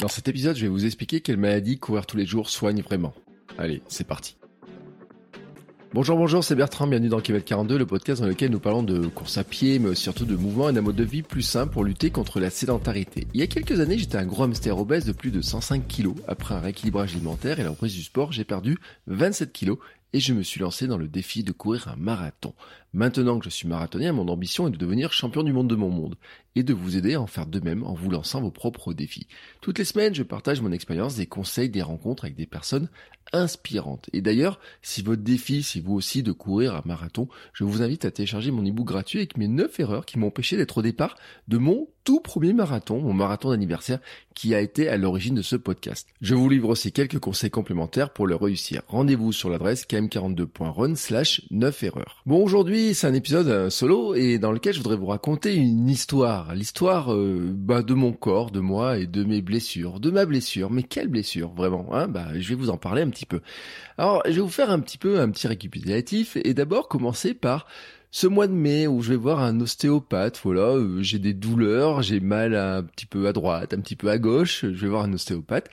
Dans 0.00 0.08
cet 0.08 0.28
épisode, 0.28 0.56
je 0.56 0.62
vais 0.62 0.68
vous 0.68 0.86
expliquer 0.86 1.20
quelle 1.20 1.36
maladie 1.36 1.78
courir 1.78 2.06
tous 2.06 2.16
les 2.16 2.24
jours 2.24 2.48
soigne 2.48 2.80
vraiment. 2.80 3.12
Allez, 3.58 3.82
c'est 3.86 4.06
parti. 4.06 4.38
Bonjour, 5.92 6.16
bonjour, 6.16 6.42
c'est 6.42 6.54
Bertrand, 6.54 6.86
bienvenue 6.86 7.10
dans 7.10 7.20
Kilomètre 7.20 7.44
42, 7.44 7.76
le 7.76 7.84
podcast 7.84 8.22
dans 8.22 8.28
lequel 8.28 8.50
nous 8.50 8.60
parlons 8.60 8.82
de 8.82 9.08
course 9.08 9.36
à 9.36 9.44
pied, 9.44 9.78
mais 9.78 9.94
surtout 9.94 10.24
de 10.24 10.36
mouvement 10.36 10.70
et 10.70 10.72
d'un 10.72 10.80
mode 10.80 10.96
de 10.96 11.04
vie 11.04 11.20
plus 11.20 11.42
simple 11.42 11.72
pour 11.72 11.84
lutter 11.84 12.10
contre 12.10 12.40
la 12.40 12.48
sédentarité. 12.48 13.26
Il 13.34 13.40
y 13.40 13.42
a 13.42 13.46
quelques 13.46 13.78
années, 13.80 13.98
j'étais 13.98 14.16
un 14.16 14.24
gros 14.24 14.44
hamster 14.44 14.78
obèse 14.78 15.04
de 15.04 15.12
plus 15.12 15.32
de 15.32 15.42
105 15.42 15.86
kg. 15.86 16.12
Après 16.26 16.54
un 16.54 16.60
rééquilibrage 16.60 17.14
alimentaire 17.14 17.60
et 17.60 17.64
la 17.64 17.70
reprise 17.70 17.94
du 17.94 18.02
sport, 18.02 18.32
j'ai 18.32 18.44
perdu 18.44 18.78
27 19.08 19.52
kg 19.52 19.74
et 20.12 20.20
je 20.20 20.32
me 20.32 20.42
suis 20.42 20.60
lancé 20.60 20.86
dans 20.86 20.98
le 20.98 21.08
défi 21.08 21.44
de 21.44 21.52
courir 21.52 21.88
un 21.88 21.96
marathon. 21.96 22.54
Maintenant 22.92 23.38
que 23.38 23.44
je 23.44 23.50
suis 23.50 23.68
marathonien, 23.68 24.12
mon 24.12 24.28
ambition 24.28 24.66
est 24.66 24.72
de 24.72 24.76
devenir 24.76 25.12
champion 25.12 25.42
du 25.42 25.52
monde 25.52 25.68
de 25.68 25.76
mon 25.76 25.90
monde 25.90 26.16
et 26.56 26.62
de 26.62 26.74
vous 26.74 26.96
aider 26.96 27.14
à 27.14 27.20
en 27.20 27.26
faire 27.26 27.46
de 27.46 27.60
même 27.60 27.84
en 27.84 27.94
vous 27.94 28.10
lançant 28.10 28.40
vos 28.40 28.50
propres 28.50 28.92
défis. 28.92 29.28
Toutes 29.60 29.78
les 29.78 29.84
semaines, 29.84 30.14
je 30.14 30.24
partage 30.24 30.60
mon 30.60 30.72
expérience, 30.72 31.14
des 31.14 31.26
conseils, 31.26 31.70
des 31.70 31.82
rencontres 31.82 32.24
avec 32.24 32.36
des 32.36 32.46
personnes 32.46 32.88
inspirantes. 33.32 34.10
Et 34.12 34.20
d'ailleurs, 34.20 34.58
si 34.82 35.02
votre 35.02 35.22
défi, 35.22 35.62
c'est 35.62 35.80
vous 35.80 35.94
aussi 35.94 36.22
de 36.24 36.32
courir 36.32 36.74
un 36.74 36.82
marathon, 36.84 37.28
je 37.52 37.62
vous 37.62 37.82
invite 37.82 38.04
à 38.04 38.10
télécharger 38.10 38.50
mon 38.50 38.64
ebook 38.64 38.88
gratuit 38.88 39.20
avec 39.20 39.36
mes 39.36 39.46
9 39.48 39.78
erreurs 39.78 40.06
qui 40.06 40.18
m'ont 40.18 40.28
empêché 40.28 40.56
d'être 40.56 40.78
au 40.78 40.82
départ 40.82 41.16
de 41.46 41.58
mon 41.58 41.88
tout 42.04 42.20
premier 42.20 42.52
marathon, 42.52 43.00
mon 43.00 43.12
marathon 43.12 43.50
d'anniversaire 43.50 44.00
qui 44.34 44.54
a 44.54 44.60
été 44.60 44.88
à 44.88 44.96
l'origine 44.96 45.34
de 45.34 45.42
ce 45.42 45.56
podcast. 45.56 46.08
Je 46.20 46.34
vous 46.34 46.48
livre 46.48 46.70
aussi 46.70 46.92
quelques 46.92 47.18
conseils 47.18 47.50
complémentaires 47.50 48.10
pour 48.10 48.26
le 48.26 48.36
réussir. 48.36 48.82
Rendez-vous 48.88 49.32
sur 49.32 49.50
l'adresse 49.50 49.84
km42.run 49.86 50.94
slash 50.94 51.42
9 51.50 51.82
erreurs. 51.84 52.22
Bon, 52.26 52.42
aujourd'hui, 52.42 52.94
c'est 52.94 53.06
un 53.06 53.14
épisode 53.14 53.48
euh, 53.48 53.70
solo 53.70 54.14
et 54.14 54.38
dans 54.38 54.52
lequel 54.52 54.72
je 54.72 54.78
voudrais 54.78 54.96
vous 54.96 55.06
raconter 55.06 55.54
une 55.54 55.88
histoire. 55.88 56.54
L'histoire 56.54 57.12
euh, 57.12 57.50
bah, 57.52 57.82
de 57.82 57.94
mon 57.94 58.12
corps, 58.12 58.50
de 58.50 58.60
moi 58.60 58.98
et 58.98 59.06
de 59.06 59.24
mes 59.24 59.42
blessures. 59.42 60.00
De 60.00 60.10
ma 60.10 60.24
blessure. 60.24 60.70
Mais 60.70 60.84
quelle 60.84 61.08
blessure, 61.08 61.52
vraiment 61.52 61.88
hein? 61.92 62.08
Bah, 62.08 62.28
Je 62.34 62.48
vais 62.48 62.54
vous 62.54 62.70
en 62.70 62.78
parler 62.78 63.02
un 63.02 63.10
petit 63.10 63.26
peu. 63.26 63.40
Alors, 63.98 64.22
je 64.26 64.32
vais 64.32 64.40
vous 64.40 64.48
faire 64.48 64.70
un 64.70 64.80
petit 64.80 64.98
peu 64.98 65.20
un 65.20 65.30
petit 65.30 65.48
récapitulatif 65.48 66.38
et 66.42 66.54
d'abord 66.54 66.88
commencer 66.88 67.34
par 67.34 67.66
ce 68.12 68.26
mois 68.26 68.48
de 68.48 68.52
mai 68.52 68.88
où 68.88 69.02
je 69.02 69.10
vais 69.10 69.16
voir 69.16 69.38
un 69.38 69.60
ostéopathe, 69.60 70.40
voilà, 70.42 70.74
euh, 70.74 71.00
j'ai 71.00 71.20
des 71.20 71.32
douleurs, 71.32 72.02
j'ai 72.02 72.18
mal 72.18 72.56
un 72.56 72.82
petit 72.82 73.06
peu 73.06 73.28
à 73.28 73.32
droite, 73.32 73.72
un 73.72 73.78
petit 73.78 73.94
peu 73.94 74.10
à 74.10 74.18
gauche, 74.18 74.62
je 74.62 74.66
vais 74.66 74.88
voir 74.88 75.04
un 75.04 75.12
ostéopathe. 75.12 75.68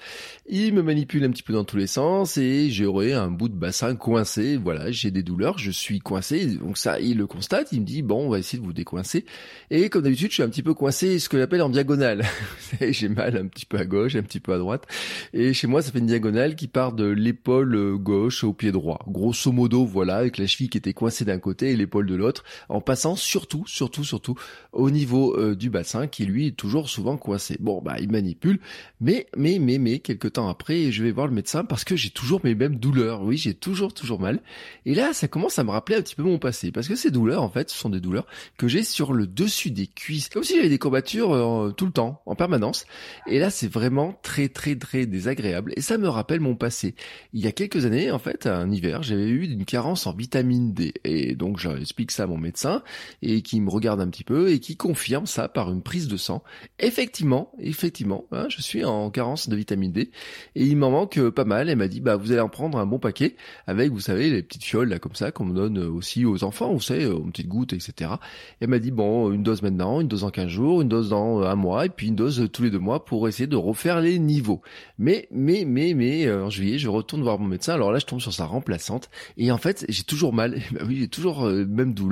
Il 0.48 0.76
me 0.76 0.84
manipule 0.84 1.24
un 1.24 1.32
petit 1.32 1.42
peu 1.42 1.54
dans 1.54 1.64
tous 1.64 1.78
les 1.78 1.88
sens 1.88 2.38
et 2.38 2.70
j'aurai 2.70 3.14
un 3.14 3.32
bout 3.32 3.50
de 3.50 3.56
bassin 3.56 3.96
coincé, 3.96 4.56
voilà, 4.56 4.92
j'ai 4.92 5.10
des 5.10 5.24
douleurs, 5.24 5.58
je 5.58 5.72
suis 5.72 5.98
coincé, 5.98 6.46
donc 6.46 6.78
ça, 6.78 7.00
il 7.00 7.18
le 7.18 7.26
constate, 7.26 7.72
il 7.72 7.82
me 7.82 7.86
dit, 7.88 8.04
bon, 8.04 8.28
on 8.28 8.30
va 8.30 8.38
essayer 8.38 8.60
de 8.60 8.64
vous 8.64 8.72
décoincer. 8.74 9.26
Et 9.72 9.90
comme 9.90 10.04
d'habitude, 10.04 10.30
je 10.30 10.36
suis 10.36 10.44
un 10.44 10.50
petit 10.50 10.64
peu 10.64 10.76
coincé, 10.76 11.18
ce 11.18 11.30
que 11.30 11.40
j'appelle 11.40 11.64
en 11.64 11.70
diagonale. 11.70 12.24
j'ai 12.82 13.10
mal 13.10 13.36
un 13.36 13.48
petit 13.48 13.66
peu 13.66 13.80
à 13.80 13.86
gauche, 13.86 14.16
un 14.16 14.22
petit 14.22 14.40
peu 14.40 14.54
à 14.54 14.60
droite. 14.60 14.86
Et 15.34 15.54
chez 15.54 15.66
moi, 15.66 15.82
ça 15.82 15.92
fait 15.92 16.00
une 16.00 16.06
diagonale 16.06 16.56
qui 16.56 16.68
part 16.68 16.94
de 16.94 17.06
l'épaule 17.06 17.98
gauche 17.98 18.44
au 18.44 18.54
pied 18.54 18.72
droit. 18.72 19.00
Grosso 19.08 19.52
modo, 19.52 19.86
voilà, 19.88 20.18
avec 20.18 20.38
la 20.38 20.46
cheville 20.46 20.70
qui 20.70 20.78
était 20.78 20.94
coincée 20.94 21.26
d'un 21.26 21.40
côté 21.40 21.72
et 21.72 21.76
l'épaule 21.76 22.06
de 22.06 22.14
l'autre 22.14 22.27
en 22.70 22.82
passant 22.82 23.16
surtout, 23.16 23.64
surtout, 23.68 24.04
surtout 24.04 24.36
au 24.72 24.90
niveau 24.90 25.36
euh, 25.38 25.56
du 25.56 25.70
bassin 25.70 26.08
qui 26.08 26.26
lui 26.26 26.48
est 26.48 26.52
toujours 26.52 26.90
souvent 26.90 27.18
coincé. 27.18 27.58
Bon, 27.60 27.82
bah 27.82 27.96
il 28.00 28.12
manipule, 28.12 28.60
mais, 29.02 29.28
mais, 29.36 29.60
mais, 29.60 29.78
mais, 29.78 30.00
quelques 30.00 30.34
temps 30.34 30.50
après, 30.50 30.92
je 30.92 31.04
vais 31.04 31.12
voir 31.12 31.28
le 31.28 31.34
médecin 31.34 31.64
parce 31.64 31.84
que 31.84 31.96
j'ai 31.96 32.10
toujours 32.10 32.42
mes 32.44 32.56
mêmes 32.56 32.78
douleurs. 32.78 33.24
Oui, 33.24 33.38
j'ai 33.38 33.54
toujours, 33.54 33.94
toujours 33.94 34.20
mal. 34.20 34.42
Et 34.86 34.96
là, 34.96 35.14
ça 35.14 35.28
commence 35.28 35.60
à 35.60 35.64
me 35.64 35.72
rappeler 35.72 35.98
un 35.98 36.02
petit 36.02 36.16
peu 36.16 36.24
mon 36.24 36.40
passé 36.40 36.72
parce 36.72 36.88
que 36.88 36.96
ces 36.96 37.12
douleurs, 37.12 37.44
en 37.44 37.50
fait, 37.50 37.70
ce 37.70 37.78
sont 37.78 37.90
des 37.90 38.00
douleurs 38.00 38.28
que 38.58 38.68
j'ai 38.68 38.84
sur 38.84 39.14
le 39.14 39.28
dessus 39.28 39.72
des 39.72 39.88
cuisses, 39.88 40.30
comme 40.30 40.44
si 40.44 40.56
j'avais 40.56 40.70
des 40.70 40.80
courbatures 40.80 41.34
euh, 41.34 41.72
tout 41.72 41.86
le 41.86 41.92
temps, 41.92 42.22
en 42.26 42.36
permanence. 42.36 42.86
Et 43.28 43.40
là, 43.40 43.50
c'est 43.50 43.72
vraiment 43.72 44.18
très, 44.22 44.50
très, 44.50 44.76
très 44.76 45.06
désagréable 45.06 45.74
et 45.76 45.82
ça 45.82 45.98
me 45.98 46.08
rappelle 46.08 46.40
mon 46.40 46.56
passé. 46.56 46.96
Il 47.34 47.42
y 47.42 47.48
a 47.48 47.52
quelques 47.52 47.86
années, 47.86 48.12
en 48.12 48.20
fait, 48.20 48.48
un 48.48 48.72
hiver, 48.72 49.04
j'avais 49.04 49.28
eu 49.28 49.46
une 49.46 49.66
carence 49.66 50.08
en 50.08 50.14
vitamine 50.14 50.74
D 50.74 50.94
et 51.04 51.36
donc 51.36 51.60
j'explique 51.60 52.12
à 52.20 52.28
mon 52.28 52.38
médecin 52.38 52.84
et 53.22 53.42
qui 53.42 53.60
me 53.62 53.70
regarde 53.70 54.02
un 54.02 54.08
petit 54.08 54.24
peu 54.24 54.50
et 54.52 54.60
qui 54.60 54.76
confirme 54.76 55.26
ça 55.26 55.48
par 55.48 55.72
une 55.72 55.82
prise 55.82 56.08
de 56.08 56.18
sang. 56.18 56.44
Effectivement, 56.80 57.52
effectivement, 57.60 58.26
hein, 58.32 58.48
je 58.50 58.62
suis 58.62 58.84
en 58.84 59.10
carence 59.10 59.50
de 59.50 59.56
vitamine 59.56 59.92
D 59.92 60.12
et 60.56 60.66
il 60.66 60.78
m'en 60.78 60.92
manque 60.92 61.20
pas 61.30 61.46
mal. 61.46 61.70
Elle 61.70 61.78
m'a 61.78 61.88
dit 61.88 62.02
bah 62.02 62.16
vous 62.16 62.32
allez 62.32 62.42
en 62.42 62.50
prendre 62.50 62.78
un 62.78 62.86
bon 62.86 63.00
paquet 63.00 63.36
avec 63.66 63.92
vous 63.92 64.00
savez 64.00 64.30
les 64.30 64.44
petites 64.44 64.64
fioles 64.64 64.90
là 64.90 65.00
comme 65.00 65.16
ça 65.16 65.32
qu'on 65.32 65.48
donne 65.48 65.78
aussi 65.78 66.26
aux 66.26 66.44
enfants, 66.44 66.74
vous 66.74 66.82
savez, 66.82 67.06
aux 67.06 67.22
petites 67.22 67.48
gouttes 67.48 67.74
etc. 67.74 68.12
elle 68.60 68.70
m'a 68.70 68.80
dit 68.80 68.92
bon 68.92 69.32
une 69.32 69.44
dose 69.44 69.62
maintenant, 69.62 70.02
une 70.02 70.08
dose 70.08 70.24
en 70.24 70.30
15 70.30 70.48
jours, 70.48 70.82
une 70.82 70.90
dose 70.90 71.10
dans 71.10 71.42
un 71.42 71.56
mois 71.56 71.86
et 71.86 71.90
puis 71.90 72.08
une 72.08 72.16
dose 72.16 72.50
tous 72.52 72.64
les 72.64 72.70
deux 72.70 72.80
mois 72.80 73.06
pour 73.06 73.28
essayer 73.28 73.48
de 73.48 73.56
refaire 73.56 74.02
les 74.02 74.20
niveaux. 74.20 74.62
Mais 74.98 75.28
mais 75.32 75.66
mais 75.66 75.94
mais 75.94 76.26
euh, 76.26 76.46
en 76.46 76.50
juillet 76.50 76.78
je 76.78 76.90
retourne 76.90 77.22
voir 77.22 77.40
mon 77.40 77.48
médecin. 77.48 77.74
Alors 77.74 77.92
là 77.92 78.00
je 78.00 78.06
tombe 78.06 78.22
sur 78.22 78.34
sa 78.34 78.46
remplaçante 78.46 79.10
et 79.38 79.52
en 79.52 79.58
fait 79.58 79.86
j'ai 79.90 80.04
toujours 80.04 80.34
mal. 80.34 80.62
bah 80.72 80.82
oui 80.86 80.98
j'ai 81.00 81.08
toujours 81.08 81.46
euh, 81.46 81.66
même 81.66 81.94
douleur 81.94 82.07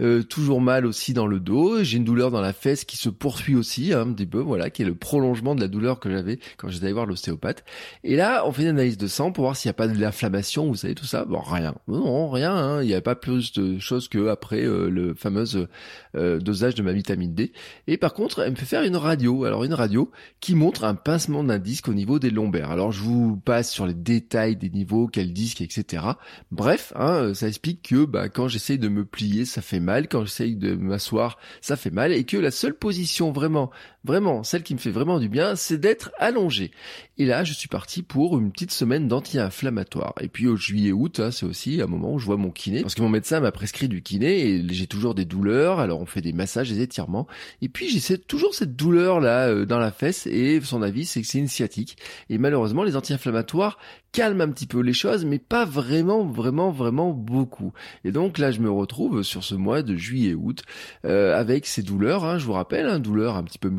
euh, 0.00 0.22
toujours 0.22 0.60
mal 0.60 0.86
aussi 0.86 1.12
dans 1.12 1.26
le 1.26 1.40
dos, 1.40 1.82
j'ai 1.82 1.96
une 1.96 2.04
douleur 2.04 2.30
dans 2.30 2.40
la 2.40 2.52
fesse 2.52 2.84
qui 2.84 2.96
se 2.96 3.08
poursuit 3.08 3.54
aussi 3.54 3.92
hein, 3.92 4.02
un 4.02 4.12
petit 4.12 4.26
peu, 4.26 4.40
voilà, 4.40 4.70
qui 4.70 4.82
est 4.82 4.86
le 4.86 4.94
prolongement 4.94 5.54
de 5.54 5.60
la 5.60 5.68
douleur 5.68 6.00
que 6.00 6.10
j'avais 6.10 6.38
quand 6.56 6.68
j'étais 6.68 6.86
allé 6.86 6.92
voir 6.94 7.06
l'ostéopathe. 7.06 7.64
Et 8.02 8.16
là, 8.16 8.44
on 8.46 8.52
fait 8.52 8.62
une 8.62 8.68
analyse 8.68 8.98
de 8.98 9.06
sang 9.06 9.32
pour 9.32 9.44
voir 9.44 9.56
s'il 9.56 9.68
n'y 9.68 9.70
a 9.70 9.74
pas 9.74 9.88
de 9.88 9.98
l'inflammation, 9.98 10.66
vous 10.66 10.76
savez 10.76 10.94
tout 10.94 11.04
ça. 11.04 11.24
Bon, 11.24 11.40
rien, 11.40 11.74
non, 11.88 12.30
rien. 12.30 12.54
Hein. 12.54 12.82
Il 12.82 12.86
n'y 12.86 12.92
avait 12.92 13.02
pas 13.02 13.16
plus 13.16 13.52
de 13.52 13.78
choses 13.78 14.08
que 14.08 14.28
après 14.28 14.64
euh, 14.64 14.88
le 14.88 15.14
fameux 15.14 15.44
euh, 16.16 16.38
dosage 16.38 16.74
de 16.74 16.82
ma 16.82 16.92
vitamine 16.92 17.34
D. 17.34 17.52
Et 17.86 17.96
par 17.96 18.14
contre, 18.14 18.40
elle 18.40 18.52
me 18.52 18.56
fait 18.56 18.66
faire 18.66 18.82
une 18.82 18.96
radio. 18.96 19.44
Alors 19.44 19.64
une 19.64 19.74
radio 19.74 20.10
qui 20.40 20.54
montre 20.54 20.84
un 20.84 20.94
pincement 20.94 21.44
d'un 21.44 21.58
disque 21.58 21.88
au 21.88 21.94
niveau 21.94 22.18
des 22.18 22.30
lombaires. 22.30 22.70
Alors 22.70 22.92
je 22.92 23.00
vous 23.00 23.36
passe 23.36 23.70
sur 23.70 23.86
les 23.86 23.94
détails 23.94 24.56
des 24.56 24.70
niveaux, 24.70 25.08
quel 25.08 25.32
disque, 25.32 25.60
etc. 25.60 26.04
Bref, 26.50 26.92
hein, 26.96 27.32
ça 27.34 27.48
explique 27.48 27.82
que 27.82 28.04
bah, 28.04 28.28
quand 28.28 28.48
j'essaye 28.48 28.78
de 28.78 28.88
me 28.88 29.04
plier 29.04 29.23
ça 29.44 29.62
fait 29.62 29.80
mal. 29.80 30.08
Quand 30.08 30.24
j'essaye 30.24 30.56
de 30.56 30.74
m'asseoir, 30.74 31.38
ça 31.60 31.76
fait 31.76 31.90
mal. 31.90 32.12
Et 32.12 32.24
que 32.24 32.36
la 32.36 32.50
seule 32.50 32.74
position 32.74 33.32
vraiment, 33.32 33.70
vraiment, 34.04 34.44
celle 34.44 34.62
qui 34.62 34.74
me 34.74 34.78
fait 34.78 34.90
vraiment 34.90 35.18
du 35.18 35.28
bien, 35.28 35.56
c'est 35.56 35.78
d'être 35.78 36.12
allongé. 36.18 36.70
Et 37.16 37.26
là, 37.26 37.44
je 37.44 37.52
suis 37.52 37.68
parti 37.68 38.02
pour 38.02 38.38
une 38.38 38.50
petite 38.50 38.72
semaine 38.72 39.08
d'anti-inflammatoire. 39.08 40.14
Et 40.20 40.28
puis 40.28 40.46
au 40.46 40.56
juillet-août, 40.56 41.20
hein, 41.20 41.30
c'est 41.30 41.46
aussi 41.46 41.80
un 41.80 41.86
moment 41.86 42.12
où 42.12 42.18
je 42.18 42.26
vois 42.26 42.36
mon 42.36 42.50
kiné. 42.50 42.82
Parce 42.82 42.94
que 42.94 43.02
mon 43.02 43.08
médecin 43.08 43.40
m'a 43.40 43.52
prescrit 43.52 43.88
du 43.88 44.02
kiné 44.02 44.48
et 44.48 44.64
j'ai 44.68 44.86
toujours 44.86 45.14
des 45.14 45.24
douleurs. 45.24 45.78
Alors 45.78 46.00
on 46.00 46.06
fait 46.06 46.20
des 46.20 46.32
massages, 46.32 46.70
des 46.70 46.80
étirements. 46.80 47.26
Et 47.62 47.68
puis 47.68 47.88
j'ai 47.88 48.18
toujours 48.18 48.54
cette 48.54 48.76
douleur 48.76 49.20
là 49.20 49.48
euh, 49.48 49.64
dans 49.64 49.78
la 49.78 49.92
fesse. 49.92 50.26
Et 50.26 50.60
son 50.60 50.82
avis, 50.82 51.06
c'est 51.06 51.22
que 51.22 51.26
c'est 51.26 51.38
une 51.38 51.48
sciatique. 51.48 51.96
Et 52.30 52.38
malheureusement, 52.38 52.82
les 52.82 52.96
anti-inflammatoires 52.96 53.78
calment 54.14 54.42
un 54.42 54.50
petit 54.50 54.66
peu 54.66 54.80
les 54.80 54.92
choses, 54.92 55.24
mais 55.24 55.40
pas 55.40 55.64
vraiment, 55.64 56.24
vraiment, 56.24 56.70
vraiment 56.70 57.10
beaucoup. 57.10 57.72
Et 58.04 58.12
donc 58.12 58.38
là, 58.38 58.52
je 58.52 58.60
me 58.60 58.70
retrouve 58.70 59.24
sur 59.24 59.42
ce 59.42 59.56
mois 59.56 59.82
de 59.82 59.96
juillet-août 59.96 60.62
euh, 61.04 61.38
avec 61.38 61.66
ces 61.66 61.82
douleurs. 61.82 62.24
Hein, 62.24 62.38
je 62.38 62.46
vous 62.46 62.52
rappelle, 62.52 62.86
hein, 62.86 63.00
douleur 63.00 63.36
un 63.36 63.42
petit 63.42 63.58
peu 63.58 63.70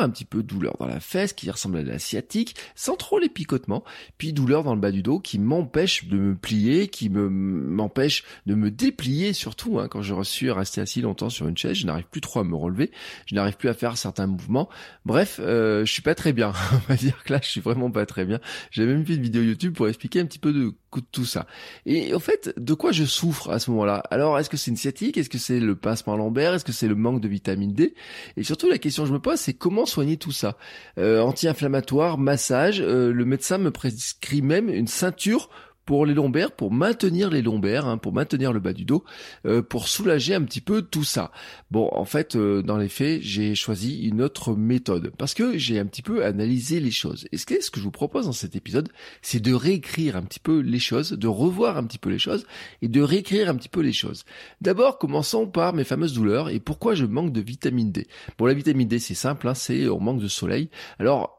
un 0.00 0.10
petit 0.10 0.24
peu 0.24 0.42
douleur 0.42 0.76
dans 0.78 0.86
la 0.86 1.00
fesse 1.00 1.32
qui 1.32 1.50
ressemble 1.50 1.78
à 1.78 1.82
la 1.82 1.98
sciatique, 1.98 2.56
sans 2.74 2.96
trop 2.96 3.18
les 3.18 3.28
picotements, 3.28 3.84
puis 4.18 4.32
douleur 4.32 4.64
dans 4.64 4.74
le 4.74 4.80
bas 4.80 4.90
du 4.90 5.02
dos 5.02 5.18
qui 5.18 5.38
m'empêche 5.38 6.06
de 6.06 6.16
me 6.16 6.34
plier, 6.34 6.88
qui 6.88 7.10
me 7.10 7.28
m'empêche 7.28 8.24
de 8.46 8.54
me 8.54 8.70
déplier 8.70 9.32
surtout. 9.32 9.78
Hein, 9.78 9.88
quand 9.88 10.02
je 10.02 10.14
suis 10.22 10.50
resté 10.50 10.80
assis 10.80 11.00
longtemps 11.00 11.30
sur 11.30 11.48
une 11.48 11.56
chaise, 11.56 11.74
je 11.74 11.86
n'arrive 11.86 12.06
plus 12.10 12.20
trop 12.20 12.40
à 12.40 12.44
me 12.44 12.54
relever, 12.54 12.90
je 13.26 13.34
n'arrive 13.34 13.56
plus 13.56 13.68
à 13.68 13.74
faire 13.74 13.96
certains 13.96 14.26
mouvements. 14.26 14.68
Bref, 15.04 15.40
euh, 15.42 15.84
je 15.84 15.92
suis 15.92 16.02
pas 16.02 16.14
très 16.14 16.32
bien. 16.32 16.52
On 16.72 16.92
va 16.92 16.96
dire 16.96 17.22
que 17.24 17.32
là, 17.32 17.40
je 17.42 17.48
suis 17.48 17.60
vraiment 17.60 17.90
pas 17.90 18.06
très 18.06 18.24
bien. 18.24 18.40
J'ai 18.70 18.86
même 18.86 19.04
fait 19.04 19.14
une 19.14 19.22
vidéo 19.22 19.42
YouTube 19.42 19.74
pour 19.74 19.88
expliquer 19.88 20.20
un 20.20 20.26
petit 20.26 20.38
peu 20.38 20.52
de 20.52 20.72
tout 21.00 21.24
ça. 21.24 21.46
Et 21.84 22.14
en 22.14 22.18
fait, 22.18 22.54
de 22.56 22.74
quoi 22.74 22.92
je 22.92 23.04
souffre 23.04 23.50
à 23.50 23.58
ce 23.58 23.70
moment-là? 23.70 24.02
Alors, 24.10 24.38
est-ce 24.38 24.50
que 24.50 24.56
c'est 24.56 24.70
une 24.70 24.76
sciatique? 24.76 25.16
Est-ce 25.16 25.28
que 25.28 25.38
c'est 25.38 25.60
le 25.60 25.76
pincement 25.76 26.16
lombaire? 26.16 26.54
Est-ce 26.54 26.64
que 26.64 26.72
c'est 26.72 26.88
le 26.88 26.94
manque 26.94 27.20
de 27.20 27.28
vitamine 27.28 27.72
D? 27.72 27.94
Et 28.36 28.42
surtout, 28.42 28.68
la 28.68 28.78
question 28.78 29.02
que 29.02 29.08
je 29.08 29.12
me 29.12 29.20
pose, 29.20 29.38
c'est 29.38 29.54
comment 29.58 29.86
soigner 29.86 30.16
tout 30.16 30.32
ça? 30.32 30.56
Euh, 30.98 31.20
Anti-inflammatoire, 31.20 32.18
massage. 32.18 32.80
Euh, 32.80 33.12
le 33.12 33.24
médecin 33.24 33.58
me 33.58 33.70
prescrit 33.70 34.42
même 34.42 34.68
une 34.68 34.86
ceinture 34.86 35.48
pour 35.86 36.04
les 36.04 36.14
lombaires, 36.14 36.52
pour 36.52 36.72
maintenir 36.72 37.30
les 37.30 37.42
lombaires, 37.42 37.86
hein, 37.86 37.96
pour 37.96 38.12
maintenir 38.12 38.52
le 38.52 38.60
bas 38.60 38.72
du 38.72 38.84
dos, 38.84 39.04
euh, 39.46 39.62
pour 39.62 39.88
soulager 39.88 40.34
un 40.34 40.42
petit 40.42 40.60
peu 40.60 40.82
tout 40.82 41.04
ça. 41.04 41.30
Bon, 41.70 41.88
en 41.92 42.04
fait, 42.04 42.36
euh, 42.36 42.60
dans 42.62 42.76
les 42.76 42.88
faits, 42.88 43.22
j'ai 43.22 43.54
choisi 43.54 44.02
une 44.02 44.20
autre 44.20 44.54
méthode 44.54 45.12
parce 45.16 45.32
que 45.32 45.56
j'ai 45.56 45.78
un 45.78 45.86
petit 45.86 46.02
peu 46.02 46.24
analysé 46.24 46.80
les 46.80 46.90
choses. 46.90 47.26
Et 47.32 47.38
ce 47.38 47.46
que, 47.46 47.62
ce 47.62 47.70
que 47.70 47.78
je 47.78 47.84
vous 47.84 47.90
propose 47.90 48.26
dans 48.26 48.32
cet 48.32 48.56
épisode, 48.56 48.88
c'est 49.22 49.40
de 49.40 49.54
réécrire 49.54 50.16
un 50.16 50.22
petit 50.22 50.40
peu 50.40 50.58
les 50.58 50.80
choses, 50.80 51.12
de 51.12 51.28
revoir 51.28 51.78
un 51.78 51.84
petit 51.84 51.98
peu 51.98 52.10
les 52.10 52.18
choses 52.18 52.46
et 52.82 52.88
de 52.88 53.00
réécrire 53.00 53.48
un 53.48 53.54
petit 53.54 53.68
peu 53.68 53.80
les 53.80 53.92
choses. 53.92 54.24
D'abord, 54.60 54.98
commençons 54.98 55.46
par 55.46 55.72
mes 55.72 55.84
fameuses 55.84 56.14
douleurs 56.14 56.50
et 56.50 56.58
pourquoi 56.58 56.94
je 56.94 57.04
manque 57.04 57.32
de 57.32 57.40
vitamine 57.40 57.92
D. 57.92 58.08
Bon, 58.38 58.46
la 58.46 58.54
vitamine 58.54 58.88
D, 58.88 58.98
c'est 58.98 59.14
simple, 59.14 59.46
hein, 59.46 59.54
c'est 59.54 59.88
on 59.88 60.00
manque 60.00 60.20
de 60.20 60.28
soleil. 60.28 60.68
Alors, 60.98 61.35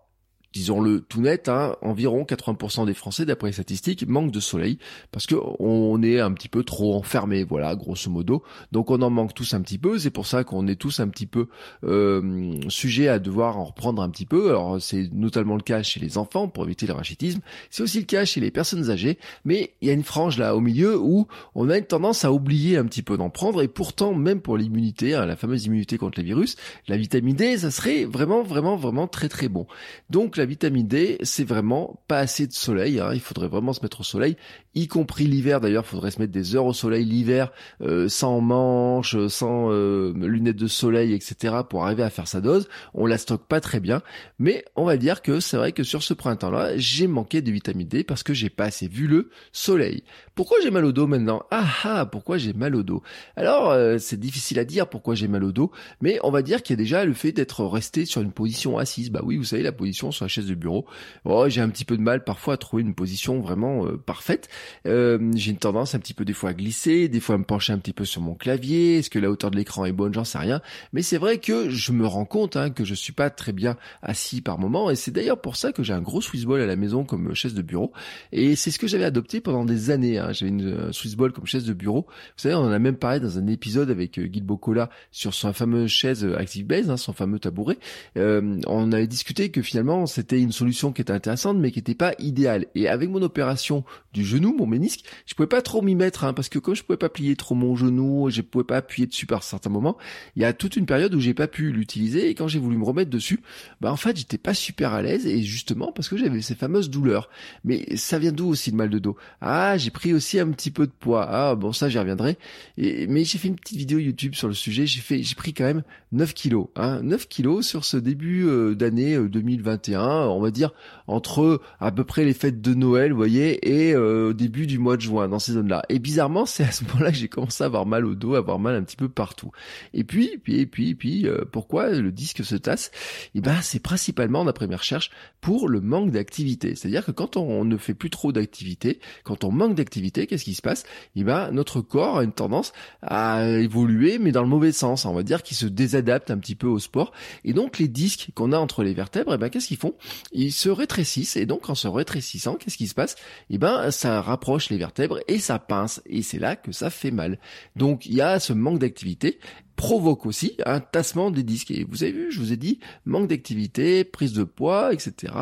disons-le 0.58 1.02
tout 1.02 1.22
net, 1.22 1.50
hein, 1.50 1.76
environ 1.84 2.24
80% 2.24 2.88
des 2.88 2.96
Français, 2.96 3.26
d'après 3.26 3.50
les 3.50 3.54
statistiques, 3.54 4.08
manquent 4.08 4.32
de 4.32 4.40
soleil 4.40 4.80
parce 5.12 5.28
que 5.28 5.36
on 5.60 6.02
est 6.02 6.20
un 6.20 6.32
petit 6.32 6.50
peu 6.50 6.64
trop 6.64 6.96
enfermé, 6.96 7.44
voilà, 7.44 7.76
grosso 7.76 8.10
modo. 8.10 8.44
Donc 8.72 8.90
on 8.90 9.02
en 9.04 9.12
manque 9.12 9.36
tous 9.36 9.54
un 9.54 9.62
petit 9.62 9.78
peu. 9.78 10.00
C'est 10.00 10.10
pour 10.10 10.26
ça 10.26 10.44
qu'on 10.44 10.68
est 10.68 10.76
tous 10.76 11.00
un 11.00 11.10
petit 11.10 11.28
peu 11.28 11.48
euh, 11.84 12.60
sujets 12.70 13.08
à 13.08 13.20
devoir 13.20 13.60
en 13.60 13.66
reprendre 13.66 14.02
un 14.02 14.10
petit 14.10 14.26
peu. 14.26 14.50
Alors 14.50 14.82
c'est 14.82 15.10
notamment 15.14 15.56
le 15.56 15.62
cas 15.62 15.84
chez 15.84 16.00
les 16.00 16.18
enfants 16.18 16.48
pour 16.48 16.64
éviter 16.64 16.88
le 16.88 16.94
rachitisme. 16.94 17.42
C'est 17.70 17.84
aussi 17.84 18.00
le 18.00 18.06
cas 18.06 18.26
chez 18.26 18.42
les 18.42 18.50
personnes 18.50 18.90
âgées. 18.90 19.20
Mais 19.46 19.76
il 19.82 19.88
y 19.88 19.92
a 19.92 19.94
une 19.94 20.04
frange 20.04 20.40
là 20.40 20.56
au 20.56 20.60
milieu 20.60 20.98
où 20.98 21.28
on 21.54 21.70
a 21.70 21.78
une 21.78 21.86
tendance 21.86 22.26
à 22.26 22.32
oublier 22.32 22.78
un 22.78 22.86
petit 22.86 23.04
peu 23.04 23.16
d'en 23.16 23.30
prendre. 23.30 23.62
Et 23.62 23.68
pourtant, 23.68 24.16
même 24.16 24.42
pour 24.42 24.58
l'immunité, 24.58 25.14
hein, 25.14 25.28
la 25.28 25.36
fameuse 25.36 25.66
immunité 25.66 26.00
contre 26.00 26.20
les 26.20 26.26
virus, 26.26 26.56
la 26.88 26.98
vitamine 26.98 27.36
D, 27.36 27.58
ça 27.58 27.70
serait 27.70 28.06
vraiment, 28.06 28.42
vraiment, 28.42 28.76
vraiment 28.76 29.08
très, 29.08 29.30
très 29.30 29.50
bon. 29.50 29.68
Donc 30.10 30.36
la 30.36 30.47
vitamine 30.48 30.88
D, 30.88 31.18
c'est 31.22 31.44
vraiment 31.44 32.02
pas 32.08 32.18
assez 32.18 32.48
de 32.48 32.54
soleil. 32.54 33.00
Hein. 33.00 33.12
Il 33.14 33.20
faudrait 33.20 33.48
vraiment 33.48 33.74
se 33.74 33.82
mettre 33.82 34.00
au 34.00 34.04
soleil, 34.04 34.36
y 34.78 34.88
compris 34.88 35.26
l'hiver. 35.26 35.60
D'ailleurs, 35.60 35.84
il 35.86 35.90
faudrait 35.90 36.12
se 36.12 36.20
mettre 36.20 36.32
des 36.32 36.56
heures 36.56 36.66
au 36.66 36.74
soleil 36.74 37.06
l'hiver, 37.06 37.52
euh, 37.82 38.08
sans 38.08 38.42
manches, 38.42 39.16
sans 39.28 39.72
euh, 39.72 40.14
lunettes 40.16 40.56
de 40.56 40.68
soleil, 40.68 41.14
etc., 41.14 41.56
pour 41.70 41.86
arriver 41.86 42.04
à 42.04 42.10
faire 42.10 42.28
sa 42.28 42.42
dose. 42.42 42.68
On 42.94 43.06
la 43.06 43.18
stocke 43.18 43.48
pas 43.48 43.60
très 43.60 43.80
bien, 43.80 44.02
mais 44.40 44.64
on 44.76 44.86
va 44.86 44.98
dire 44.98 45.22
que 45.22 45.40
c'est 45.40 45.58
vrai 45.58 45.72
que 45.72 45.84
sur 45.84 46.04
ce 46.04 46.14
printemps-là, 46.14 46.78
j'ai 46.78 47.08
manqué 47.08 47.42
de 47.42 47.52
vitamine 47.52 47.88
D 47.88 48.04
parce 48.04 48.24
que 48.24 48.34
j'ai 48.34 48.50
pas 48.50 48.66
assez 48.66 48.88
vu 48.88 49.08
le 49.08 49.30
soleil. 49.52 50.04
Pourquoi 50.36 50.58
j'ai 50.62 50.72
mal 50.72 50.86
au 50.86 50.92
dos 50.92 51.08
maintenant? 51.08 51.44
Ah 51.50 51.68
ah, 51.84 52.06
pourquoi 52.06 52.38
j'ai 52.38 52.54
mal 52.54 52.76
au 52.76 52.84
dos? 52.84 53.02
Alors, 53.36 53.72
euh, 53.72 53.98
c'est 53.98 54.20
difficile 54.20 54.60
à 54.60 54.66
dire 54.66 54.88
pourquoi 54.88 55.16
j'ai 55.16 55.28
mal 55.28 55.44
au 55.44 55.52
dos, 55.52 55.72
mais 56.02 56.20
on 56.24 56.30
va 56.30 56.42
dire 56.42 56.62
qu'il 56.62 56.74
y 56.76 56.80
a 56.80 56.84
déjà 56.84 57.06
le 57.06 57.14
fait 57.14 57.32
d'être 57.32 57.66
resté 57.66 58.06
sur 58.06 58.22
une 58.22 58.32
position 58.32 58.78
assise. 58.78 59.10
Bah 59.10 59.22
oui, 59.24 59.38
vous 59.38 59.44
savez, 59.44 59.64
la 59.64 59.72
position 59.72 60.12
sur 60.12 60.26
la 60.26 60.30
chaise 60.30 60.46
de 60.46 60.56
bureau. 60.56 60.86
Oh, 61.26 61.46
j'ai 61.48 61.62
un 61.62 61.70
petit 61.70 61.86
peu 61.86 61.98
de 61.98 62.02
mal 62.02 62.24
parfois 62.24 62.56
à 62.56 62.58
trouver 62.58 62.84
une 62.84 62.94
position 62.94 63.40
vraiment 63.40 63.86
euh, 63.86 63.98
parfaite. 63.98 64.50
Euh, 64.86 65.32
j'ai 65.36 65.52
une 65.52 65.58
tendance 65.58 65.96
un 65.96 66.00
petit 66.00 66.14
peu 66.14 66.26
des 66.26 66.34
fois 66.34 66.52
à 66.52 66.54
glisser, 66.54 67.08
des 67.08 67.20
fois 67.20 67.36
à 67.36 67.38
me 67.38 67.44
pencher 67.44 67.74
un 67.74 67.78
petit 67.78 67.94
peu 67.94 68.06
sur 68.06 68.22
mon 68.22 68.36
clavier. 68.36 68.98
Est-ce 68.98 69.10
que 69.10 69.20
la 69.20 69.30
hauteur 69.30 69.52
de 69.52 69.58
l'écran 69.58 69.86
est 69.86 69.92
bonne? 69.92 70.14
J'en 70.14 70.24
sais 70.24 70.38
rien. 70.38 70.62
Mais 70.94 71.02
c'est 71.02 71.18
vrai 71.18 71.38
que 71.40 71.70
je 71.70 71.92
me 71.92 72.06
rends 72.06 72.26
compte 72.26 72.56
hein, 72.56 72.70
que 72.70 72.84
je 72.84 72.94
suis 72.94 73.14
pas 73.14 73.30
très 73.30 73.54
bien 73.54 73.78
assis 74.02 74.42
par 74.42 74.60
moment. 74.60 74.90
Et 74.90 74.96
c'est 74.96 75.12
d'ailleurs 75.12 75.42
pour 75.42 75.56
ça 75.56 75.72
que 75.72 75.84
j'ai 75.84 75.94
un 75.94 76.02
gros 76.02 76.22
Swissball 76.22 76.62
à 76.62 76.66
la 76.66 76.76
maison 76.76 77.04
comme 77.04 77.34
chaise 77.34 77.54
de 77.54 77.62
bureau. 77.62 77.92
Et 78.32 78.56
c'est 78.56 78.72
ce 78.72 78.80
que 78.80 78.88
j'avais 78.88 79.06
adopté 79.06 79.42
pendant 79.42 79.66
des 79.66 79.90
années. 79.90 80.18
Hein. 80.18 80.32
J'avais 80.32 80.50
une 80.50 80.68
euh, 80.68 80.92
Swissball 80.92 81.32
comme 81.32 81.46
chaise 81.46 81.66
de 81.66 81.74
bureau. 81.74 82.06
Vous 82.08 82.42
savez, 82.42 82.56
on 82.56 82.60
en 82.60 82.72
a 82.72 82.80
même 82.80 82.98
parlé 82.98 83.20
dans 83.20 83.38
un 83.38 83.48
épisode 83.48 83.90
avec 83.90 84.20
Guy 84.20 84.42
Bocola 84.42 84.90
sur 85.12 85.34
sa 85.34 85.54
fameuse 85.54 85.90
chaise 85.90 86.28
Active 86.38 86.66
Base, 86.66 86.90
hein, 86.90 86.98
son 86.98 87.14
fameux 87.14 87.40
tabouret. 87.40 87.78
on 88.16 88.92
avait 88.92 89.08
discuté 89.08 89.50
que 89.50 89.62
finalement 89.62 90.06
c'était 90.06 90.40
une 90.40 90.52
solution 90.52 90.92
qui 90.92 91.02
était 91.02 91.14
intéressante, 91.14 91.58
mais 91.58 91.72
qui 91.72 91.80
n'était 91.80 91.96
pas 91.96 92.14
idéale. 92.20 92.66
Et 92.76 92.88
avec 92.88 93.10
mon 93.10 93.22
opération 93.22 93.84
du 94.14 94.24
genou, 94.24 94.56
mon 94.58 94.66
ménisque, 94.66 95.06
je 95.26 95.34
pouvais 95.34 95.48
pas 95.48 95.62
trop 95.62 95.82
m'y 95.82 95.96
mettre, 95.96 96.24
hein, 96.24 96.34
parce 96.34 96.50
que 96.50 96.60
comme 96.60 96.76
je 96.76 96.84
pouvais 96.84 96.98
pas 96.98 97.10
plier 97.10 97.36
trop 97.36 97.56
mon 97.56 97.76
genou, 97.76 98.30
je 98.30 98.42
pouvais 98.42 98.64
pas 98.64 98.78
appuyer 98.78 99.08
dessus 99.08 99.26
par 99.26 99.44
certains 99.44 99.70
moments, 99.70 99.98
il 100.36 100.42
y 100.42 100.46
a 100.46 100.54
toute 100.54 100.76
une 100.76 100.86
période 100.86 101.14
où 101.14 101.20
j'ai 101.20 101.34
pas 101.34 101.48
pu 101.48 101.72
l'utiliser, 101.72 102.30
et 102.30 102.36
quand 102.36 102.48
j'ai 102.48 102.60
voulu 102.60 102.78
me 102.78 102.84
remettre 102.84 103.10
dessus, 103.10 103.40
bah 103.82 103.92
en 103.92 103.96
fait 103.98 104.18
j'étais 104.18 104.38
pas 104.38 104.54
super 104.54 104.94
à 104.94 105.02
l'aise, 105.02 105.26
et 105.26 105.42
justement 105.44 105.92
parce 105.92 106.10
que 106.10 106.18
j'avais 106.18 106.42
ces 106.42 106.56
fameuses 106.56 106.90
douleurs. 106.90 107.30
Mais 107.64 107.96
ça 107.96 108.20
vient 108.20 108.32
d'où 108.32 108.48
aussi 108.48 108.72
le 108.72 108.78
mal 108.78 108.90
de 108.90 109.00
dos? 109.00 109.16
Ah, 109.42 109.78
j'ai 109.78 109.92
pris 109.92 110.14
aussi 110.14 110.40
un 110.40 110.50
petit 110.52 110.72
peu 110.72 110.88
de 110.88 110.92
poids. 110.92 111.28
Ah 111.30 111.56
bon 111.56 111.72
ça 111.72 111.90
j'y 111.90 112.00
reviendrai. 112.00 112.38
Mais 112.78 113.24
j'ai 113.24 113.38
fait 113.38 113.48
une 113.48 113.56
petite 113.56 113.78
vidéo 113.78 114.00
YouTube 114.00 114.36
sur 114.36 114.48
le 114.48 114.54
sujet, 114.54 114.86
j'ai 114.86 115.02
fait, 115.02 115.24
j'ai 115.24 115.36
pris 115.36 115.54
quand 115.54 115.66
même 115.66 115.84
9 116.12 116.34
kilos, 116.34 116.68
hein, 116.76 117.02
9 117.04 117.28
kilos 117.28 117.66
sur 117.66 117.86
ce 117.86 117.98
début 117.98 118.46
euh, 118.48 118.76
d'année 118.76 119.18
2021 119.18 120.02
euh, 120.02 120.26
on 120.28 120.40
va 120.40 120.52
dire 120.52 120.72
entre 121.08 121.62
à 121.80 121.92
peu 121.92 122.04
près 122.04 122.26
les 122.26 122.34
fêtes 122.34 122.62
de 122.62 122.74
Noël, 122.74 123.12
vous 123.12 123.18
voyez, 123.18 123.70
et 123.70 123.94
euh, 123.94 124.34
début 124.38 124.68
du 124.68 124.80
mois 124.80 124.96
de 124.96 125.02
juin, 125.02 125.28
dans 125.28 125.40
ces 125.40 125.54
zones-là. 125.54 125.84
Et 125.90 126.00
bizarrement, 126.00 126.46
c'est 126.46 126.64
à 126.64 126.72
ce 126.72 126.86
moment-là 126.86 127.12
que 127.12 127.18
j'ai 127.18 127.28
commencé 127.28 127.64
à 127.64 127.68
avoir 127.68 127.86
mal 127.86 128.06
au 128.06 128.16
dos, 128.16 128.36
à 128.36 128.38
avoir 128.38 128.60
mal 128.60 128.76
un 128.76 128.84
petit 128.84 128.96
peu 128.96 129.10
partout. 129.10 129.52
Et 129.94 130.04
puis, 130.04 130.38
puis, 130.42 130.66
puis, 130.66 130.96
puis, 130.96 131.28
euh, 131.28 131.44
pourquoi 131.52 131.90
le 131.90 132.12
disque 132.12 132.46
se 132.46 132.56
tasse? 132.56 132.92
Eh 133.36 133.42
ben, 133.42 133.60
c'est 133.62 133.80
principalement, 133.80 134.46
d'après 134.46 134.68
mes 134.68 134.76
recherches, 134.76 135.12
pour 135.42 135.68
le 135.68 135.82
manque 135.82 136.12
d'activité. 136.12 136.76
C'est-à-dire 136.76 137.06
que 137.06 137.12
quand 137.12 137.36
on, 137.38 137.66
ne 137.66 137.78
fait 137.78 137.94
plus 137.94 138.10
trop 138.10 138.32
d'activité, 138.32 139.00
quand 139.24 139.44
on 139.44 139.52
manque 139.52 139.76
d'activité, 139.76 140.28
qu'est-ce 140.28 140.46
qui 140.46 140.54
se 140.54 140.62
passe? 140.62 140.84
Eh 141.16 141.24
ben, 141.24 141.52
notre 141.52 141.82
corps 141.82 142.20
a 142.20 142.24
une 142.24 142.32
tendance 142.32 142.74
à 143.02 143.48
évoluer, 143.50 144.20
mais 144.20 144.32
dans 144.32 144.42
le 144.42 144.48
mauvais 144.48 144.72
sens. 144.72 145.06
On 145.06 145.14
va 145.14 145.24
dire 145.24 145.44
qu'il 145.44 145.58
se 145.58 145.66
désadapte 145.66 146.32
un 146.32 146.38
petit 146.38 146.56
peu 146.56 146.68
au 146.68 146.80
sport. 146.80 147.12
Et 147.44 147.54
donc, 147.54 147.80
les 147.80 147.88
disques 147.88 148.30
qu'on 148.36 148.52
a 148.52 148.58
entre 148.58 148.84
les 148.84 148.94
vertèbres, 148.94 149.34
eh 149.34 149.38
ben, 149.38 149.50
qu'est-ce 149.50 149.68
qu'ils 149.68 149.78
font? 149.78 149.96
Ils 150.32 150.52
se 150.52 150.70
rétrécissent 150.70 151.36
et 151.36 151.46
donc 151.46 151.70
en 151.70 151.76
se 151.76 151.88
rétrécissant, 151.88 152.56
qu'est-ce 152.56 152.78
qui 152.78 152.88
se 152.88 152.96
passe? 152.96 153.16
Eh 153.50 153.58
ben, 153.58 153.92
ça 153.92 154.22
rapproche 154.28 154.70
les 154.70 154.78
vertèbres 154.78 155.20
et 155.28 155.40
ça 155.40 155.60
pince 155.60 156.02
et 156.06 156.22
c'est 156.22 156.40
là 156.40 156.56
que 156.56 156.72
ça 156.72 156.90
fait 156.90 157.12
mal. 157.12 157.40
Donc 157.76 158.06
il 158.06 158.14
y 158.14 158.22
a 158.22 158.40
ce 158.40 158.54
manque 158.54 158.80
d'activité 158.80 159.40
provoque 159.78 160.26
aussi 160.26 160.58
un 160.66 160.82
tassement 160.82 161.32
des 161.32 161.44
disques. 161.44 161.72
Et 161.72 161.86
vous 161.88 162.04
avez 162.04 162.12
vu, 162.12 162.32
je 162.32 162.40
vous 162.40 162.52
ai 162.52 162.58
dit, 162.58 162.80
manque 163.06 163.30
d'activité, 163.30 164.04
prise 164.04 164.34
de 164.34 164.44
poids, 164.44 164.92
etc. 164.92 165.34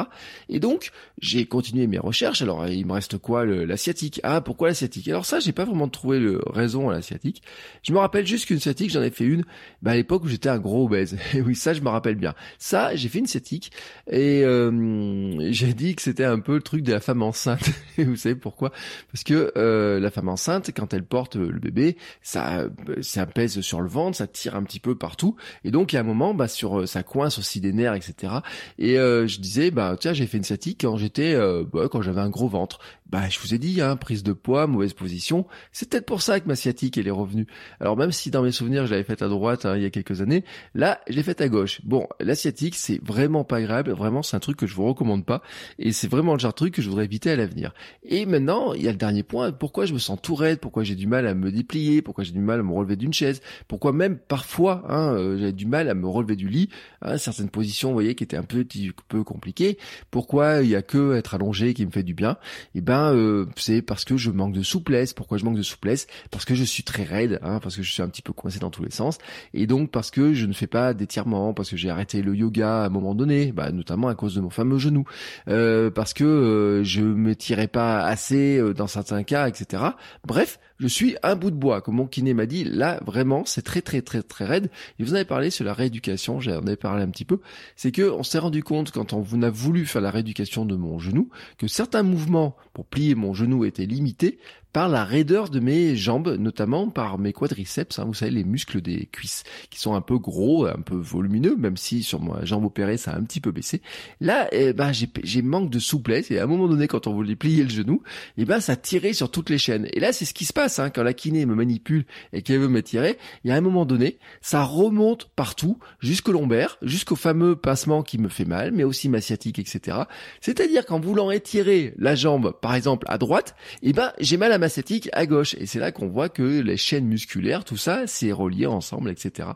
Et 0.50 0.60
donc, 0.60 0.92
j'ai 1.20 1.46
continué 1.46 1.88
mes 1.88 1.98
recherches. 1.98 2.42
Alors, 2.42 2.68
il 2.68 2.86
me 2.86 2.92
reste 2.92 3.18
quoi 3.18 3.46
L'asiatique? 3.46 4.20
Ah, 4.24 4.42
pourquoi 4.42 4.68
l'asiatique? 4.68 5.08
Alors 5.08 5.26
ça, 5.26 5.40
j'ai 5.40 5.54
pas 5.54 5.64
vraiment 5.64 5.88
trouvé 5.88 6.20
le 6.20 6.42
raison 6.48 6.90
à 6.90 6.94
l'asiatique. 6.94 7.42
Je 7.82 7.94
me 7.94 7.98
rappelle 7.98 8.28
juste 8.28 8.46
qu'une 8.46 8.60
sciatique, 8.60 8.92
j'en 8.92 9.02
ai 9.02 9.10
fait 9.10 9.24
une 9.24 9.46
bah, 9.82 9.92
à 9.92 9.96
l'époque 9.96 10.26
où 10.26 10.28
j'étais 10.28 10.50
un 10.50 10.60
gros 10.60 10.86
obèse. 10.86 11.18
Et 11.34 11.42
oui, 11.42 11.56
ça, 11.56 11.74
je 11.74 11.82
me 11.82 11.90
rappelle 11.90 12.16
bien. 12.16 12.36
Ça, 12.60 12.94
j'ai 12.96 13.08
fait 13.08 13.20
une 13.20 13.28
sciatique 13.28 13.72
et 14.08 14.44
euh, 14.44 15.52
j'ai 15.52 15.74
dit 15.74 15.96
que 15.96 16.02
c'était 16.02 16.26
un 16.26 16.40
peu 16.40 16.56
le 16.56 16.62
truc 16.62 16.84
de 16.84 16.92
la 16.92 17.00
femme 17.00 17.22
enceinte. 17.22 17.70
Et 17.98 18.04
vous 18.04 18.18
savez 18.18 18.36
pourquoi? 18.36 18.72
Parce 19.14 19.24
que 19.24 19.54
euh, 19.56 20.02
la 20.02 20.12
femme 20.12 20.28
enceinte, 20.28 20.72
quand 20.76 20.94
elle 20.94 21.06
porte 21.06 21.38
le 21.38 21.58
bébé, 21.58 21.96
ça, 22.22 22.68
ça 23.02 23.26
pèse 23.26 23.62
sur 23.62 23.80
le 23.80 23.88
ventre, 23.88 24.25
tire 24.28 24.56
un 24.56 24.64
petit 24.64 24.80
peu 24.80 24.96
partout. 24.96 25.36
Et 25.64 25.72
donc, 25.72 25.94
il 25.94 25.96
y 25.96 25.98
a 25.98 26.02
un 26.02 26.06
moment, 26.06 26.34
bah, 26.34 26.48
sur 26.48 26.82
euh, 26.82 26.86
ça 26.86 27.04
coince 27.04 27.38
aussi 27.40 27.62
des 27.62 27.74
nerfs, 27.74 27.94
etc. 27.94 28.34
Et 28.78 28.98
euh, 28.98 29.28
je 29.28 29.40
disais, 29.40 29.72
bah 29.72 29.96
tiens, 30.00 30.14
j'ai 30.14 30.28
fait 30.28 30.38
une 30.38 30.44
sciatique 30.44 30.82
quand 30.82 30.98
j'étais, 30.98 31.34
euh, 31.34 31.64
bah, 31.72 31.88
quand 31.92 32.02
j'avais 32.02 32.22
un 32.22 32.30
gros 32.30 32.48
ventre. 32.48 32.80
Bah, 33.08 33.30
je 33.30 33.40
vous 33.40 33.54
ai 33.54 33.60
dit, 33.60 33.82
hein, 33.82 33.96
prise 33.98 34.24
de 34.24 34.34
poids, 34.34 34.66
mauvaise 34.66 34.94
position. 34.94 35.46
C'est 35.72 35.90
peut-être 35.90 36.08
pour 36.08 36.24
ça 36.24 36.40
que 36.40 36.48
ma 36.48 36.56
sciatique 36.56 36.98
elle 36.98 37.08
est 37.08 37.12
revenue. 37.12 37.46
Alors 37.80 37.98
même 37.98 38.12
si 38.12 38.32
dans 38.32 38.42
mes 38.42 38.52
souvenirs 38.52 38.88
je 38.88 38.92
l'avais 38.92 39.04
faite 39.04 39.22
à 39.22 39.28
droite 39.28 39.66
hein, 39.66 39.78
il 39.78 39.84
y 39.84 39.86
a 39.86 39.92
quelques 39.92 40.22
années, 40.22 40.44
là 40.74 41.00
je 41.08 41.14
l'ai 41.14 41.24
faite 41.24 41.40
à 41.40 41.48
gauche. 41.48 41.82
Bon, 41.84 42.08
la 42.20 42.34
sciatique 42.34 42.76
c'est 42.76 43.00
vraiment 43.04 43.44
pas 43.44 43.58
agréable. 43.58 43.92
Vraiment, 43.92 44.24
c'est 44.24 44.36
un 44.36 44.40
truc 44.40 44.58
que 44.58 44.68
je 44.68 44.74
vous 44.74 44.86
recommande 44.86 45.26
pas. 45.26 45.42
Et 45.78 45.92
c'est 45.92 46.08
vraiment 46.08 46.34
le 46.34 46.40
genre 46.40 46.52
de 46.52 46.56
truc 46.56 46.74
que 46.74 46.82
je 46.82 46.90
voudrais 46.90 47.06
éviter 47.06 47.32
à 47.32 47.36
l'avenir. 47.36 47.74
Et 48.04 48.26
maintenant, 48.26 48.74
il 48.74 48.84
y 48.84 48.88
a 48.88 48.92
le 48.92 48.98
dernier 48.98 49.24
point. 49.24 49.52
Pourquoi 49.52 49.86
je 49.86 49.94
me 49.94 50.00
sens 50.00 50.20
tout 50.22 50.36
raide? 50.36 50.60
Pourquoi 50.60 50.84
j'ai 50.84 50.96
du 50.96 51.08
mal 51.08 51.28
à 51.28 51.34
me 51.34 51.52
déplier? 51.52 52.02
Pourquoi 52.02 52.24
j'ai 52.24 52.32
du 52.32 52.40
mal 52.40 52.60
à 52.60 52.64
me 52.64 52.74
relever 52.74 52.96
d'une 52.96 53.14
chaise? 53.14 53.42
Pourquoi 53.68 53.94
même 53.94 54.18
parfois, 54.18 54.84
hein, 54.90 55.14
euh, 55.14 55.52
du 55.52 55.66
mal 55.66 55.90
à 55.90 55.94
me 55.94 56.08
relever 56.08 56.36
du 56.36 56.50
lit, 56.50 56.70
hein, 57.02 57.18
certaines 57.18 57.50
positions, 57.50 57.90
vous 57.90 57.96
voyez, 57.96 58.16
qui 58.16 58.24
étaient 58.24 58.38
un 58.38 58.44
peu, 58.44 58.66
peu 59.08 59.24
compliquées. 59.24 59.78
Pourquoi 60.12 60.62
il 60.62 60.70
y 60.70 60.76
a 60.76 60.82
que 60.82 61.16
être 61.16 61.36
allongé 61.36 61.74
qui 61.74 61.86
me 61.86 61.92
fait 61.92 62.04
du 62.04 62.14
bien? 62.14 62.38
Et 62.74 62.80
eh 62.80 62.82
euh, 63.12 63.46
c'est 63.56 63.82
parce 63.82 64.06
que 64.06 64.18
je 64.18 64.32
manque 64.32 64.54
de 64.54 64.64
souplesse. 64.64 65.14
Pourquoi 65.14 65.38
je 65.38 65.46
manque 65.46 65.58
de 65.58 65.64
souplesse? 65.64 66.08
Parce 66.32 66.46
que 66.46 66.56
je 66.56 66.64
suis 66.64 66.84
très 66.84 67.04
raide, 67.04 67.40
hein, 67.42 67.60
parce 67.62 67.76
que 67.76 67.84
je 67.84 67.92
suis 67.92 68.02
un 68.02 68.10
petit 68.10 68.22
peu 68.22 68.34
coincé 68.34 68.60
dans 68.60 68.70
tous 68.70 68.84
les 68.84 68.92
sens, 68.92 69.18
et 69.54 69.68
donc 69.68 69.92
parce 69.92 70.12
que 70.12 70.34
je 70.34 70.46
ne 70.46 70.54
fais 70.54 70.68
pas 70.68 70.94
d'étirement, 70.94 71.54
parce 71.54 71.70
que 71.70 71.78
j'ai 71.78 71.90
arrêté 71.90 72.22
le 72.22 72.36
yoga 72.36 72.84
à 72.84 72.86
un 72.86 72.90
moment 72.90 73.16
donné, 73.16 73.52
bah, 73.52 73.72
notamment 73.72 74.08
à 74.08 74.16
cause 74.16 74.36
de 74.36 74.42
mon 74.42 74.50
fameux 74.50 74.78
genou, 74.78 75.06
euh, 75.48 75.90
parce 75.90 76.14
que 76.14 76.24
euh, 76.24 76.84
je 76.84 77.02
me 77.02 77.36
tirais 77.36 77.68
pas 77.68 78.04
assez 78.06 78.62
dans 78.76 78.88
certains 78.88 79.24
cas, 79.24 79.48
etc. 79.48 79.84
Bref, 80.26 80.60
je 80.78 80.88
suis 80.88 81.16
un 81.24 81.36
bout 81.36 81.52
de 81.52 81.56
bois, 81.56 81.82
comme 81.82 81.96
mon 81.96 82.08
kiné 82.08 82.34
m'a 82.34 82.46
dit. 82.46 82.66
Là, 82.66 83.00
vraiment, 83.06 83.44
c'est 83.46 83.62
très 83.62 83.82
très 83.82 84.02
très 84.02 84.22
très 84.22 84.46
raide. 84.46 84.70
Et 85.00 85.04
vous 85.04 85.14
avez 85.14 85.24
parlé 85.24 85.50
sur 85.50 85.64
la 85.64 85.74
rééducation, 85.74 86.40
j'en 86.42 86.66
ai 86.66 86.76
parlé 86.76 87.04
un 87.04 87.10
petit 87.10 87.24
peu. 87.24 87.40
C'est 87.76 87.92
que 87.92 88.10
on 88.10 88.24
s'est 88.24 88.40
rendu 88.40 88.62
compte 88.62 88.92
quand 88.92 89.14
on 89.14 89.42
a 89.42 89.50
voulu 89.50 89.86
faire 89.86 90.02
la 90.02 90.12
rééducation 90.12 90.66
de 90.66 90.76
mon 90.76 91.00
genou 91.00 91.30
que 91.58 91.68
certains 91.68 92.04
mouvements 92.04 92.58
plier 92.90 93.16
mon 93.16 93.34
genou 93.34 93.66
étaient 93.66 93.86
limités 93.86 94.40
par 94.76 94.90
la 94.90 95.06
raideur 95.06 95.50
de 95.50 95.62
mes 95.62 95.96
jambes, 95.96 96.36
notamment 96.38 96.90
par 96.90 97.18
mes 97.18 97.32
quadriceps, 97.32 97.98
hein, 97.98 98.04
vous 98.04 98.14
savez, 98.14 98.32
les 98.32 98.44
muscles 98.44 98.82
des 98.82 99.06
cuisses, 99.10 99.46
qui 99.70 99.80
sont 99.80 99.96
un 99.96 100.02
peu 100.02 100.18
gros, 100.18 100.66
un 100.66 100.82
peu 100.82 100.98
volumineux, 100.98 101.56
même 101.56 101.78
si 101.78 102.04
sur 102.04 102.22
ma 102.22 102.44
jambe 102.44 102.66
opérée, 102.66 102.98
ça 102.98 103.12
a 103.12 103.18
un 103.18 103.24
petit 103.24 103.40
peu 103.40 103.54
baissé. 103.54 103.82
Là, 104.20 104.50
eh 104.52 104.74
ben, 104.74 104.92
j'ai 104.92 105.42
manque 105.42 105.70
de 105.70 105.80
souplesse, 105.80 106.30
et 106.30 106.40
à 106.40 106.44
un 106.44 106.48
moment 106.48 106.68
donné, 106.68 106.90
quand 106.90 107.08
on 107.08 107.14
voulait 107.14 107.38
plier 107.38 107.64
le 107.64 107.70
genou, 107.70 108.04
eh 108.38 108.44
ben, 108.44 108.60
ça 108.60 108.76
tirait 108.76 109.14
sur 109.14 109.32
toutes 109.32 109.50
les 109.50 109.58
chaînes. 109.58 109.88
Et 109.94 110.02
là, 110.02 110.12
c'est 110.12 110.26
ce 110.26 110.34
qui 110.34 110.44
se 110.44 110.52
passe, 110.52 110.78
hein, 110.78 110.90
quand 110.90 111.04
la 111.04 111.14
kiné 111.14 111.46
me 111.46 111.56
manipule 111.56 112.04
et 112.34 112.42
qu'elle 112.42 112.60
veut 112.60 112.68
m'étirer, 112.68 113.18
il 113.46 113.52
y 113.52 113.54
a 113.54 113.56
un 113.56 113.62
moment 113.62 113.86
donné, 113.86 114.20
ça 114.42 114.66
remonte 114.66 115.30
partout, 115.38 115.80
jusqu'au 116.02 116.34
lombaire, 116.34 116.80
jusqu'au 116.82 117.16
fameux 117.16 117.56
pincement 117.56 118.04
qui 118.04 118.18
me 118.18 118.28
fait 118.28 118.44
mal, 118.44 118.74
mais 118.74 118.84
aussi 118.84 119.08
ma 119.08 119.22
sciatique, 119.22 119.58
etc. 119.58 120.00
C'est-à-dire 120.42 120.86
qu'en 120.86 121.00
voulant 121.00 121.32
étirer 121.32 121.94
la 121.98 122.16
jambe, 122.16 122.54
par 122.62 122.76
exemple, 122.76 123.06
à 123.08 123.18
droite, 123.18 123.56
eh 123.82 123.94
ben, 123.94 124.12
j'ai 124.20 124.36
mal 124.36 124.52
à 124.52 124.58
ma 124.58 124.65
sciatique 124.70 125.10
à 125.14 125.26
gauche. 125.26 125.56
Et 125.60 125.66
c'est 125.66 125.80
là 125.80 125.92
qu'on 125.92 126.08
voit 126.08 126.30
que 126.30 126.44
les 126.44 126.78
chaînes 126.78 127.06
musculaires, 127.06 127.64
tout 127.64 127.78
ça, 127.78 128.08
c'est 128.08 128.32
relié 128.32 128.66
ensemble, 128.66 129.10
etc. 129.10 129.50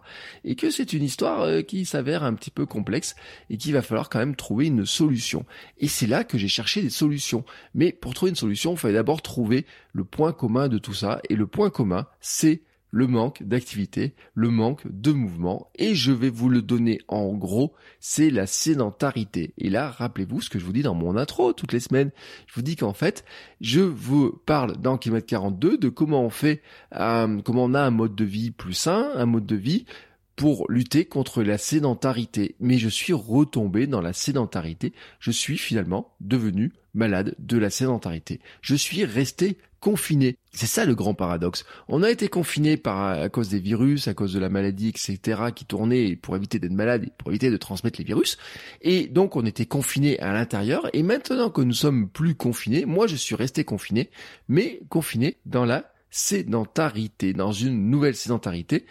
Et 0.44 0.56
que 0.56 0.70
c'est 0.70 0.94
une 0.94 1.04
histoire 1.04 1.42
euh, 1.42 1.62
qui 1.62 1.86
s'avère 1.86 2.24
un 2.24 2.34
petit 2.34 2.52
peu 2.52 2.66
complexe 2.66 3.16
et 3.50 3.58
qu'il 3.58 3.74
va 3.74 3.82
falloir 3.82 4.10
quand 4.10 4.20
même 4.20 4.36
trouver 4.36 4.68
une 4.68 4.86
solution. 4.86 5.46
Et 5.78 5.88
c'est 5.88 6.08
là 6.08 6.24
que 6.24 6.38
j'ai 6.38 6.48
cherché 6.48 6.82
des 6.82 6.90
solutions. 6.90 7.44
Mais 7.74 7.92
pour 7.92 8.14
trouver 8.14 8.30
une 8.30 8.36
solution, 8.36 8.74
il 8.74 8.78
fallait 8.78 8.94
d'abord 8.96 9.22
trouver 9.22 9.66
le 9.94 10.04
point 10.04 10.34
commun 10.34 10.68
de 10.68 10.78
tout 10.78 10.94
ça. 10.94 11.22
Et 11.30 11.36
le 11.36 11.48
point 11.48 11.70
commun, 11.70 12.08
c'est 12.20 12.62
le 12.92 13.08
manque 13.08 13.44
d'activité, 13.44 14.16
le 14.34 14.50
manque 14.50 14.84
de 14.90 15.12
mouvement, 15.12 15.70
et 15.76 15.96
je 15.96 16.12
vais 16.12 16.30
vous 16.30 16.50
le 16.50 16.62
donner 16.62 17.00
en 17.08 17.34
gros, 17.34 17.74
c'est 18.00 18.30
la 18.30 18.48
sédentarité. 18.48 19.54
Et 19.58 19.70
là, 19.70 19.90
rappelez-vous 19.90 20.42
ce 20.42 20.50
que 20.50 20.60
je 20.60 20.66
vous 20.66 20.74
dis 20.74 20.82
dans 20.82 20.96
mon 20.96 21.18
intro 21.18 21.54
toutes 21.54 21.74
les 21.74 21.80
semaines. 21.80 22.12
Je 22.48 22.56
vous 22.56 22.62
dis 22.62 22.76
qu'en 22.76 22.94
fait, 22.94 23.26
je 23.62 23.82
vous 23.82 24.32
parle 24.46 24.78
dans 24.78 24.98
Kilomètre 24.98 25.28
42 25.28 25.78
de 25.78 25.90
comment 25.90 26.24
on 26.24 26.30
fait, 26.30 26.62
euh, 26.96 27.42
comment 27.42 27.66
on 27.66 27.74
a 27.74 27.82
un 27.82 27.92
mode 27.92 28.16
de 28.16 28.26
vie 28.26 28.52
plus 28.52 28.74
sain, 28.74 29.12
un 29.16 29.26
mode 29.26 29.46
de 29.46 29.56
vie 29.56 29.86
pour 30.36 30.66
lutter 30.72 31.04
contre 31.04 31.44
la 31.44 31.58
sédentarité. 31.58 32.56
Mais 32.62 32.78
je 32.78 32.88
suis 32.88 33.12
retombé 33.12 33.88
dans 33.88 34.00
la 34.00 34.14
sédentarité. 34.14 34.94
Je 35.20 35.32
suis 35.32 35.58
finalement 35.58 36.16
devenu 36.22 36.72
malade 36.94 37.36
de 37.40 37.58
la 37.58 37.70
sédentarité. 37.70 38.40
Je 38.62 38.76
suis 38.76 39.04
resté 39.04 39.58
confiné. 39.80 40.38
C'est 40.52 40.66
ça 40.66 40.86
le 40.86 40.96
grand 40.96 41.14
paradoxe. 41.14 41.66
On 41.88 42.04
a 42.04 42.10
été 42.10 42.28
confiné 42.28 42.78
par 42.78 43.00
à 43.00 43.30
cause 43.30 43.50
des 43.50 43.60
virus, 43.60 44.08
à 44.08 44.14
cause 44.14 44.34
de 44.34 44.40
la 44.40 44.50
maladie, 44.50 44.90
etc., 44.90 45.42
qui 45.56 45.66
tournaient 45.66 46.16
pour 46.16 46.36
éviter 46.36 46.60
d'être 46.60 46.72
malade 46.72 47.06
et 47.06 47.12
pour 47.18 47.30
éviter 47.30 47.52
de 47.52 47.58
transmettre 47.58 48.00
les 48.00 48.06
virus. 48.06 48.38
Et 48.82 49.08
donc 49.08 49.36
on 49.36 49.46
était 49.46 49.66
confiné 49.66 50.20
à 50.20 50.34
l'intérieur. 50.34 50.90
Et 50.94 51.04
maintenant 51.04 51.50
que 51.50 51.62
nous 51.62 51.74
sommes 51.74 52.10
plus 52.10 52.36
confinés, 52.36 52.86
moi 52.86 53.08
je 53.08 53.16
suis 53.16 53.36
resté 53.36 53.64
confiné, 53.64 54.10
mais 54.48 54.82
confiné 54.90 55.38
dans 55.46 55.66
la 55.66 55.92
sédentarité, 56.12 57.34
dans 57.34 57.52
une 57.52 57.90
nouvelle 57.90 58.16
sédentarité, 58.16 58.86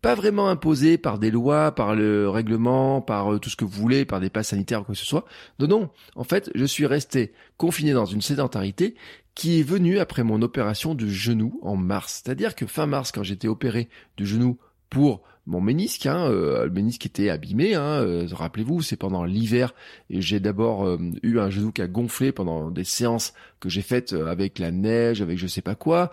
pas 0.00 0.14
vraiment 0.14 0.48
imposée 0.48 0.96
par 0.96 1.18
des 1.18 1.30
lois, 1.30 1.72
par 1.72 1.94
le 1.94 2.28
règlement, 2.28 3.02
par 3.02 3.34
euh, 3.34 3.38
tout 3.38 3.50
ce 3.50 3.56
que 3.56 3.64
vous 3.64 3.80
voulez, 3.80 4.04
par 4.04 4.20
des 4.20 4.30
passes 4.30 4.48
sanitaires 4.48 4.80
ou 4.80 4.84
quoi 4.84 4.94
que 4.94 4.98
ce 4.98 5.06
soit. 5.06 5.26
Non, 5.58 5.68
non, 5.68 5.90
en 6.16 6.24
fait, 6.24 6.50
je 6.54 6.64
suis 6.64 6.86
resté 6.86 7.32
confiné 7.56 7.92
dans 7.92 8.06
une 8.06 8.22
sédentarité 8.22 8.94
qui 9.34 9.60
est 9.60 9.64
venue 9.64 9.98
après 9.98 10.22
mon 10.22 10.42
opération 10.42 10.94
de 10.94 11.06
genou 11.06 11.58
en 11.62 11.76
mars. 11.76 12.22
C'est-à-dire 12.24 12.54
que 12.54 12.66
fin 12.66 12.86
mars, 12.86 13.12
quand 13.12 13.22
j'étais 13.22 13.48
opéré 13.48 13.88
du 14.16 14.26
genou 14.26 14.58
pour 14.90 15.22
mon 15.46 15.60
ménisque, 15.60 16.06
hein, 16.06 16.26
euh, 16.30 16.64
le 16.64 16.70
ménisque 16.70 17.04
était 17.06 17.28
abîmé. 17.28 17.74
Hein, 17.74 18.02
euh, 18.02 18.26
rappelez-vous, 18.32 18.80
c'est 18.80 18.96
pendant 18.96 19.24
l'hiver 19.24 19.74
et 20.08 20.22
j'ai 20.22 20.40
d'abord 20.40 20.86
euh, 20.86 20.98
eu 21.22 21.38
un 21.38 21.50
genou 21.50 21.72
qui 21.72 21.82
a 21.82 21.86
gonflé 21.86 22.32
pendant 22.32 22.70
des 22.70 22.84
séances 22.84 23.34
que 23.64 23.70
j'ai 23.70 23.82
faites 23.82 24.12
avec 24.12 24.58
la 24.58 24.70
neige, 24.70 25.22
avec 25.22 25.38
je 25.38 25.46
sais 25.46 25.62
pas 25.62 25.74
quoi. 25.74 26.12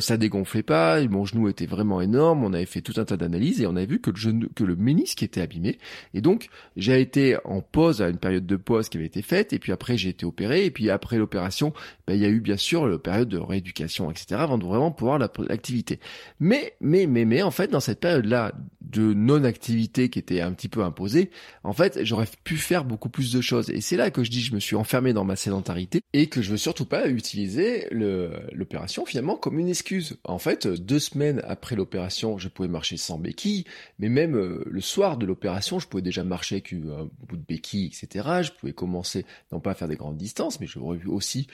ça 0.00 0.16
dégonflait 0.16 0.62
pas, 0.62 1.00
mon 1.06 1.24
genou 1.24 1.48
était 1.48 1.66
vraiment 1.66 2.00
énorme. 2.00 2.44
On 2.44 2.52
avait 2.52 2.66
fait 2.66 2.80
tout 2.80 2.94
un 2.96 3.04
tas 3.04 3.16
d'analyses 3.16 3.60
et 3.60 3.66
on 3.66 3.76
avait 3.76 3.86
vu 3.86 4.00
que 4.00 4.10
le 4.10 4.16
genou, 4.16 4.48
que 4.54 4.64
le 4.64 4.76
ménisque 4.76 5.22
était 5.22 5.40
abîmé. 5.40 5.78
Et 6.14 6.20
donc 6.20 6.48
j'ai 6.76 7.00
été 7.00 7.36
en 7.44 7.60
pause 7.60 8.02
à 8.02 8.08
une 8.08 8.18
période 8.18 8.46
de 8.46 8.56
pause 8.56 8.88
qui 8.88 8.96
avait 8.96 9.06
été 9.06 9.22
faite 9.22 9.52
et 9.52 9.58
puis 9.58 9.72
après 9.72 9.96
j'ai 9.96 10.10
été 10.10 10.26
opéré 10.26 10.64
et 10.64 10.70
puis 10.70 10.90
après 10.90 11.18
l'opération, 11.18 11.72
ben, 12.06 12.14
il 12.14 12.20
y 12.20 12.24
a 12.24 12.28
eu 12.28 12.40
bien 12.40 12.56
sûr 12.56 12.86
la 12.86 12.98
période 12.98 13.28
de 13.28 13.38
rééducation, 13.38 14.10
etc. 14.10 14.26
avant 14.38 14.58
de 14.58 14.64
vraiment 14.64 14.90
pouvoir 14.90 15.18
l'activité. 15.18 16.00
Mais 16.40 16.74
mais 16.80 17.06
mais 17.06 17.24
mais 17.24 17.42
en 17.42 17.50
fait 17.50 17.68
dans 17.68 17.80
cette 17.80 18.00
période 18.00 18.26
là 18.26 18.52
de 18.80 19.12
non-activité 19.12 20.08
qui 20.08 20.18
était 20.18 20.40
un 20.40 20.52
petit 20.52 20.68
peu 20.68 20.82
imposée, 20.82 21.30
en 21.62 21.72
fait, 21.72 22.04
j'aurais 22.04 22.28
pu 22.44 22.56
faire 22.56 22.84
beaucoup 22.84 23.08
plus 23.08 23.32
de 23.32 23.40
choses. 23.40 23.70
Et 23.70 23.80
c'est 23.80 23.96
là 23.96 24.10
que 24.10 24.24
je 24.24 24.30
dis, 24.30 24.40
je 24.40 24.54
me 24.54 24.60
suis 24.60 24.76
enfermé 24.76 25.12
dans 25.12 25.24
ma 25.24 25.36
sédentarité 25.36 26.00
et 26.12 26.28
que 26.28 26.42
je 26.42 26.50
veux 26.50 26.56
surtout 26.56 26.86
pas 26.88 27.08
utiliser 27.08 27.86
l'opération 27.90 29.04
finalement 29.06 29.36
comme 29.36 29.58
une 29.58 29.68
excuse. 29.68 30.18
En 30.24 30.38
fait, 30.38 30.66
deux 30.66 30.98
semaines 30.98 31.42
après 31.44 31.76
l'opération, 31.76 32.38
je 32.38 32.48
pouvais 32.48 32.68
marcher 32.68 32.96
sans 32.96 33.18
béquille, 33.18 33.64
mais 33.98 34.08
même 34.08 34.36
euh, 34.36 34.64
le 34.66 34.80
soir 34.80 35.16
de 35.16 35.26
l'opération, 35.26 35.78
je 35.78 35.86
pouvais 35.86 36.02
déjà 36.02 36.24
marcher 36.24 36.56
avec 36.56 36.72
un 36.72 37.08
bout 37.28 37.36
de 37.36 37.44
béquille, 37.46 37.86
etc. 37.86 38.42
Je 38.42 38.52
pouvais 38.52 38.72
commencer, 38.72 39.24
non 39.52 39.60
pas 39.60 39.72
à 39.72 39.74
faire 39.74 39.88
des 39.88 39.96
grandes 39.96 40.16
distances, 40.16 40.60
mais 40.60 40.66
j'aurais 40.66 41.04
aussi 41.06 41.46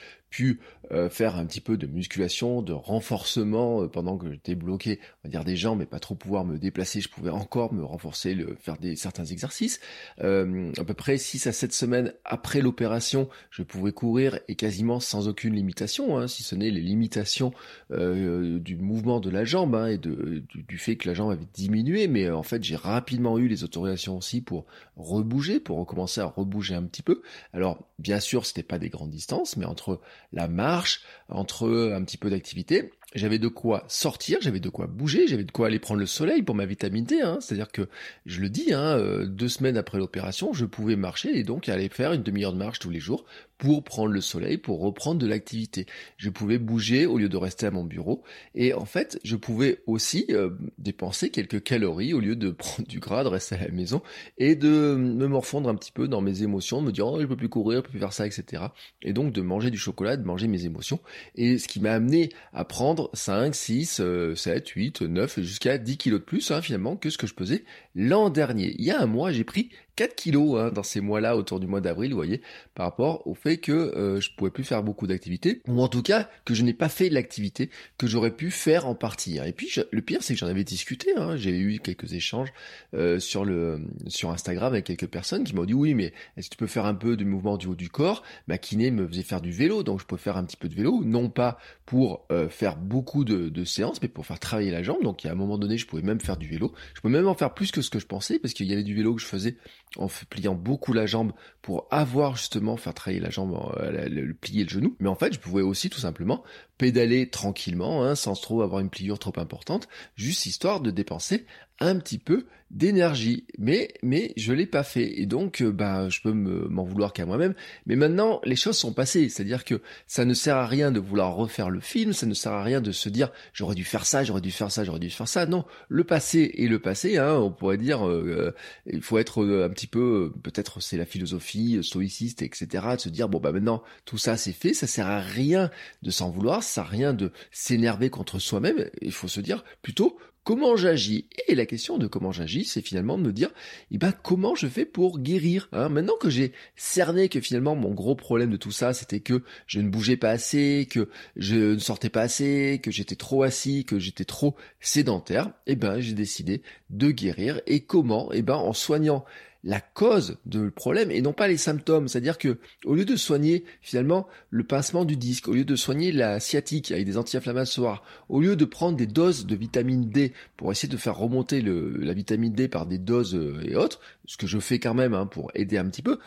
euh, 0.91 1.09
faire 1.09 1.35
un 1.35 1.45
petit 1.45 1.61
peu 1.61 1.77
de 1.77 1.87
musculation, 1.87 2.61
de 2.61 2.73
renforcement 2.73 3.81
euh, 3.81 3.87
pendant 3.87 4.17
que 4.17 4.31
j'étais 4.31 4.55
bloqué, 4.55 4.99
on 5.23 5.27
va 5.27 5.31
dire 5.31 5.43
des 5.43 5.55
jambes, 5.55 5.79
mais 5.79 5.85
pas 5.85 5.99
trop 5.99 6.13
pouvoir 6.13 6.45
me 6.45 6.57
déplacer, 6.57 7.01
je 7.01 7.09
pouvais 7.09 7.31
encore 7.31 7.73
me 7.73 7.83
renforcer, 7.83 8.37
faire 8.59 8.77
des 8.77 8.95
certains 8.95 9.25
exercices. 9.25 9.79
Euh, 10.21 10.71
à 10.77 10.83
peu 10.83 10.93
près 10.93 11.17
6 11.17 11.47
à 11.47 11.51
7 11.51 11.73
semaines 11.73 12.13
après 12.23 12.61
l'opération, 12.61 13.29
je 13.49 13.63
pouvais 13.63 13.93
courir 13.93 14.39
et 14.47 14.55
quasiment 14.55 14.99
sans 14.99 15.27
aucune 15.27 15.55
limitation, 15.55 16.17
hein, 16.17 16.27
si 16.27 16.43
ce 16.43 16.55
n'est 16.55 16.69
les 16.69 16.81
limitations 16.81 17.53
du 17.89 18.77
mouvement 18.77 19.19
de 19.19 19.29
la 19.29 19.45
jambe 19.45 19.75
hein, 19.75 19.87
et 19.87 19.97
de, 19.97 20.43
du, 20.53 20.77
fait 20.77 20.95
que 20.95 21.07
la 21.07 21.13
jambe 21.13 21.31
avait 21.31 21.47
diminué, 21.53 22.07
mais 22.07 22.29
en 22.29 22.43
fait 22.43 22.63
j'ai 22.63 22.75
rapidement 22.75 23.37
eu 23.37 23.47
les 23.47 23.63
autorisations 23.63 24.17
aussi 24.17 24.41
pour 24.41 24.65
rebouger, 24.97 25.59
pour 25.59 25.77
recommencer 25.77 26.21
à 26.21 26.25
rebouger 26.25 26.75
un 26.75 26.83
petit 26.83 27.01
peu. 27.01 27.21
Alors 27.53 27.79
bien 27.99 28.19
sûr, 28.19 28.45
c'était 28.45 28.63
pas 28.63 28.79
des 28.79 28.89
grandes 28.89 29.11
distances, 29.11 29.57
mais 29.57 29.65
entre 29.65 29.99
la 30.31 30.47
marche, 30.47 31.01
entre 31.29 31.91
un 31.93 32.03
petit 32.03 32.17
peu 32.17 32.29
d'activité, 32.29 32.91
j'avais 33.15 33.39
de 33.39 33.47
quoi 33.47 33.85
sortir, 33.87 34.37
j'avais 34.41 34.59
de 34.59 34.69
quoi 34.69 34.87
bouger, 34.87 35.27
j'avais 35.27 35.45
de 35.45 35.51
quoi 35.51 35.67
aller 35.67 35.79
prendre 35.79 35.99
le 35.99 36.05
soleil 36.05 36.43
pour 36.43 36.53
ma 36.53 36.65
vitamine 36.65 37.05
D. 37.05 37.21
Hein. 37.21 37.37
C'est-à-dire 37.39 37.71
que, 37.71 37.87
je 38.25 38.41
le 38.41 38.49
dis, 38.49 38.73
hein, 38.73 38.97
euh, 38.97 39.25
deux 39.25 39.47
semaines 39.47 39.77
après 39.77 39.97
l'opération, 39.97 40.53
je 40.53 40.65
pouvais 40.65 40.97
marcher 40.97 41.37
et 41.37 41.43
donc 41.43 41.69
aller 41.69 41.89
faire 41.89 42.13
une 42.13 42.23
demi-heure 42.23 42.53
de 42.53 42.57
marche 42.57 42.79
tous 42.79 42.89
les 42.89 42.99
jours 42.99 43.25
pour 43.57 43.83
prendre 43.83 44.11
le 44.11 44.21
soleil, 44.21 44.57
pour 44.57 44.81
reprendre 44.81 45.19
de 45.19 45.27
l'activité. 45.27 45.85
Je 46.17 46.29
pouvais 46.29 46.57
bouger 46.57 47.05
au 47.05 47.17
lieu 47.17 47.29
de 47.29 47.37
rester 47.37 47.65
à 47.65 47.71
mon 47.71 47.83
bureau. 47.83 48.23
Et 48.53 48.73
en 48.73 48.85
fait, 48.85 49.19
je 49.23 49.35
pouvais 49.35 49.81
aussi 49.87 50.25
euh, 50.31 50.49
dépenser 50.77 51.29
quelques 51.29 51.63
calories 51.63 52.13
au 52.13 52.19
lieu 52.19 52.35
de 52.35 52.49
prendre 52.51 52.87
du 52.87 52.99
gras, 52.99 53.23
de 53.23 53.29
rester 53.29 53.55
à 53.55 53.59
la 53.59 53.71
maison 53.71 54.01
et 54.37 54.55
de 54.55 54.95
me 54.95 55.27
morfondre 55.27 55.69
un 55.69 55.75
petit 55.75 55.91
peu 55.91 56.07
dans 56.07 56.21
mes 56.21 56.43
émotions, 56.43 56.81
me 56.81 56.91
dire 56.91 57.07
oh 57.07 57.19
je 57.21 57.25
peux 57.25 57.37
plus 57.37 57.49
courir, 57.49 57.79
je 57.79 57.83
peux 57.83 57.91
plus 57.91 57.99
faire 57.99 58.13
ça, 58.13 58.27
etc. 58.27 58.63
Et 59.01 59.13
donc 59.13 59.31
de 59.31 59.41
manger 59.41 59.71
du 59.71 59.77
chocolat, 59.77 60.17
de 60.17 60.25
manger 60.25 60.47
mes 60.47 60.65
émotions. 60.65 60.99
Et 61.35 61.57
ce 61.57 61.67
qui 61.67 61.79
m'a 61.79 61.93
amené 61.93 62.29
à 62.53 62.65
prendre 62.65 63.04
5, 63.13 63.55
6, 63.55 64.01
7, 64.35 64.69
8, 64.69 65.01
9 65.01 65.39
jusqu'à 65.41 65.77
10 65.77 65.97
kilos 65.97 66.19
de 66.19 66.25
plus 66.25 66.51
hein, 66.51 66.61
finalement 66.61 66.95
que 66.95 67.09
ce 67.09 67.17
que 67.17 67.27
je 67.27 67.33
pesais 67.33 67.63
l'an 67.95 68.29
dernier. 68.29 68.75
Il 68.77 68.85
y 68.85 68.91
a 68.91 69.01
un 69.01 69.05
mois, 69.05 69.31
j'ai 69.31 69.43
pris 69.43 69.69
4 69.95 70.15
kilos 70.15 70.59
hein, 70.59 70.71
dans 70.71 70.83
ces 70.83 71.01
mois-là 71.01 71.37
autour 71.37 71.59
du 71.59 71.67
mois 71.67 71.81
d'avril, 71.81 72.11
vous 72.11 72.17
voyez, 72.17 72.41
par 72.73 72.85
rapport 72.85 73.25
au 73.27 73.33
fait 73.33 73.57
que 73.57 73.71
euh, 73.71 74.19
je 74.19 74.29
pouvais 74.35 74.51
plus 74.51 74.63
faire 74.63 74.83
beaucoup 74.83 75.07
d'activités, 75.07 75.61
ou 75.67 75.81
en 75.81 75.87
tout 75.87 76.01
cas 76.01 76.29
que 76.43 76.53
je 76.53 76.63
n'ai 76.63 76.73
pas 76.73 76.89
fait 76.89 77.09
l'activité 77.09 77.69
que 77.97 78.07
j'aurais 78.07 78.31
pu 78.31 78.51
faire 78.51 78.87
en 78.87 78.95
partie. 78.95 79.39
Hein. 79.39 79.45
Et 79.45 79.53
puis 79.53 79.71
le 79.91 80.01
pire, 80.01 80.21
c'est 80.21 80.33
que 80.33 80.39
j'en 80.39 80.47
avais 80.47 80.63
discuté. 80.63 81.11
Hein, 81.17 81.37
J'ai 81.37 81.57
eu 81.57 81.79
quelques 81.79 82.13
échanges 82.13 82.51
euh, 82.93 83.19
sur 83.19 83.45
le 83.45 83.81
sur 84.07 84.31
Instagram 84.31 84.73
avec 84.73 84.85
quelques 84.85 85.07
personnes 85.07 85.43
qui 85.43 85.55
m'ont 85.55 85.65
dit 85.65 85.73
oui, 85.73 85.93
mais 85.93 86.13
est-ce 86.37 86.49
que 86.49 86.55
tu 86.55 86.57
peux 86.57 86.67
faire 86.67 86.85
un 86.85 86.95
peu 86.95 87.15
de 87.15 87.23
mouvement 87.23 87.57
du 87.57 87.67
haut 87.67 87.75
du 87.75 87.89
corps? 87.89 88.23
Ma 88.47 88.57
kiné 88.57 88.91
me 88.91 89.07
faisait 89.07 89.23
faire 89.23 89.41
du 89.41 89.51
vélo, 89.51 89.83
donc 89.83 89.99
je 90.01 90.05
peux 90.05 90.17
faire 90.17 90.37
un 90.37 90.43
petit 90.43 90.57
peu 90.57 90.67
de 90.67 90.75
vélo, 90.75 91.03
non 91.03 91.29
pas 91.29 91.57
pour 91.85 92.25
euh, 92.31 92.49
faire 92.49 92.75
beaucoup 92.75 93.23
de, 93.23 93.49
de 93.49 93.63
séances, 93.63 94.01
mais 94.01 94.07
pour 94.07 94.25
faire 94.25 94.39
travailler 94.39 94.71
la 94.71 94.83
jambe. 94.83 95.03
Donc 95.03 95.25
à 95.25 95.31
un 95.31 95.35
moment 95.35 95.57
donné, 95.57 95.77
je 95.77 95.85
pouvais 95.85 96.01
même 96.01 96.19
faire 96.19 96.37
du 96.37 96.47
vélo. 96.47 96.73
Je 96.93 97.01
pouvais 97.01 97.13
même 97.13 97.27
en 97.27 97.35
faire 97.35 97.53
plus 97.53 97.71
que 97.71 97.81
ce 97.81 97.89
que 97.89 97.99
je 97.99 98.07
pensais, 98.07 98.39
parce 98.39 98.53
qu'il 98.53 98.67
y 98.67 98.73
avait 98.73 98.83
du 98.83 98.95
vélo 98.95 99.15
que 99.15 99.21
je 99.21 99.27
faisais 99.27 99.55
en 99.97 100.07
pliant 100.29 100.55
beaucoup 100.55 100.93
la 100.93 101.05
jambe 101.05 101.31
pour 101.61 101.87
avoir 101.91 102.35
justement 102.35 102.77
faire 102.77 102.93
travailler 102.93 103.21
la 103.21 103.29
jambe, 103.29 103.57
euh, 103.77 104.09
le, 104.09 104.33
plier 104.33 104.63
le 104.63 104.69
genou. 104.69 104.95
Mais 104.99 105.09
en 105.09 105.15
fait, 105.15 105.33
je 105.33 105.39
pouvais 105.39 105.61
aussi 105.61 105.89
tout 105.89 105.99
simplement 105.99 106.43
pédaler 106.77 107.29
tranquillement, 107.29 108.03
hein, 108.03 108.15
sans 108.15 108.33
trop 108.33 108.61
avoir 108.61 108.81
une 108.81 108.89
pliure 108.89 109.19
trop 109.19 109.33
importante, 109.37 109.87
juste 110.15 110.45
histoire 110.45 110.81
de 110.81 110.91
dépenser 110.91 111.45
un 111.79 111.97
petit 111.99 112.17
peu 112.17 112.45
d'énergie. 112.71 113.45
Mais, 113.57 113.93
mais 114.01 114.33
je 114.37 114.53
l'ai 114.53 114.65
pas 114.65 114.83
fait. 114.83 115.19
Et 115.19 115.25
donc, 115.25 115.61
euh, 115.61 115.71
bah, 115.71 116.09
je 116.09 116.21
peux 116.21 116.31
m'en 116.31 116.83
vouloir 116.83 117.13
qu'à 117.13 117.25
moi-même. 117.25 117.53
Mais 117.85 117.95
maintenant, 117.95 118.41
les 118.43 118.55
choses 118.55 118.77
sont 118.77 118.93
passées. 118.93 119.29
C'est-à-dire 119.29 119.63
que 119.63 119.81
ça 120.07 120.25
ne 120.25 120.33
sert 120.33 120.57
à 120.57 120.65
rien 120.65 120.91
de 120.91 120.99
vouloir 120.99 121.35
refaire 121.35 121.69
le 121.69 121.79
film. 121.79 122.13
Ça 122.13 122.25
ne 122.25 122.33
sert 122.33 122.51
à 122.51 122.63
rien 122.63 122.81
de 122.81 122.91
se 122.91 123.09
dire, 123.09 123.31
j'aurais 123.53 123.75
dû 123.75 123.83
faire 123.83 124.05
ça, 124.05 124.23
j'aurais 124.23 124.41
dû 124.41 124.51
faire 124.51 124.71
ça, 124.71 124.83
j'aurais 124.83 124.99
dû 124.99 125.09
faire 125.09 125.27
ça. 125.27 125.45
Non. 125.45 125.65
Le 125.89 126.03
passé 126.03 126.53
est 126.57 126.67
le 126.67 126.79
passé, 126.79 127.17
hein. 127.17 127.35
On 127.35 127.51
pourrait 127.51 127.77
dire, 127.77 128.07
euh, 128.07 128.53
il 128.91 129.01
faut 129.01 129.17
être 129.17 129.45
un 129.45 129.69
petit 129.69 129.87
peu, 129.87 130.33
peut-être 130.43 130.81
c'est 130.81 130.97
la 130.97 131.05
philosophie 131.05 131.79
stoïciste, 131.81 132.41
etc. 132.41 132.83
De 132.95 132.99
se 132.99 133.09
dire, 133.09 133.29
bon, 133.29 133.39
bah, 133.39 133.51
maintenant, 133.51 133.83
tout 134.05 134.17
ça 134.17 134.37
c'est 134.37 134.53
fait. 134.53 134.73
Ça 134.73 134.87
sert 134.87 135.07
à 135.07 135.19
rien 135.19 135.69
de 136.01 136.11
s'en 136.11 136.29
vouloir. 136.29 136.63
Ça 136.65 136.83
rien 136.83 137.13
de 137.13 137.31
s'énerver 137.51 138.09
contre 138.09 138.39
soi-même. 138.39 138.89
Il 139.01 139.11
faut 139.11 139.27
se 139.27 139.39
dire 139.39 139.63
plutôt 139.81 140.17
comment 140.45 140.77
j'agis. 140.77 141.27
Et 141.47 141.55
la 141.55 141.65
question 141.65 141.97
de 141.97 142.07
comment 142.07 142.31
j'agis, 142.31 142.65
c'est 142.65 142.81
finalement 142.81 143.17
de 143.17 143.23
me 143.23 143.33
dire, 143.33 143.49
eh 143.91 143.97
ben, 143.97 144.13
comment 144.13 144.55
je 144.55 144.67
fais 144.67 144.85
pour 144.85 145.19
guérir 145.19 145.67
hein 145.73 145.89
Maintenant 145.89 146.15
que 146.21 146.29
j'ai 146.29 146.53
cerné 146.75 147.27
que 147.27 147.41
finalement 147.41 147.75
mon 147.75 147.93
gros 147.93 148.15
problème 148.15 148.51
de 148.51 148.57
tout 148.57 148.71
ça, 148.71 148.93
c'était 148.93 149.19
que 149.19 149.43
je 149.67 149.81
ne 149.81 149.89
bougeais 149.89 150.17
pas 150.17 150.29
assez, 150.29 150.87
que 150.89 151.09
je 151.35 151.73
ne 151.73 151.79
sortais 151.79 152.09
pas 152.09 152.21
assez, 152.21 152.79
que 152.81 152.91
j'étais 152.91 153.15
trop 153.15 153.43
assis, 153.43 153.85
que 153.85 153.99
j'étais 153.99 154.23
trop 154.23 154.55
sédentaire, 154.79 155.51
eh 155.65 155.75
ben, 155.75 155.99
j'ai 155.99 156.13
décidé 156.13 156.61
de 156.91 157.11
guérir. 157.11 157.59
Et 157.65 157.81
comment? 157.81 158.31
Eh 158.31 158.43
ben, 158.43 158.55
en 158.55 158.73
soignant 158.73 159.25
la 159.65 159.81
cause 159.81 160.37
de 160.45 160.69
problème 160.69 161.09
et 161.09 161.21
non 161.21 161.33
pas 161.33 161.47
les 161.47 161.57
symptômes. 161.57 162.07
C'est-à-dire 162.07 162.37
que 162.37 162.59
au 162.85 162.93
lieu 162.93 163.03
de 163.03 163.15
soigner 163.15 163.65
finalement 163.81 164.27
le 164.51 164.63
pincement 164.63 165.03
du 165.05 165.17
disque, 165.17 165.47
au 165.47 165.53
lieu 165.53 165.65
de 165.65 165.75
soigner 165.75 166.11
la 166.11 166.39
sciatique 166.39 166.91
avec 166.91 167.05
des 167.05 167.17
anti-inflammatoires, 167.17 168.03
au 168.29 168.39
lieu 168.39 168.55
de 168.55 168.65
prendre 168.65 168.95
des 168.95 169.07
doses 169.07 169.47
de 169.47 169.55
vitamine 169.55 170.07
D 170.09 170.33
pour 170.55 170.71
essayer 170.71 170.87
de 170.87 170.97
faire 170.97 171.17
remonter 171.17 171.61
la 171.61 172.13
vitamine 172.13 172.53
D 172.53 172.67
par 172.67 172.85
des 172.85 172.99
doses 172.99 173.35
euh, 173.35 173.59
et 173.65 173.75
autres, 173.75 173.99
ce 174.25 174.37
que 174.37 174.45
je 174.45 174.59
fais 174.59 174.79
quand 174.79 174.93
même 174.93 175.15
hein, 175.15 175.25
pour 175.25 175.51
aider 175.55 175.77
un 175.77 175.89
petit 175.89 176.03
peu, 176.03 176.19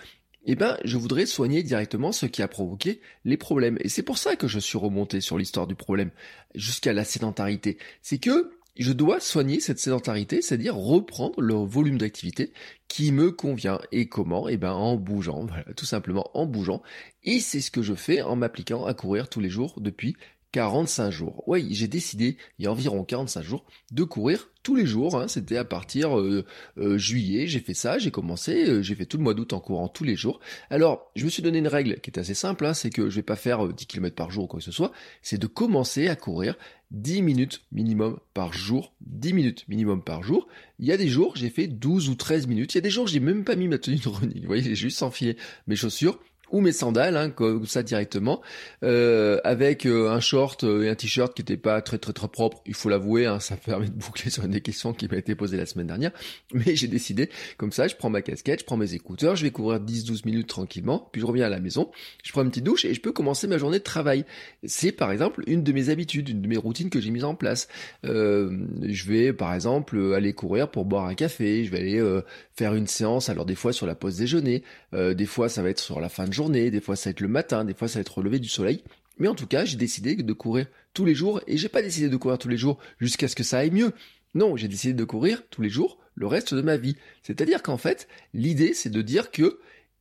eh 0.50 0.54
ben, 0.54 0.76
je 0.84 0.96
voudrais 0.96 1.26
soigner 1.26 1.62
directement 1.62 2.10
ce 2.10 2.26
qui 2.26 2.42
a 2.42 2.48
provoqué 2.48 3.00
les 3.24 3.36
problèmes. 3.36 3.76
Et 3.80 3.88
c'est 3.88 4.02
pour 4.02 4.18
ça 4.18 4.34
que 4.34 4.48
je 4.48 4.58
suis 4.58 4.78
remonté 4.78 5.20
sur 5.20 5.38
l'histoire 5.38 5.66
du 5.66 5.74
problème 5.74 6.10
jusqu'à 6.54 6.92
la 6.92 7.04
sédentarité. 7.04 7.78
C'est 8.02 8.18
que 8.18 8.50
je 8.78 8.92
dois 8.92 9.20
soigner 9.20 9.60
cette 9.60 9.78
sédentarité, 9.78 10.40
c'est-à-dire 10.40 10.76
reprendre 10.76 11.40
le 11.40 11.54
volume 11.54 11.98
d'activité 11.98 12.52
qui 12.86 13.12
me 13.12 13.32
convient. 13.32 13.80
Et 13.92 14.08
comment? 14.08 14.48
Eh 14.48 14.56
ben 14.56 14.72
en 14.72 14.96
bougeant, 14.96 15.44
voilà, 15.46 15.64
tout 15.76 15.86
simplement 15.86 16.30
en 16.34 16.46
bougeant. 16.46 16.82
Et 17.24 17.40
c'est 17.40 17.60
ce 17.60 17.70
que 17.70 17.82
je 17.82 17.94
fais 17.94 18.22
en 18.22 18.36
m'appliquant 18.36 18.86
à 18.86 18.94
courir 18.94 19.28
tous 19.28 19.40
les 19.40 19.50
jours 19.50 19.80
depuis 19.80 20.16
45 20.52 21.10
jours. 21.10 21.44
Oui, 21.46 21.68
j'ai 21.72 21.88
décidé, 21.88 22.36
il 22.58 22.64
y 22.64 22.68
a 22.68 22.72
environ 22.72 23.04
45 23.04 23.42
jours, 23.42 23.64
de 23.92 24.04
courir 24.04 24.48
tous 24.62 24.74
les 24.74 24.86
jours. 24.86 25.16
Hein. 25.16 25.28
C'était 25.28 25.56
à 25.56 25.64
partir 25.64 26.18
euh, 26.18 26.44
euh, 26.78 26.98
juillet, 26.98 27.46
j'ai 27.46 27.60
fait 27.60 27.74
ça, 27.74 27.98
j'ai 27.98 28.10
commencé, 28.10 28.66
euh, 28.66 28.82
j'ai 28.82 28.94
fait 28.94 29.06
tout 29.06 29.18
le 29.18 29.22
mois 29.22 29.34
d'août 29.34 29.52
en 29.52 29.60
courant 29.60 29.88
tous 29.88 30.04
les 30.04 30.16
jours. 30.16 30.40
Alors, 30.70 31.10
je 31.16 31.24
me 31.24 31.30
suis 31.30 31.42
donné 31.42 31.58
une 31.58 31.68
règle 31.68 32.00
qui 32.00 32.10
est 32.10 32.18
assez 32.18 32.34
simple, 32.34 32.64
hein, 32.66 32.74
c'est 32.74 32.90
que 32.90 33.10
je 33.10 33.16
vais 33.16 33.22
pas 33.22 33.36
faire 33.36 33.68
10 33.68 33.86
km 33.86 34.14
par 34.14 34.30
jour 34.30 34.44
ou 34.44 34.46
quoi 34.46 34.58
que 34.58 34.64
ce 34.64 34.72
soit, 34.72 34.92
c'est 35.22 35.38
de 35.38 35.46
commencer 35.46 36.08
à 36.08 36.16
courir 36.16 36.56
10 36.90 37.22
minutes 37.22 37.62
minimum 37.70 38.18
par 38.32 38.52
jour. 38.52 38.94
10 39.02 39.32
minutes 39.34 39.64
minimum 39.68 40.02
par 40.02 40.22
jour. 40.22 40.48
Il 40.78 40.86
y 40.86 40.92
a 40.92 40.96
des 40.96 41.08
jours, 41.08 41.36
j'ai 41.36 41.50
fait 41.50 41.66
12 41.66 42.08
ou 42.08 42.14
13 42.14 42.46
minutes. 42.46 42.74
Il 42.74 42.78
y 42.78 42.78
a 42.78 42.82
des 42.82 42.90
jours, 42.90 43.06
j'ai 43.06 43.20
même 43.20 43.44
pas 43.44 43.56
mis 43.56 43.68
ma 43.68 43.78
tenue 43.78 43.96
de 43.96 44.08
running. 44.08 44.40
Vous 44.40 44.46
voyez, 44.46 44.62
j'ai 44.62 44.74
juste 44.74 45.02
enfilé 45.02 45.36
mes 45.66 45.76
chaussures 45.76 46.18
ou 46.50 46.60
mes 46.60 46.72
sandales, 46.72 47.16
hein, 47.16 47.30
comme 47.30 47.66
ça 47.66 47.82
directement, 47.82 48.40
euh, 48.82 49.38
avec 49.44 49.86
euh, 49.86 50.10
un 50.10 50.20
short 50.20 50.64
euh, 50.64 50.84
et 50.84 50.88
un 50.88 50.94
t-shirt 50.94 51.34
qui 51.34 51.42
n'était 51.42 51.56
pas 51.56 51.80
très 51.82 51.98
très 51.98 52.12
très 52.12 52.28
propre, 52.28 52.62
il 52.66 52.74
faut 52.74 52.88
l'avouer, 52.88 53.26
hein, 53.26 53.40
ça 53.40 53.56
permet 53.64 53.86
de 53.86 53.92
boucler 53.92 54.30
sur 54.30 54.44
une 54.44 54.52
des 54.52 54.60
questions 54.60 54.92
qui 54.92 55.08
m'a 55.08 55.16
été 55.16 55.34
posée 55.34 55.56
la 55.56 55.66
semaine 55.66 55.86
dernière, 55.86 56.12
mais 56.52 56.76
j'ai 56.76 56.88
décidé, 56.88 57.30
comme 57.56 57.72
ça, 57.72 57.88
je 57.88 57.96
prends 57.96 58.10
ma 58.10 58.22
casquette, 58.22 58.60
je 58.60 58.64
prends 58.64 58.76
mes 58.76 58.94
écouteurs, 58.94 59.36
je 59.36 59.44
vais 59.44 59.50
couvrir 59.50 59.80
10-12 59.80 60.26
minutes 60.26 60.48
tranquillement, 60.48 61.08
puis 61.12 61.20
je 61.20 61.26
reviens 61.26 61.46
à 61.46 61.50
la 61.50 61.60
maison, 61.60 61.90
je 62.24 62.32
prends 62.32 62.42
une 62.42 62.50
petite 62.50 62.64
douche 62.64 62.84
et 62.84 62.94
je 62.94 63.00
peux 63.00 63.12
commencer 63.12 63.46
ma 63.46 63.58
journée 63.58 63.78
de 63.78 63.84
travail. 63.84 64.24
C'est 64.64 64.92
par 64.92 65.12
exemple 65.12 65.42
une 65.46 65.62
de 65.62 65.72
mes 65.72 65.90
habitudes, 65.90 66.28
une 66.28 66.42
de 66.42 66.48
mes 66.48 66.56
routines 66.56 66.90
que 66.90 67.00
j'ai 67.00 67.10
mises 67.10 67.24
en 67.24 67.34
place. 67.34 67.68
je 68.04 69.08
vais 69.08 69.32
par 69.32 69.54
exemple 69.54 70.14
aller 70.14 70.32
courir 70.32 70.70
pour 70.70 70.84
boire 70.84 71.06
un 71.06 71.14
café, 71.14 71.64
je 71.64 71.70
vais 71.70 71.78
aller 71.78 72.20
faire 72.54 72.74
une 72.74 72.86
séance, 72.86 73.28
alors 73.28 73.44
des 73.44 73.54
fois 73.54 73.72
sur 73.72 73.86
la 73.86 73.94
pause 73.94 74.16
déjeuner, 74.16 74.62
des 74.92 75.26
fois 75.26 75.48
ça 75.48 75.62
va 75.62 75.70
être 75.70 75.78
sur 75.78 76.00
la 76.00 76.08
fin 76.08 76.24
de 76.24 76.32
des 76.48 76.80
fois 76.80 76.96
ça 76.96 77.10
va 77.10 77.12
être 77.12 77.20
le 77.20 77.28
matin, 77.28 77.64
des 77.64 77.74
fois 77.74 77.88
ça 77.88 77.98
va 77.98 78.00
être 78.02 78.22
lever 78.22 78.38
du 78.38 78.48
soleil. 78.48 78.82
Mais 79.18 79.28
en 79.28 79.34
tout 79.34 79.46
cas, 79.48 79.64
j'ai 79.64 79.76
décidé 79.76 80.14
de 80.14 80.32
courir 80.32 80.66
tous 80.94 81.04
les 81.04 81.14
jours 81.14 81.40
et 81.48 81.56
j'ai 81.56 81.68
pas 81.68 81.82
décidé 81.82 82.08
de 82.08 82.16
courir 82.16 82.38
tous 82.38 82.48
les 82.48 82.56
jours 82.56 82.78
jusqu'à 83.00 83.26
ce 83.26 83.34
que 83.34 83.42
ça 83.42 83.58
aille 83.58 83.72
mieux. 83.72 83.92
Non, 84.34 84.56
j'ai 84.56 84.68
décidé 84.68 84.94
de 84.94 85.04
courir 85.04 85.42
tous 85.50 85.62
les 85.62 85.70
jours 85.70 85.98
le 86.14 86.26
reste 86.26 86.54
de 86.54 86.62
ma 86.62 86.76
vie. 86.76 86.96
C'est-à-dire 87.22 87.62
qu'en 87.62 87.78
fait, 87.78 88.08
l'idée 88.34 88.74
c'est 88.74 88.90
de 88.90 89.02
dire 89.02 89.30
que 89.32 89.58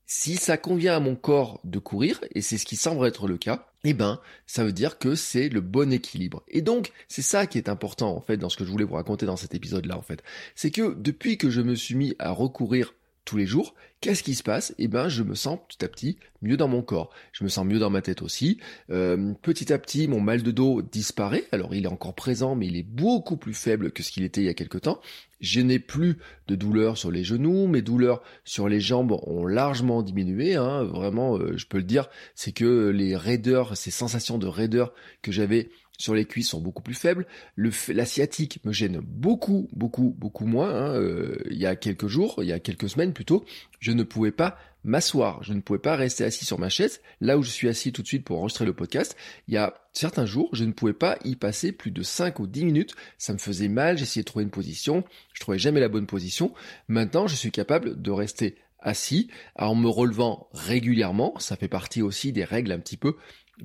si 0.07 0.35
ça 0.35 0.57
convient 0.57 0.95
à 0.95 0.99
mon 0.99 1.15
corps 1.15 1.59
de 1.65 1.79
courir, 1.79 2.21
et 2.33 2.41
c'est 2.41 2.57
ce 2.57 2.65
qui 2.65 2.77
semble 2.77 3.05
être 3.05 3.27
le 3.27 3.37
cas, 3.37 3.67
eh 3.83 3.93
ben, 3.93 4.19
ça 4.45 4.63
veut 4.63 4.71
dire 4.71 4.97
que 4.97 5.15
c'est 5.15 5.49
le 5.49 5.59
bon 5.59 5.91
équilibre. 5.91 6.43
Et 6.47 6.61
donc, 6.61 6.91
c'est 7.09 7.21
ça 7.21 7.45
qui 7.45 7.57
est 7.57 7.69
important, 7.69 8.15
en 8.15 8.21
fait, 8.21 8.37
dans 8.37 8.49
ce 8.49 8.55
que 8.55 8.63
je 8.63 8.71
voulais 8.71 8.85
vous 8.85 8.95
raconter 8.95 9.25
dans 9.25 9.35
cet 9.35 9.53
épisode-là, 9.53 9.97
en 9.97 10.01
fait. 10.01 10.23
C'est 10.55 10.71
que 10.71 10.93
depuis 10.93 11.37
que 11.37 11.49
je 11.49 11.61
me 11.61 11.75
suis 11.75 11.95
mis 11.95 12.15
à 12.19 12.31
recourir 12.31 12.93
tous 13.27 13.37
les 13.37 13.45
jours, 13.45 13.75
qu'est-ce 13.99 14.23
qui 14.23 14.35
se 14.35 14.41
passe? 14.41 14.73
Eh 14.79 14.87
ben, 14.87 15.09
je 15.09 15.21
me 15.21 15.35
sens 15.35 15.59
petit 15.67 15.83
à 15.83 15.89
petit 15.89 16.17
mieux 16.41 16.55
dans 16.55 16.69
mon 16.69 16.81
corps. 16.81 17.09
Je 17.33 17.43
me 17.43 17.49
sens 17.49 17.65
mieux 17.65 17.77
dans 17.77 17.89
ma 17.89 18.01
tête 18.01 18.21
aussi. 18.21 18.57
Euh, 18.89 19.33
petit 19.41 19.73
à 19.73 19.77
petit, 19.77 20.07
mon 20.07 20.21
mal 20.21 20.43
de 20.43 20.51
dos 20.51 20.81
disparaît. 20.81 21.43
Alors, 21.51 21.75
il 21.75 21.83
est 21.83 21.89
encore 21.89 22.15
présent, 22.15 22.55
mais 22.55 22.67
il 22.67 22.77
est 22.77 22.87
beaucoup 22.87 23.35
plus 23.35 23.53
faible 23.53 23.91
que 23.91 24.01
ce 24.01 24.11
qu'il 24.11 24.23
était 24.23 24.41
il 24.41 24.45
y 24.45 24.49
a 24.49 24.53
quelque 24.53 24.77
temps. 24.77 25.01
Je 25.41 25.59
n'ai 25.59 25.77
plus 25.77 26.17
de 26.47 26.55
douleurs 26.55 26.97
sur 26.97 27.11
les 27.11 27.25
genoux. 27.25 27.67
Mes 27.67 27.81
douleurs 27.81 28.23
sur 28.45 28.69
les 28.69 28.79
jambes 28.79 29.11
ont 29.11 29.45
largement 29.45 30.01
diminué. 30.01 30.55
Hein. 30.55 30.83
Vraiment, 30.83 31.37
euh, 31.37 31.57
je 31.57 31.67
peux 31.67 31.77
le 31.77 31.83
dire, 31.83 32.09
c'est 32.33 32.53
que 32.53 32.89
les 32.89 33.17
raideurs, 33.17 33.75
ces 33.75 33.91
sensations 33.91 34.37
de 34.37 34.47
raideur 34.47 34.93
que 35.21 35.33
j'avais 35.33 35.69
sur 35.97 36.15
les 36.15 36.25
cuisses 36.25 36.49
sont 36.49 36.61
beaucoup 36.61 36.83
plus 36.83 36.93
faibles. 36.93 37.25
Le, 37.55 37.71
la 37.89 38.05
sciatique 38.05 38.59
me 38.63 38.71
gêne 38.71 38.99
beaucoup, 39.01 39.67
beaucoup, 39.73 40.15
beaucoup 40.17 40.45
moins. 40.45 40.69
Hein. 40.69 40.95
Euh, 40.95 41.37
il 41.49 41.57
y 41.57 41.65
a 41.65 41.75
quelques 41.75 42.07
jours, 42.07 42.35
il 42.41 42.47
y 42.47 42.53
a 42.53 42.59
quelques 42.59 42.89
semaines 42.89 43.13
plutôt, 43.13 43.45
je 43.79 43.91
ne 43.91 44.03
pouvais 44.03 44.31
pas 44.31 44.57
m'asseoir, 44.83 45.43
je 45.43 45.53
ne 45.53 45.59
pouvais 45.59 45.79
pas 45.79 45.95
rester 45.95 46.23
assis 46.23 46.45
sur 46.45 46.59
ma 46.59 46.69
chaise, 46.69 47.01
là 47.19 47.37
où 47.37 47.43
je 47.43 47.49
suis 47.49 47.67
assis 47.67 47.91
tout 47.91 48.01
de 48.01 48.07
suite 48.07 48.23
pour 48.23 48.39
enregistrer 48.39 48.65
le 48.65 48.73
podcast. 48.73 49.17
Il 49.47 49.53
y 49.53 49.57
a 49.57 49.73
certains 49.91 50.25
jours, 50.25 50.49
je 50.53 50.63
ne 50.63 50.71
pouvais 50.71 50.93
pas 50.93 51.17
y 51.25 51.35
passer 51.35 51.71
plus 51.71 51.91
de 51.91 52.03
5 52.03 52.39
ou 52.39 52.47
10 52.47 52.65
minutes, 52.65 52.95
ça 53.17 53.33
me 53.33 53.37
faisait 53.37 53.67
mal, 53.67 53.97
j'essayais 53.97 54.23
de 54.23 54.27
trouver 54.27 54.43
une 54.43 54.51
position, 54.51 55.03
je 55.33 55.41
trouvais 55.41 55.59
jamais 55.59 55.81
la 55.81 55.89
bonne 55.89 56.07
position. 56.07 56.53
Maintenant, 56.87 57.27
je 57.27 57.35
suis 57.35 57.51
capable 57.51 58.01
de 58.01 58.11
rester 58.11 58.55
assis 58.79 59.29
en 59.55 59.75
me 59.75 59.89
relevant 59.89 60.47
régulièrement, 60.53 61.37
ça 61.39 61.57
fait 61.57 61.67
partie 61.67 62.01
aussi 62.01 62.31
des 62.31 62.45
règles 62.45 62.71
un 62.71 62.79
petit 62.79 62.97
peu 62.97 63.17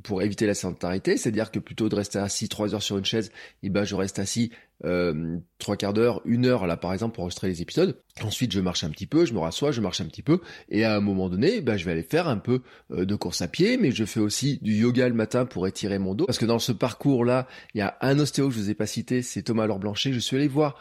pour 0.03 0.23
éviter 0.23 0.47
la 0.47 0.55
sédentarité, 0.55 1.17
c'est-à-dire 1.17 1.51
que 1.51 1.59
plutôt 1.59 1.89
de 1.89 1.95
rester 1.95 2.19
assis 2.19 2.49
trois 2.49 2.75
heures 2.75 2.83
sur 2.83 2.99
une 2.99 3.05
chaise, 3.05 3.31
eh 3.63 3.69
ben 3.69 3.85
je 3.85 3.95
reste 3.95 4.19
assis 4.19 4.51
euh, 4.85 5.39
trois 5.59 5.77
quarts 5.77 5.93
d'heure, 5.93 6.21
une 6.25 6.47
heure 6.47 6.67
là 6.67 6.77
par 6.77 6.93
exemple 6.93 7.15
pour 7.15 7.25
enregistrer 7.25 7.49
les 7.49 7.63
épisodes. 7.63 7.97
Ensuite 8.23 8.53
je 8.53 8.61
marche 8.61 8.85
un 8.85 8.91
petit 8.91 9.07
peu, 9.07 9.25
je 9.25 9.33
me 9.33 9.39
rassois, 9.39 9.73
je 9.73 9.81
marche 9.81 10.01
un 10.01 10.07
petit 10.07 10.23
peu, 10.23 10.41
et 10.69 10.85
à 10.85 10.97
un 10.97 11.01
moment 11.01 11.29
donné, 11.29 11.61
ben, 11.61 11.77
je 11.77 11.85
vais 11.85 11.93
aller 11.93 12.03
faire 12.03 12.29
un 12.29 12.39
peu 12.39 12.63
euh, 12.91 13.05
de 13.05 13.15
course 13.15 13.43
à 13.43 13.49
pied, 13.49 13.77
mais 13.77 13.91
je 13.91 14.05
fais 14.05 14.21
aussi 14.21 14.59
du 14.63 14.75
yoga 14.75 15.09
le 15.09 15.15
matin 15.15 15.47
pour 15.47 15.67
étirer 15.67 15.99
mon 15.99 16.15
dos, 16.15 16.27
parce 16.27 16.39
que 16.39 16.47
dans 16.47 16.59
ce 16.59 16.73
parcours 16.73 17.25
là, 17.25 17.47
il 17.75 17.79
y 17.79 17.83
a 17.83 17.97
un 18.01 18.19
ostéo 18.19 18.49
que 18.49 18.55
je 18.55 18.59
vous 18.59 18.71
ai 18.71 18.75
pas 18.75 18.87
cité, 18.87 19.23
c'est 19.23 19.43
Thomas 19.43 19.67
Laure 19.67 19.79
Blanchet. 19.79 20.13
Je 20.13 20.19
suis 20.19 20.37
allé 20.37 20.49
voir 20.49 20.77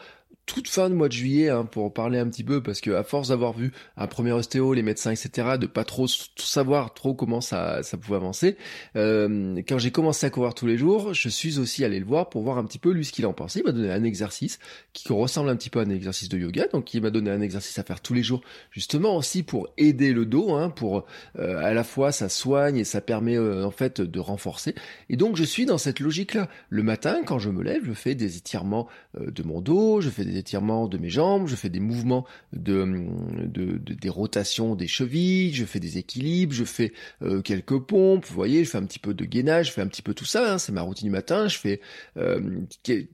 toute 0.46 0.68
fin 0.68 0.90
de 0.90 0.94
mois 0.94 1.08
de 1.08 1.12
juillet 1.12 1.48
hein, 1.48 1.64
pour 1.64 1.92
parler 1.92 2.18
un 2.18 2.28
petit 2.28 2.42
peu 2.42 2.62
parce 2.62 2.80
que 2.80 2.90
à 2.90 3.04
force 3.04 3.28
d'avoir 3.28 3.52
vu 3.52 3.72
un 3.96 4.06
premier 4.06 4.32
ostéo, 4.32 4.74
les 4.74 4.82
médecins, 4.82 5.12
etc., 5.12 5.56
de 5.58 5.66
pas 5.66 5.84
trop 5.84 6.06
savoir 6.36 6.94
trop 6.94 7.14
comment 7.14 7.40
ça, 7.40 7.82
ça 7.82 7.96
pouvait 7.96 8.16
avancer, 8.16 8.56
euh, 8.96 9.60
quand 9.68 9.78
j'ai 9.78 9.90
commencé 9.90 10.26
à 10.26 10.30
courir 10.30 10.54
tous 10.54 10.66
les 10.66 10.76
jours, 10.76 11.14
je 11.14 11.28
suis 11.28 11.58
aussi 11.58 11.84
allé 11.84 12.00
le 12.00 12.06
voir 12.06 12.28
pour 12.28 12.42
voir 12.42 12.58
un 12.58 12.64
petit 12.64 12.78
peu 12.78 12.90
lui 12.90 13.04
ce 13.04 13.12
qu'il 13.12 13.26
en 13.26 13.32
pensait. 13.32 13.60
Il 13.60 13.64
m'a 13.64 13.72
donné 13.72 13.90
un 13.94 14.04
exercice 14.04 14.58
qui 14.92 15.12
ressemble 15.12 15.48
un 15.50 15.56
petit 15.56 15.70
peu 15.70 15.80
à 15.80 15.82
un 15.82 15.90
exercice 15.90 16.28
de 16.28 16.38
yoga, 16.38 16.66
donc 16.72 16.92
il 16.94 17.02
m'a 17.02 17.10
donné 17.10 17.30
un 17.30 17.40
exercice 17.40 17.78
à 17.78 17.82
faire 17.82 18.00
tous 18.00 18.14
les 18.14 18.22
jours, 18.22 18.42
justement 18.70 19.16
aussi 19.16 19.42
pour 19.42 19.68
aider 19.76 20.12
le 20.12 20.26
dos, 20.26 20.52
hein, 20.54 20.70
pour 20.70 21.04
euh, 21.38 21.58
à 21.58 21.72
la 21.74 21.84
fois 21.84 22.12
ça 22.12 22.28
soigne 22.28 22.76
et 22.76 22.84
ça 22.84 23.00
permet 23.00 23.36
euh, 23.36 23.64
en 23.64 23.70
fait 23.70 24.00
de 24.00 24.20
renforcer. 24.20 24.74
Et 25.08 25.16
donc 25.16 25.36
je 25.36 25.44
suis 25.44 25.66
dans 25.66 25.78
cette 25.78 26.00
logique-là. 26.00 26.48
Le 26.68 26.82
matin, 26.82 27.22
quand 27.24 27.38
je 27.38 27.50
me 27.50 27.62
lève, 27.62 27.82
je 27.84 27.92
fais 27.92 28.14
des 28.14 28.36
étirements 28.36 28.88
de 29.18 29.42
mon 29.42 29.60
dos, 29.60 30.00
je 30.00 30.08
fais 30.08 30.24
des 30.24 30.38
étirements 30.38 30.88
de 30.88 30.98
mes 30.98 31.10
jambes, 31.10 31.46
je 31.48 31.56
fais 31.56 31.68
des 31.68 31.80
mouvements 31.80 32.24
de, 32.52 33.06
de, 33.46 33.78
des 33.78 34.08
rotations 34.08 34.74
des 34.74 34.86
chevilles, 34.86 35.52
je 35.52 35.64
fais 35.64 35.80
des 35.80 35.98
équilibres, 35.98 36.52
je 36.52 36.64
fais 36.64 36.92
euh, 37.22 37.42
quelques 37.42 37.78
pompes, 37.78 38.26
vous 38.26 38.34
voyez, 38.34 38.64
je 38.64 38.70
fais 38.70 38.78
un 38.78 38.84
petit 38.84 38.98
peu 38.98 39.14
de 39.14 39.24
gainage, 39.24 39.68
je 39.68 39.72
fais 39.72 39.80
un 39.80 39.86
petit 39.86 40.02
peu 40.02 40.14
tout 40.14 40.24
ça, 40.24 40.54
hein, 40.54 40.58
c'est 40.58 40.72
ma 40.72 40.82
routine 40.82 41.08
du 41.08 41.12
matin, 41.12 41.48
je 41.48 41.58
fais 41.58 41.80
euh, 42.16 42.40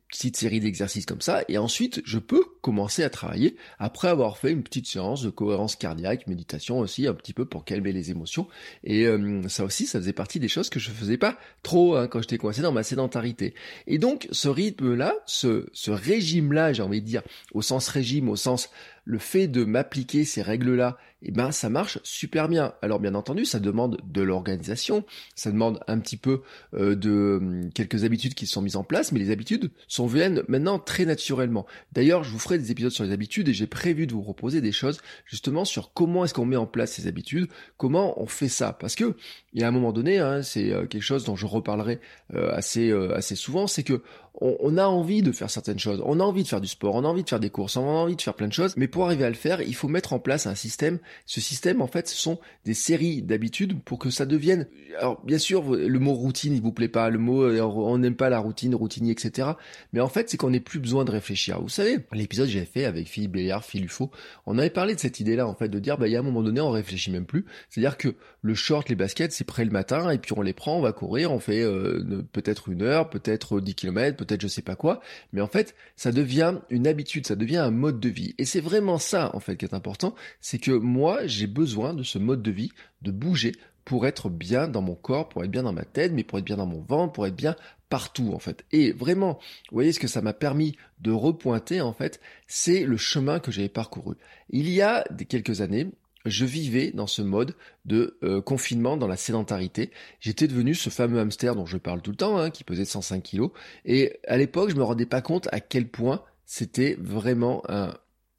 petite 0.09 0.37
série 0.37 0.58
d'exercices 0.61 1.07
comme 1.07 1.21
ça, 1.21 1.42
et 1.49 1.59
ensuite 1.59 2.01
je 2.05 2.18
peux 2.18 2.44
commencer 2.61 3.03
à 3.03 3.11
travailler 3.11 3.57
après 3.79 4.09
avoir 4.09 4.38
fait 4.38 4.51
une 4.51 4.62
petite 4.62 4.87
séance 4.87 5.23
de 5.23 5.31
cohérence 5.31 5.77
cardiaque, 5.77 6.27
méditation 6.27 6.79
aussi 6.79 7.07
un 7.07 7.14
petit 7.14 7.33
peu 7.33 7.44
pour 7.44 7.64
calmer 7.64 7.92
les 7.92 8.11
émotions. 8.11 8.47
Et 8.85 9.07
euh, 9.07 9.47
ça 9.49 9.64
aussi, 9.64 9.87
ça 9.87 9.99
faisait 9.99 10.12
partie 10.12 10.40
des 10.40 10.49
choses 10.49 10.71
que 10.71 10.81
je 10.81 10.90
faisais 10.90 11.16
pas 11.16 11.38
trop 11.62 11.97
hein, 11.97 12.09
quand 12.09 12.21
j'étais 12.21 12.38
coincé 12.38 12.62
dans 12.62 12.73
ma 12.73 12.83
sédentarité. 12.83 13.55
Et 13.87 13.99
donc 13.99 14.29
ce 14.33 14.49
rythme-là, 14.49 15.14
ce, 15.27 15.66
ce 15.73 15.90
régime-là, 15.90 16.73
j'ai 16.73 16.83
envie 16.83 17.01
de 17.01 17.07
dire, 17.07 17.23
au 17.53 17.62
sens 17.62 17.88
régime, 17.88 18.29
au 18.29 18.37
sens 18.37 18.71
le 19.09 19.18
fait 19.18 19.49
de 19.49 19.64
m'appliquer 19.64 20.27
ces 20.27 20.42
règles-là, 20.42 20.99
eh 21.23 21.33
ben 21.33 21.51
ça 21.51 21.71
marche 21.71 21.99
super 22.03 22.47
bien. 22.47 22.75
Alors 22.83 23.01
bien 23.01 23.14
entendu, 23.14 23.47
ça 23.47 23.59
demande 23.59 23.99
de 24.05 24.21
l'organisation, 24.21 25.03
ça 25.35 25.51
demande 25.51 25.81
un 25.88 25.99
petit 25.99 26.18
peu 26.18 26.42
euh, 26.75 26.94
de 26.94 27.38
hum, 27.40 27.73
quelques 27.73 28.05
habitudes 28.05 28.35
qui 28.35 28.47
sont 28.47 28.61
mises 28.61 28.77
en 28.77 28.85
place, 28.85 29.11
mais 29.11 29.18
les 29.18 29.31
habitudes 29.31 29.71
sont 29.88 30.07
viennent 30.07 30.42
maintenant 30.47 30.79
très 30.79 31.07
naturellement. 31.07 31.66
D'ailleurs, 31.92 32.23
je 32.23 32.31
vous 32.31 32.38
ferai 32.38 32.59
des 32.59 32.71
épisodes 32.71 32.92
sur 32.92 33.03
les 33.03 33.12
habitudes 33.12 33.49
et 33.49 33.55
j'ai 33.55 33.66
prévu 33.66 34.07
de 34.07 34.12
vous 34.12 34.21
proposer 34.21 34.61
des 34.61 34.73
choses 34.73 35.01
justement 35.25 35.64
sur 35.64 35.94
comment 35.94 36.27
est-ce 36.27 36.35
qu'on 36.35 36.44
met 36.44 36.57
en 36.57 36.66
place 36.66 36.92
ces 36.92 37.07
habitudes, 37.07 37.49
comment 37.79 38.21
on 38.21 38.27
fait 38.27 38.49
ça, 38.49 38.75
parce 38.75 38.94
que 38.94 39.16
il 39.55 39.61
y 39.62 39.64
a 39.64 39.68
un 39.68 39.73
moment 39.73 39.94
donné, 39.94 40.18
hein, 40.18 40.42
c'est 40.42 40.71
euh, 40.71 40.85
quelque 40.85 41.03
chose 41.03 41.25
dont 41.25 41.35
je 41.35 41.47
reparlerai 41.47 41.99
euh, 42.35 42.53
assez 42.53 42.92
assez 43.14 43.37
souvent, 43.37 43.66
c'est 43.66 43.85
que 43.85 44.03
on, 44.41 44.77
a 44.77 44.87
envie 44.87 45.23
de 45.23 45.33
faire 45.33 45.51
certaines 45.51 45.79
choses, 45.79 46.03
on 46.05 46.21
a 46.21 46.23
envie 46.23 46.43
de 46.43 46.49
faire 46.49 46.61
du 46.61 46.69
sport, 46.69 46.95
on 46.95 47.05
a 47.05 47.09
envie 47.09 47.25
de 47.25 47.29
faire 47.29 47.41
des 47.41 47.51
courses, 47.51 47.77
on 47.77 47.83
a 47.83 47.93
envie 47.93 48.17
de 48.17 48.23
faire 48.23 48.35
plein 48.35 48.47
de 48.47 48.53
choses, 48.53 48.75
mais 48.77 48.87
pour 48.87 49.05
arriver 49.05 49.25
à 49.25 49.31
le 49.31 49.35
faire, 49.35 49.61
il 49.62 49.75
faut 49.75 49.88
mettre 49.88 50.12
en 50.12 50.19
place 50.19 50.47
un 50.47 50.55
système. 50.55 50.99
Ce 51.27 51.41
système, 51.41 51.83
en 51.83 51.87
fait, 51.87 52.09
ce 52.09 52.17
sont 52.17 52.38
des 52.64 52.75
séries 52.75 53.23
d'habitudes 53.23 53.81
pour 53.83 53.99
que 53.99 54.11
ça 54.11 54.27
devienne. 54.27 54.67
Alors, 54.99 55.21
bien 55.25 55.38
sûr, 55.38 55.75
le 55.75 55.99
mot 55.99 56.12
routine, 56.12 56.55
il 56.55 56.62
vous 56.62 56.73
plaît 56.73 56.88
pas, 56.88 57.11
le 57.11 57.19
mot 57.19 57.43
euh, 57.43 57.61
on 57.61 57.99
n'aime 57.99 58.14
pas 58.14 58.29
la 58.29 58.38
routine, 58.38 58.75
routinier, 58.75 59.12
etc. 59.12 59.49
Mais 59.93 60.01
en 60.01 60.09
fait, 60.09 60.31
c'est 60.31 60.37
qu'on 60.37 60.51
n'ait 60.51 60.61
plus 60.61 60.79
besoin 60.79 61.05
de 61.05 61.11
réfléchir. 61.11 61.61
Vous 61.61 61.69
savez, 61.69 61.99
l'épisode 62.12 62.47
que 62.47 62.53
j'avais 62.53 62.64
fait 62.64 62.85
avec 62.85 63.09
Philippe 63.09 63.33
Béliard, 63.33 63.64
Philippe 63.64 63.91
Ufo, 63.91 64.11
on 64.47 64.59
avait 64.59 64.71
parlé 64.71 64.95
de 64.95 65.01
cette 65.01 65.21
idée-là, 65.21 65.47
en 65.47 65.55
fait, 65.55 65.69
de 65.69 65.79
dire, 65.79 65.99
bah, 65.99 66.07
il 66.07 66.12
y 66.12 66.17
a 66.17 66.21
un 66.21 66.23
moment 66.23 66.43
donné, 66.43 66.61
on 66.61 66.71
réfléchit 66.71 67.11
même 67.11 67.27
plus. 67.27 67.45
C'est-à-dire 67.71 67.97
que 67.97 68.14
le 68.43 68.55
short, 68.55 68.88
les 68.88 68.95
baskets, 68.95 69.33
c'est 69.33 69.45
prêt 69.45 69.64
le 69.64 69.71
matin, 69.71 70.11
et 70.11 70.19
puis 70.19 70.33
on 70.37 70.43
les 70.43 70.53
prend, 70.53 70.77
on 70.77 70.81
va 70.81 70.93
courir, 70.93 71.33
on 71.33 71.41
fait 71.41 71.62
euh, 71.62 72.23
peut-être 72.33 72.69
une 72.69 72.83
heure, 72.83 73.11
peut-être 73.11 73.61
10 73.61 73.75
km, 73.75 74.17
peut-être 74.19 74.43
je 74.43 74.49
sais 74.49 74.63
pas 74.63 74.77
quoi. 74.77 75.01
Mais 75.33 75.41
en 75.41 75.47
fait, 75.47 75.75
ça 75.97 76.13
devient 76.13 76.57
une 76.69 76.87
habitude, 76.87 77.27
ça 77.27 77.37
devient 77.37 77.57
un 77.57 77.71
mode 77.71 78.01
de 78.01 78.09
vie. 78.09 78.35
Et 78.37 78.45
c'est 78.45 78.61
vraiment 78.61 78.99
ça, 78.99 79.31
en 79.35 79.41
fait, 79.41 79.57
qui 79.57 79.65
est 79.65 79.75
important. 79.75 80.15
C'est 80.41 80.59
que 80.59 80.73
moi, 80.73 81.27
j'ai 81.27 81.47
besoin 81.47 81.95
de 81.95 82.03
ce 82.03 82.19
mode 82.19 82.43
de 82.43 82.51
vie, 82.51 82.73
de 83.03 83.11
bouger 83.11 83.53
pour 83.85 84.07
être 84.07 84.29
bien 84.29 84.69
dans 84.69 84.83
mon 84.83 84.95
corps, 84.95 85.31
pour 85.31 85.43
être 85.45 85.51
bien 85.51 85.63
dans 85.63 85.73
ma 85.73 85.87
tête, 85.87 86.13
mais 86.13 86.25
pour 86.25 86.39
être 86.39 86.45
bien 86.45 86.59
dans 86.59 86.67
mon 86.67 86.83
ventre, 86.83 87.15
pour 87.15 87.27
être 87.27 87.35
bien 87.35 87.57
partout 87.89 88.33
en 88.35 88.39
fait. 88.39 88.65
Et 88.71 88.93
vraiment, 88.93 89.39
vous 89.71 89.77
voyez 89.77 89.93
ce 89.93 90.01
que 90.01 90.09
ça 90.09 90.21
m'a 90.21 90.35
permis 90.35 90.77
de 91.01 91.11
repointer 91.11 91.81
en 91.81 91.95
fait, 91.95 92.21
c'est 92.47 92.85
le 92.85 92.99
chemin 92.99 93.41
que 93.41 93.51
j'avais 93.51 93.71
parcouru. 93.71 94.17
Il 94.51 94.69
y 94.69 94.83
a 94.83 95.05
quelques 95.29 95.63
années, 95.63 95.89
je 96.29 96.45
vivais 96.45 96.91
dans 96.93 97.07
ce 97.07 97.23
mode 97.23 97.55
de 97.85 98.19
euh, 98.23 98.41
confinement, 98.41 98.97
dans 98.97 99.07
la 99.07 99.17
sédentarité. 99.17 99.91
J'étais 100.21 100.49
devenu 100.49 100.75
ce 100.75 100.91
fameux 100.91 101.21
hamster 101.21 101.55
dont 101.55 101.67
je 101.67 101.77
parle 101.77 102.03
tout 102.03 102.11
le 102.11 102.17
temps, 102.17 102.38
hein, 102.38 102.51
qui 102.51 102.64
pesait 102.64 102.85
105 102.85 103.23
kilos. 103.23 103.51
Et 103.85 104.19
à 104.27 104.37
l'époque, 104.37 104.71
je 104.71 104.77
me 104.77 104.83
rendais 104.83 105.07
pas 105.07 105.23
compte 105.23 105.49
à 105.53 105.61
quel 105.61 105.88
point 105.88 106.23
c'était 106.45 106.97
vraiment 107.01 107.62
un, 107.69 107.95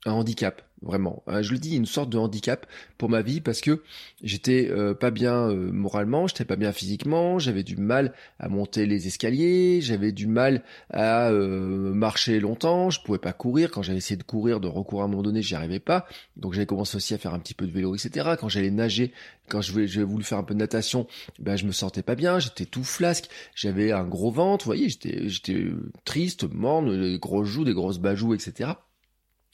un 0.06 0.12
handicap 0.12 0.68
vraiment. 0.82 1.24
Euh, 1.28 1.42
je 1.44 1.52
le 1.52 1.60
dis, 1.60 1.76
une 1.76 1.86
sorte 1.86 2.10
de 2.10 2.18
handicap 2.18 2.65
pour 2.98 3.10
ma 3.10 3.22
vie 3.22 3.42
parce 3.42 3.62
que 3.62 3.82
j'étais 4.24 4.70
euh, 4.70 4.94
pas 4.94 5.12
bien 5.12 5.50
euh, 5.50 5.72
moralement, 5.72 6.28
j'étais 6.28 6.46
pas 6.46 6.56
bien 6.56 6.72
physiquement, 6.72 7.39
j'avais 7.39 7.63
du 7.63 7.76
mal 7.78 8.13
à 8.39 8.50
monter 8.50 8.86
les 8.86 9.08
escaliers, 9.08 9.80
j'avais 9.82 10.12
du 10.12 10.28
mal 10.28 10.63
à 10.92 11.32
marcher 11.32 12.39
longtemps, 12.39 12.89
je 12.89 13.02
pouvais 13.02 13.18
pas 13.18 13.34
courir. 13.34 13.72
Quand 13.72 13.82
j'avais 13.82 13.98
essayé 13.98 14.18
de 14.18 14.24
courir, 14.24 14.60
de 14.60 14.68
recourir 14.68 15.04
à 15.04 15.06
un 15.06 15.10
moment 15.10 15.24
donné, 15.24 15.42
j'y 15.42 15.56
arrivais 15.56 15.80
pas. 15.80 16.08
Donc 16.38 16.54
j'avais 16.54 16.65
commencé 16.65 16.96
aussi 16.96 17.13
à 17.13 17.18
faire 17.18 17.34
un 17.34 17.39
petit 17.39 17.54
peu 17.54 17.68
de 17.68 17.72
vélo, 17.72 17.96
etc. 17.96 18.32
Quand 18.39 18.50
j'allais 18.50 18.72
nager, 18.72 19.12
quand 19.48 19.62
je 19.62 19.72
voulais, 19.72 19.88
voulu 20.04 20.24
faire 20.24 20.38
un 20.38 20.44
peu 20.44 20.54
de 20.54 20.60
natation, 20.60 21.08
ben 21.39 21.56
je 21.56 21.65
me 21.65 21.72
sentais 21.72 22.04
pas 22.04 22.15
bien, 22.15 22.39
j'étais 22.39 22.65
tout 22.65 22.84
flasque, 22.84 23.30
j'avais 23.56 23.92
un 23.92 24.06
gros 24.06 24.32
ventre, 24.32 24.65
vous 24.65 24.70
voyez, 24.70 24.89
j'étais 24.89 25.30
j'étais 25.30 25.65
triste, 26.06 26.46
morne, 26.52 27.00
des 27.00 27.20
grosses 27.20 27.48
joues, 27.48 27.65
des 27.65 27.74
grosses 27.74 28.00
bajoues, 28.00 28.34
etc. 28.34 28.72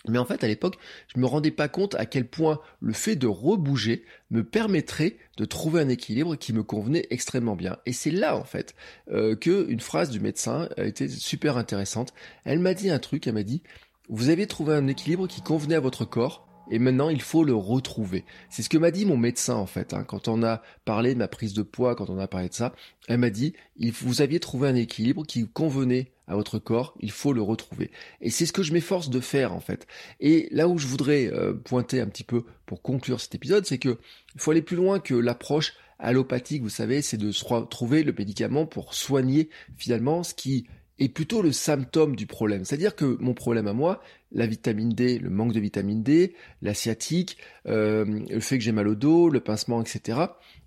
Mais 0.10 0.18
en 0.18 0.26
fait, 0.26 0.44
à 0.44 0.48
l'époque, 0.48 0.78
je 1.14 1.20
me 1.20 1.26
rendais 1.26 1.52
pas 1.52 1.68
compte 1.68 1.96
à 1.96 2.06
quel 2.06 2.28
point 2.28 2.60
le 2.80 2.94
fait 2.94 3.16
de 3.16 3.28
rebouger 3.28 4.04
me 4.30 4.44
permettrait 4.44 5.18
de 5.38 5.46
trouver 5.46 5.82
un 5.82 5.90
équilibre 5.90 6.36
qui 6.36 6.54
me 6.54 6.64
convenait 6.64 7.08
extrêmement 7.10 7.56
bien. 7.56 7.78
Et 7.86 7.94
c'est 7.94 8.12
là, 8.12 8.36
en 8.36 8.44
fait, 8.44 8.76
euh, 9.12 9.36
que 9.36 9.70
une 9.70 9.80
phrase 9.80 10.10
du 10.10 10.20
médecin 10.20 10.70
a 10.78 10.84
été 10.84 11.08
super 11.08 11.58
intéressante. 11.58 12.14
Elle 12.44 12.60
m'a 12.60 12.74
dit 12.74 12.90
un 12.90 13.00
truc, 13.00 13.28
elle 13.28 13.34
m'a 13.34 13.44
dit, 13.44 13.62
vous 14.10 14.30
avez 14.30 14.48
trouvé 14.48 14.76
un 14.76 14.88
équilibre 14.88 15.28
qui 15.28 15.42
convenait 15.42 15.76
à 15.76 15.80
votre 15.80 16.06
corps, 16.06 16.48
et 16.70 16.80
maintenant 16.80 17.10
il 17.10 17.22
faut 17.22 17.44
le 17.44 17.56
retrouver. 17.56 18.26
C'est 18.50 18.64
ce 18.64 18.70
que 18.70 18.78
m'a 18.78 18.92
dit 18.92 19.06
mon 19.06 19.18
médecin 19.18 19.56
en 19.56 19.66
fait, 19.66 19.94
hein. 19.94 20.04
quand 20.04 20.28
on 20.28 20.44
a 20.44 20.62
parlé 20.84 21.14
de 21.14 21.20
ma 21.20 21.28
prise 21.28 21.54
de 21.54 21.62
poids, 21.62 21.96
quand 21.96 22.10
on 22.10 22.20
a 22.20 22.28
parlé 22.28 22.50
de 22.50 22.54
ça, 22.54 22.74
elle 23.08 23.20
m'a 23.20 23.30
dit, 23.30 23.54
vous 24.02 24.22
aviez 24.22 24.40
trouvé 24.40 24.68
un 24.68 24.76
équilibre 24.76 25.26
qui 25.26 25.48
convenait 25.48 26.12
à 26.28 26.36
votre 26.36 26.60
corps, 26.60 26.96
il 27.00 27.12
faut 27.12 27.34
le 27.34 27.42
retrouver. 27.42 27.92
Et 28.22 28.30
c'est 28.30 28.46
ce 28.46 28.54
que 28.54 28.64
je 28.64 28.74
m'efforce 28.74 29.10
de 29.10 29.20
faire 29.20 29.54
en 29.54 29.60
fait. 29.60 29.88
Et 30.20 30.48
là 30.52 30.68
où 30.68 30.78
je 30.78 30.88
voudrais 30.88 31.28
euh, 31.28 31.54
pointer 31.54 32.02
un 32.02 32.08
petit 32.08 32.24
peu 32.24 32.44
pour 32.66 32.82
conclure 32.82 33.22
cet 33.22 33.36
épisode, 33.36 33.66
c'est 33.66 33.78
que 33.78 33.98
il 34.36 34.42
faut 34.42 34.52
aller 34.52 34.62
plus 34.62 34.78
loin 34.78 35.00
que 35.00 35.14
l'approche 35.14 35.74
allopathique, 36.00 36.62
vous 36.62 36.70
savez, 36.70 37.02
c'est 37.02 37.18
de 37.18 37.32
trouver 37.66 38.04
le 38.04 38.14
médicament 38.18 38.66
pour 38.66 38.94
soigner 38.94 39.50
finalement 39.78 40.24
ce 40.24 40.34
qui 40.34 40.68
est 41.00 41.10
plutôt 41.10 41.42
le 41.42 41.52
symptôme 41.52 42.16
du 42.16 42.26
problème. 42.26 42.64
C'est-à-dire 42.64 42.96
que 42.96 43.18
mon 43.20 43.34
problème 43.34 43.68
à 43.68 43.74
moi, 43.74 44.02
la 44.32 44.48
vitamine 44.48 44.90
D, 44.90 45.20
le 45.20 45.30
manque 45.30 45.54
de 45.54 45.60
vitamine 45.60 46.04
D, 46.04 46.36
la 46.62 46.74
sciatique, 46.74 47.38
euh, 47.68 48.06
le 48.30 48.40
fait 48.40 48.58
que 48.58 48.64
j'ai 48.64 48.72
mal 48.72 48.88
au 48.88 48.96
dos, 48.96 49.30
le 49.30 49.40
pincement, 49.40 49.82
etc. 49.82 50.20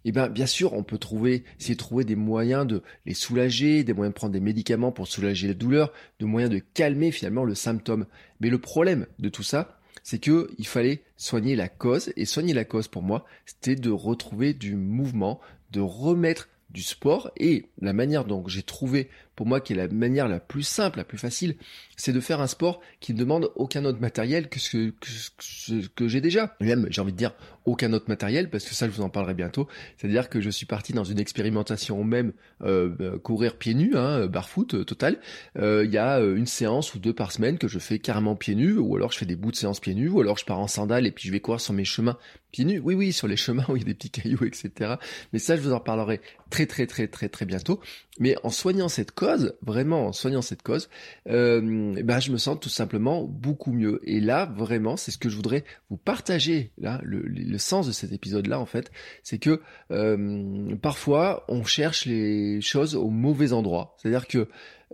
Eh 0.05 0.13
bien, 0.13 0.29
bien 0.29 0.47
sûr, 0.47 0.75
on 0.75 0.83
peut 0.83 0.99
trouver, 0.99 1.45
essayer 1.59 1.75
de 1.75 1.79
trouver 1.79 2.05
des 2.05 2.17
moyens 2.17 2.67
de 2.67 2.83
les 3.07 3.15
soulager, 3.15 3.85
des 3.85 3.93
moyens 3.93 4.15
de 4.15 4.19
prendre 4.19 4.33
des 4.33 4.41
médicaments 4.41 4.93
pour 4.93 5.09
soulager 5.09 5.49
la 5.49 5.55
douleur, 5.55 5.93
des 6.21 6.27
moyens 6.27 6.53
de 6.53 6.59
calmer 6.59 7.11
finalement 7.11 7.45
le 7.45 7.55
symptôme. 7.55 8.07
Mais 8.41 8.51
le 8.51 8.59
problème 8.59 9.07
de 9.19 9.29
tout 9.29 9.43
ça, 9.43 9.81
c'est 10.03 10.19
que 10.19 10.51
il 10.59 10.67
fallait 10.67 11.03
soigner 11.17 11.57
la 11.57 11.69
cause. 11.69 12.13
Et 12.17 12.27
soigner 12.27 12.55
la 12.55 12.65
cause 12.65 12.89
pour 12.89 13.03
moi, 13.03 13.25
c'était 13.47 13.77
de 13.77 13.91
retrouver 13.91 14.55
du 14.55 14.77
mouvement, 14.77 15.41
de 15.73 15.81
remettre 15.81 16.49
du 16.71 16.83
sport 16.83 17.31
et 17.37 17.67
la 17.81 17.93
manière 17.93 18.25
dont 18.25 18.47
j'ai 18.47 18.63
trouvé 18.63 19.09
pour 19.39 19.47
moi 19.47 19.61
qui 19.61 19.73
est 19.73 19.77
la 19.77 19.87
manière 19.87 20.27
la 20.27 20.41
plus 20.41 20.65
simple, 20.65 20.99
la 20.99 21.05
plus 21.05 21.17
facile, 21.17 21.55
c'est 21.95 22.13
de 22.13 22.19
faire 22.19 22.41
un 22.41 22.49
sport 22.49 22.81
qui 22.99 23.15
ne 23.15 23.19
demande 23.19 23.53
aucun 23.55 23.85
autre 23.85 24.01
matériel 24.01 24.49
que 24.49 24.59
ce 24.59 24.91
que, 24.91 25.87
que, 25.95 26.09
j'ai 26.09 26.21
déjà. 26.21 26.57
Même, 26.61 26.89
j'ai 26.91 27.01
envie 27.01 27.13
de 27.13 27.17
dire, 27.17 27.35
aucun 27.65 27.93
autre 27.93 28.07
matériel, 28.09 28.51
parce 28.51 28.65
que 28.65 28.75
ça, 28.75 28.87
je 28.87 28.91
vous 28.91 29.01
en 29.01 29.11
parlerai 29.11 29.35
bientôt. 29.35 29.69
C'est-à-dire 29.97 30.29
que 30.29 30.41
je 30.41 30.51
suis 30.51 30.67
parti 30.67 30.93
dans 30.93 31.05
une 31.05 31.21
expérimentation 31.21 32.03
même, 32.03 32.33
euh, 32.63 32.91
euh 33.01 33.19
courir 33.21 33.59
pieds 33.59 33.75
nus, 33.75 33.97
hein, 33.97 34.27
barfoot 34.27 34.75
euh, 34.75 34.85
total. 34.85 35.21
Il 35.55 35.91
y 35.93 35.99
a 35.99 36.19
une 36.19 36.47
séance 36.47 36.95
ou 36.95 36.99
deux 36.99 37.13
par 37.13 37.31
semaine 37.31 37.59
que 37.59 37.69
je 37.69 37.79
fais 37.79 38.01
carrément 38.01 38.35
pieds 38.35 38.57
nus, 38.57 38.77
ou 38.77 38.97
alors 38.97 39.13
je 39.13 39.19
fais 39.19 39.27
des 39.27 39.37
bouts 39.37 39.53
de 39.53 39.57
séance 39.57 39.79
pieds 39.79 39.95
nus, 39.95 40.09
ou 40.09 40.21
alors 40.21 40.37
je 40.37 40.47
pars 40.47 40.59
en 40.59 40.67
sandales 40.67 41.07
et 41.07 41.13
puis 41.13 41.29
je 41.29 41.33
vais 41.33 41.39
courir 41.39 41.61
sur 41.61 41.75
mes 41.75 41.85
chemins 41.85 42.19
pieds 42.51 42.65
nus. 42.65 42.81
Oui, 42.81 42.95
oui, 42.95 43.13
sur 43.13 43.29
les 43.29 43.37
chemins 43.37 43.65
où 43.69 43.77
il 43.77 43.83
y 43.83 43.85
a 43.85 43.87
des 43.87 43.95
petits 43.95 44.11
cailloux, 44.11 44.45
etc. 44.45 44.95
Mais 45.33 45.39
ça, 45.39 45.55
je 45.55 45.61
vous 45.61 45.73
en 45.73 45.81
parlerai 45.81 46.21
très, 46.51 46.67
très, 46.67 46.87
très, 46.87 47.07
très, 47.07 47.29
très 47.29 47.45
bientôt. 47.45 47.81
Mais 48.19 48.35
en 48.43 48.51
soignant 48.51 48.89
cette 48.89 49.13
cause, 49.29 49.55
vraiment 49.63 50.09
en 50.09 50.13
soignant 50.13 50.43
cette 50.43 50.63
cause, 50.63 50.89
ben 51.27 52.21
je 52.21 52.33
me 52.33 52.39
sens 52.39 52.59
tout 52.61 52.69
simplement 52.69 53.25
beaucoup 53.25 53.73
mieux. 53.73 54.01
Et 54.05 54.21
là, 54.21 54.47
vraiment, 54.47 54.97
c'est 54.97 55.11
ce 55.11 55.19
que 55.19 55.29
je 55.29 55.37
voudrais 55.37 55.65
vous 55.91 55.97
partager. 55.97 56.73
Le 56.79 57.59
sens 57.59 57.87
de 57.87 57.93
cet 57.93 58.13
épisode-là, 58.13 58.59
en 58.59 58.67
fait, 58.67 58.91
c'est 59.23 59.39
que 59.39 59.61
euh, 59.91 60.77
parfois 60.81 61.45
on 61.49 61.65
cherche 61.65 62.07
les 62.07 62.61
choses 62.61 62.97
au 62.97 63.11
mauvais 63.11 63.53
endroit. 63.53 63.95
C'est-à-dire 63.99 64.27
que 64.27 64.49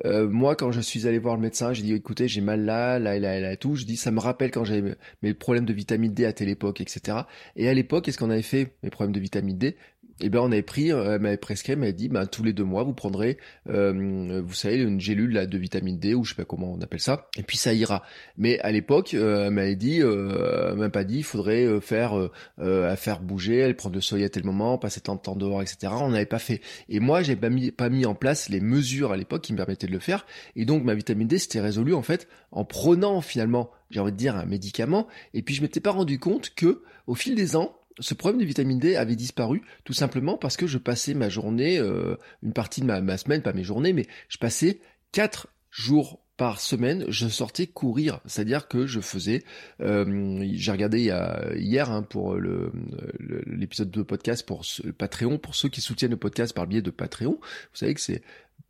euh, 0.04 0.28
moi, 0.28 0.56
quand 0.56 0.72
je 0.72 0.80
suis 0.80 1.06
allé 1.06 1.18
voir 1.18 1.36
le 1.36 1.42
médecin, 1.42 1.72
j'ai 1.72 1.82
dit 1.82 1.92
écoutez, 1.92 2.26
j'ai 2.26 2.40
mal 2.40 2.64
là, 2.64 2.98
là, 2.98 3.18
là, 3.18 3.38
là, 3.38 3.56
tout. 3.56 3.76
Je 3.76 3.84
dis 3.84 3.96
ça 3.96 4.10
me 4.10 4.18
rappelle 4.18 4.50
quand 4.50 4.64
j'avais 4.64 4.96
mes 5.22 5.34
problèmes 5.34 5.64
de 5.64 5.72
vitamine 5.72 6.12
D 6.12 6.24
à 6.24 6.32
telle 6.32 6.48
époque, 6.48 6.80
etc. 6.80 7.18
Et 7.56 7.68
à 7.68 7.74
l'époque, 7.74 8.04
qu'est-ce 8.04 8.18
qu'on 8.18 8.30
avait 8.30 8.42
fait 8.42 8.74
mes 8.82 8.90
problèmes 8.90 9.14
de 9.14 9.20
vitamine 9.20 9.56
D? 9.56 9.76
Et 10.20 10.26
eh 10.26 10.28
ben 10.28 10.38
on 10.38 10.52
avait 10.52 10.62
pris, 10.62 10.92
euh, 10.92 11.14
elle 11.14 11.20
m'avait 11.20 11.36
prescrit, 11.36 11.72
elle 11.72 11.80
m'avait 11.80 11.92
dit, 11.92 12.08
ben 12.08 12.26
tous 12.26 12.44
les 12.44 12.52
deux 12.52 12.62
mois 12.62 12.84
vous 12.84 12.92
prendrez, 12.92 13.36
euh, 13.68 14.40
vous 14.46 14.54
savez, 14.54 14.76
une 14.76 15.00
gélule 15.00 15.32
là, 15.32 15.44
de 15.44 15.58
vitamine 15.58 15.98
D 15.98 16.14
ou 16.14 16.22
je 16.24 16.30
sais 16.30 16.36
pas 16.36 16.44
comment 16.44 16.72
on 16.72 16.80
appelle 16.80 17.00
ça, 17.00 17.28
et 17.36 17.42
puis 17.42 17.56
ça 17.56 17.74
ira. 17.74 18.04
Mais 18.36 18.60
à 18.60 18.70
l'époque, 18.70 19.14
euh, 19.14 19.46
elle 19.46 19.54
m'avait 19.54 19.74
dit, 19.74 20.02
euh, 20.02 20.76
elle 20.80 20.90
pas 20.90 21.02
dit, 21.02 21.18
il 21.18 21.24
faudrait 21.24 21.80
faire, 21.80 22.14
à 22.58 22.96
faire 22.96 23.20
bouger, 23.20 23.56
elle 23.56 23.74
prend 23.74 23.90
le 23.90 24.00
soleil 24.00 24.24
à 24.24 24.28
tel 24.28 24.44
moment, 24.44 24.78
passer 24.78 25.00
tant 25.00 25.16
de 25.16 25.20
temps 25.20 25.34
dehors, 25.34 25.62
etc. 25.62 25.92
On 26.00 26.10
n'avait 26.10 26.26
pas 26.26 26.38
fait. 26.38 26.60
Et 26.88 27.00
moi, 27.00 27.22
j'ai 27.22 27.34
pas 27.34 27.50
mis, 27.50 27.72
pas 27.72 27.88
mis 27.88 28.06
en 28.06 28.14
place 28.14 28.48
les 28.48 28.60
mesures 28.60 29.10
à 29.10 29.16
l'époque 29.16 29.42
qui 29.42 29.52
me 29.52 29.58
permettaient 29.58 29.88
de 29.88 29.92
le 29.92 29.98
faire. 29.98 30.26
Et 30.54 30.64
donc 30.64 30.84
ma 30.84 30.94
vitamine 30.94 31.26
D, 31.26 31.38
c'était 31.38 31.60
résolu 31.60 31.92
en 31.92 32.02
fait 32.02 32.28
en 32.52 32.64
prenant 32.64 33.20
finalement, 33.20 33.70
j'ai 33.90 34.00
envie 34.00 34.12
de 34.12 34.16
dire 34.16 34.36
un 34.36 34.46
médicament. 34.46 35.08
Et 35.34 35.42
puis 35.42 35.54
je 35.54 35.62
m'étais 35.62 35.80
pas 35.80 35.90
rendu 35.90 36.18
compte 36.18 36.54
que 36.54 36.82
au 37.06 37.14
fil 37.14 37.34
des 37.34 37.56
ans 37.56 37.76
ce 38.00 38.14
problème 38.14 38.40
de 38.40 38.46
vitamine 38.46 38.78
D 38.78 38.96
avait 38.96 39.16
disparu 39.16 39.62
tout 39.84 39.92
simplement 39.92 40.36
parce 40.36 40.56
que 40.56 40.66
je 40.66 40.78
passais 40.78 41.14
ma 41.14 41.28
journée, 41.28 41.78
euh, 41.78 42.16
une 42.42 42.52
partie 42.52 42.80
de 42.80 42.86
ma, 42.86 43.00
ma, 43.00 43.16
semaine, 43.16 43.42
pas 43.42 43.52
mes 43.52 43.64
journées, 43.64 43.92
mais 43.92 44.06
je 44.28 44.38
passais 44.38 44.80
quatre 45.12 45.48
jours 45.70 46.20
par 46.36 46.60
semaine, 46.60 47.04
je 47.08 47.28
sortais 47.28 47.68
courir. 47.68 48.20
C'est-à-dire 48.26 48.66
que 48.66 48.86
je 48.86 49.00
faisais, 49.00 49.44
euh, 49.80 50.44
j'ai 50.52 50.72
regardé 50.72 51.12
hier 51.54 51.92
hein, 51.92 52.02
pour 52.02 52.36
l'épisode 52.36 53.90
de 53.90 54.02
podcast 54.02 54.44
pour 54.44 54.64
Patreon, 54.98 55.38
pour 55.38 55.54
ceux 55.54 55.68
qui 55.68 55.80
soutiennent 55.80 56.10
le 56.10 56.16
podcast 56.16 56.52
par 56.52 56.64
le 56.64 56.70
biais 56.70 56.82
de 56.82 56.90
Patreon. 56.90 57.38
Vous 57.40 57.76
savez 57.76 57.94
que 57.94 58.00
c'est 58.00 58.22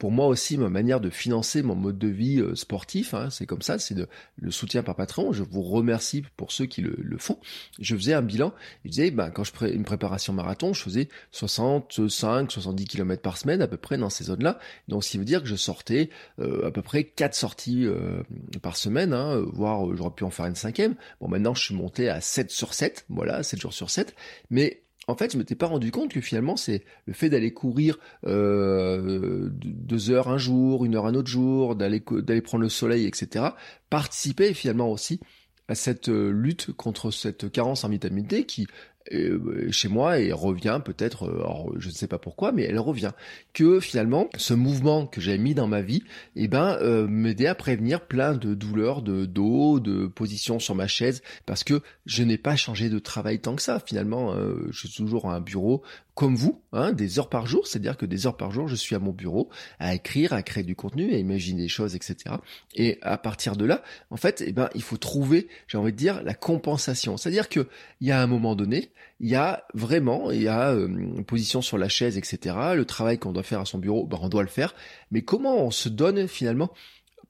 pour 0.05 0.13
moi 0.13 0.27
aussi 0.27 0.59
ma 0.59 0.69
manière 0.69 1.01
de 1.01 1.09
financer 1.09 1.63
mon 1.63 1.75
mode 1.75 1.97
de 1.97 2.09
vie 2.09 2.39
euh, 2.39 2.55
sportif. 2.55 3.15
Hein, 3.15 3.31
c'est 3.31 3.47
comme 3.47 3.63
ça, 3.63 3.79
c'est 3.79 3.97
le 4.37 4.51
soutien 4.51 4.83
par 4.83 4.97
Patreon. 4.97 5.33
Je 5.33 5.43
vous 5.43 5.63
remercie 5.63 6.23
pour 6.37 6.53
ceux 6.53 6.67
qui 6.67 6.83
le, 6.83 7.17
font. 7.17 7.39
Je 7.81 7.97
faisais 7.97 8.13
un 8.13 8.21
bilan. 8.21 8.53
Je 8.85 8.91
disais, 8.91 9.11
ben, 9.11 9.31
quand 9.31 9.45
je 9.45 9.53
ferais 9.53 9.73
une 9.73 9.85
préparation 9.85 10.35
marathon, 10.35 10.75
je 10.75 10.83
faisais 10.83 11.09
65, 11.31 12.53
70 12.53 12.85
km 12.85 13.23
par 13.23 13.39
semaine 13.39 13.63
à 13.63 13.67
peu 13.67 13.79
près 13.79 13.97
dans 13.97 14.11
ces 14.11 14.25
zones-là. 14.25 14.59
Donc, 14.89 15.05
ce 15.05 15.13
qui 15.13 15.17
veut 15.17 15.25
dire 15.25 15.41
que 15.41 15.49
je 15.49 15.57
sortais 15.57 16.11
euh, 16.39 16.69
à 16.69 16.71
peu 16.71 16.83
près 16.83 17.05
4 17.05 17.35
sorties 17.35 17.87
euh, 17.87 18.23
par 18.61 18.77
semaine, 18.77 19.15
hein, 19.15 19.43
voire 19.55 19.97
j'aurais 19.97 20.11
pu 20.11 20.25
en 20.25 20.31
faire 20.31 20.45
une 20.45 20.55
cinquième. 20.55 20.97
Bon, 21.23 21.29
maintenant, 21.29 21.55
je 21.55 21.65
suis 21.65 21.75
monté 21.75 22.11
à 22.11 22.21
7 22.21 22.51
sur 22.51 22.75
7, 22.75 23.07
voilà, 23.09 23.43
7 23.43 23.59
jours 23.59 23.73
sur 23.73 23.89
7. 23.89 24.15
Mais 24.51 24.84
en 25.07 25.17
fait, 25.17 25.33
je 25.33 25.39
m'étais 25.39 25.55
pas 25.55 25.67
rendu 25.67 25.91
compte 25.91 26.13
que 26.13 26.21
finalement, 26.21 26.57
c'est 26.57 26.85
le 27.07 27.13
fait 27.13 27.29
d'aller 27.29 27.53
courir 27.53 27.99
euh, 28.27 29.49
deux 29.53 30.11
heures 30.11 30.29
un 30.29 30.39
jour, 30.39 30.85
une 30.85 30.95
heure 30.95 31.07
un 31.07 31.15
autre 31.15 31.29
jour, 31.29 31.77
d'aller 31.77 32.03
d'aller 32.11 32.43
prendre 32.43 32.63
le 32.63 32.69
soleil, 32.69 33.07
etc., 33.07 33.47
participait 33.91 34.55
finalement 34.55 34.91
aussi 34.91 35.21
à 35.69 35.75
cette 35.75 36.09
euh, 36.09 36.31
lutte 36.31 36.73
contre 36.73 37.11
cette 37.11 37.51
carence 37.51 37.85
en 37.85 37.89
vitamine 37.89 38.27
D 38.27 38.45
qui 38.45 38.67
chez 39.71 39.89
moi 39.89 40.19
et 40.19 40.33
revient 40.33 40.81
peut-être, 40.85 41.27
euh, 41.27 41.73
je 41.79 41.89
ne 41.89 41.93
sais 41.93 42.07
pas 42.07 42.19
pourquoi, 42.19 42.53
mais 42.53 42.63
elle 42.63 42.79
revient. 42.79 43.13
Que 43.53 43.81
finalement, 43.81 44.29
ce 44.37 44.55
mouvement 44.55 45.07
que 45.07 45.21
j'ai 45.21 45.39
mis 45.39 45.55
dans 45.55 45.67
ma 45.67 45.83
vie, 45.83 46.03
eh 46.37 46.49
ben, 46.49 46.79
euh, 46.81 47.07
m'aidait 47.07 47.47
à 47.47 47.55
prévenir 47.55 48.07
plein 48.07 48.35
de 48.35 48.55
douleurs 48.55 49.03
de 49.03 49.27
dos, 49.27 49.81
de 49.81 50.07
position 50.07 50.59
sur 50.59 50.75
ma 50.75 50.87
chaise, 50.87 51.23
parce 51.47 51.65
que 51.65 51.83
je 52.07 52.23
n'ai 52.23 52.39
pas 52.39 52.57
changé 52.57 52.89
de 52.89 52.99
travail 52.99 53.41
tant 53.41 53.57
que 53.57 53.63
ça. 53.63 53.81
Finalement, 53.85 54.35
je 54.71 54.79
suis 54.79 54.91
toujours 54.91 55.31
à 55.31 55.37
un 55.37 55.41
bureau 55.41 55.83
comme 56.15 56.37
vous, 56.37 56.63
hein, 56.73 56.93
des 56.93 57.19
heures 57.19 57.29
par 57.29 57.47
jour, 57.47 57.67
c'est-à-dire 57.67 57.97
que 57.97 58.07
des 58.07 58.27
heures 58.27 58.37
par 58.37 58.53
jour, 58.53 58.69
je 58.69 58.77
suis 58.77 58.95
à 58.95 59.01
mon 59.01 59.11
bureau 59.11 59.49
à 59.81 59.95
écrire, 59.95 60.33
à 60.33 60.43
créer 60.43 60.63
du 60.63 60.77
contenu, 60.77 61.13
à 61.13 61.19
imaginer 61.19 61.63
des 61.63 61.69
choses, 61.69 61.97
etc. 61.97 62.37
Et 62.75 62.99
à 63.03 63.19
partir 63.19 63.57
de 63.57 63.65
là, 63.65 63.83
en 64.11 64.17
fait, 64.17 64.43
eh 64.47 64.53
ben, 64.53 64.71
il 64.77 64.83
faut 64.83 64.97
trouver, 64.97 65.49
j'ai 65.67 65.77
envie 65.77 65.93
de 65.93 65.97
dire, 65.97 66.23
la 66.23 66.35
compensation. 66.35 67.17
C'est-à-dire 67.17 67.49
que 67.49 67.67
il 68.01 68.07
y 68.07 68.13
a 68.13 68.23
un 68.23 68.29
moment 68.29 68.55
donné, 68.55 68.93
il 69.21 69.29
y 69.29 69.35
a 69.35 69.65
vraiment, 69.75 70.31
il 70.31 70.43
y 70.43 70.49
a 70.49 70.71
euh, 70.73 71.23
position 71.23 71.63
sur 71.63 71.79
la 71.79 71.89
chaise, 71.89 72.19
etc. 72.19 72.57
Le 72.75 72.85
travail 72.85 73.19
qu'on 73.19 73.33
doit 73.33 73.43
faire 73.43 73.61
à 73.61 73.65
son 73.65 73.79
bureau, 73.79 74.07
ben, 74.07 74.19
on 74.21 74.29
doit 74.29 74.43
le 74.43 74.49
faire. 74.49 74.75
Mais 75.11 75.23
comment 75.23 75.57
on 75.57 75.71
se 75.71 75.89
donne 75.89 76.29
finalement 76.29 76.71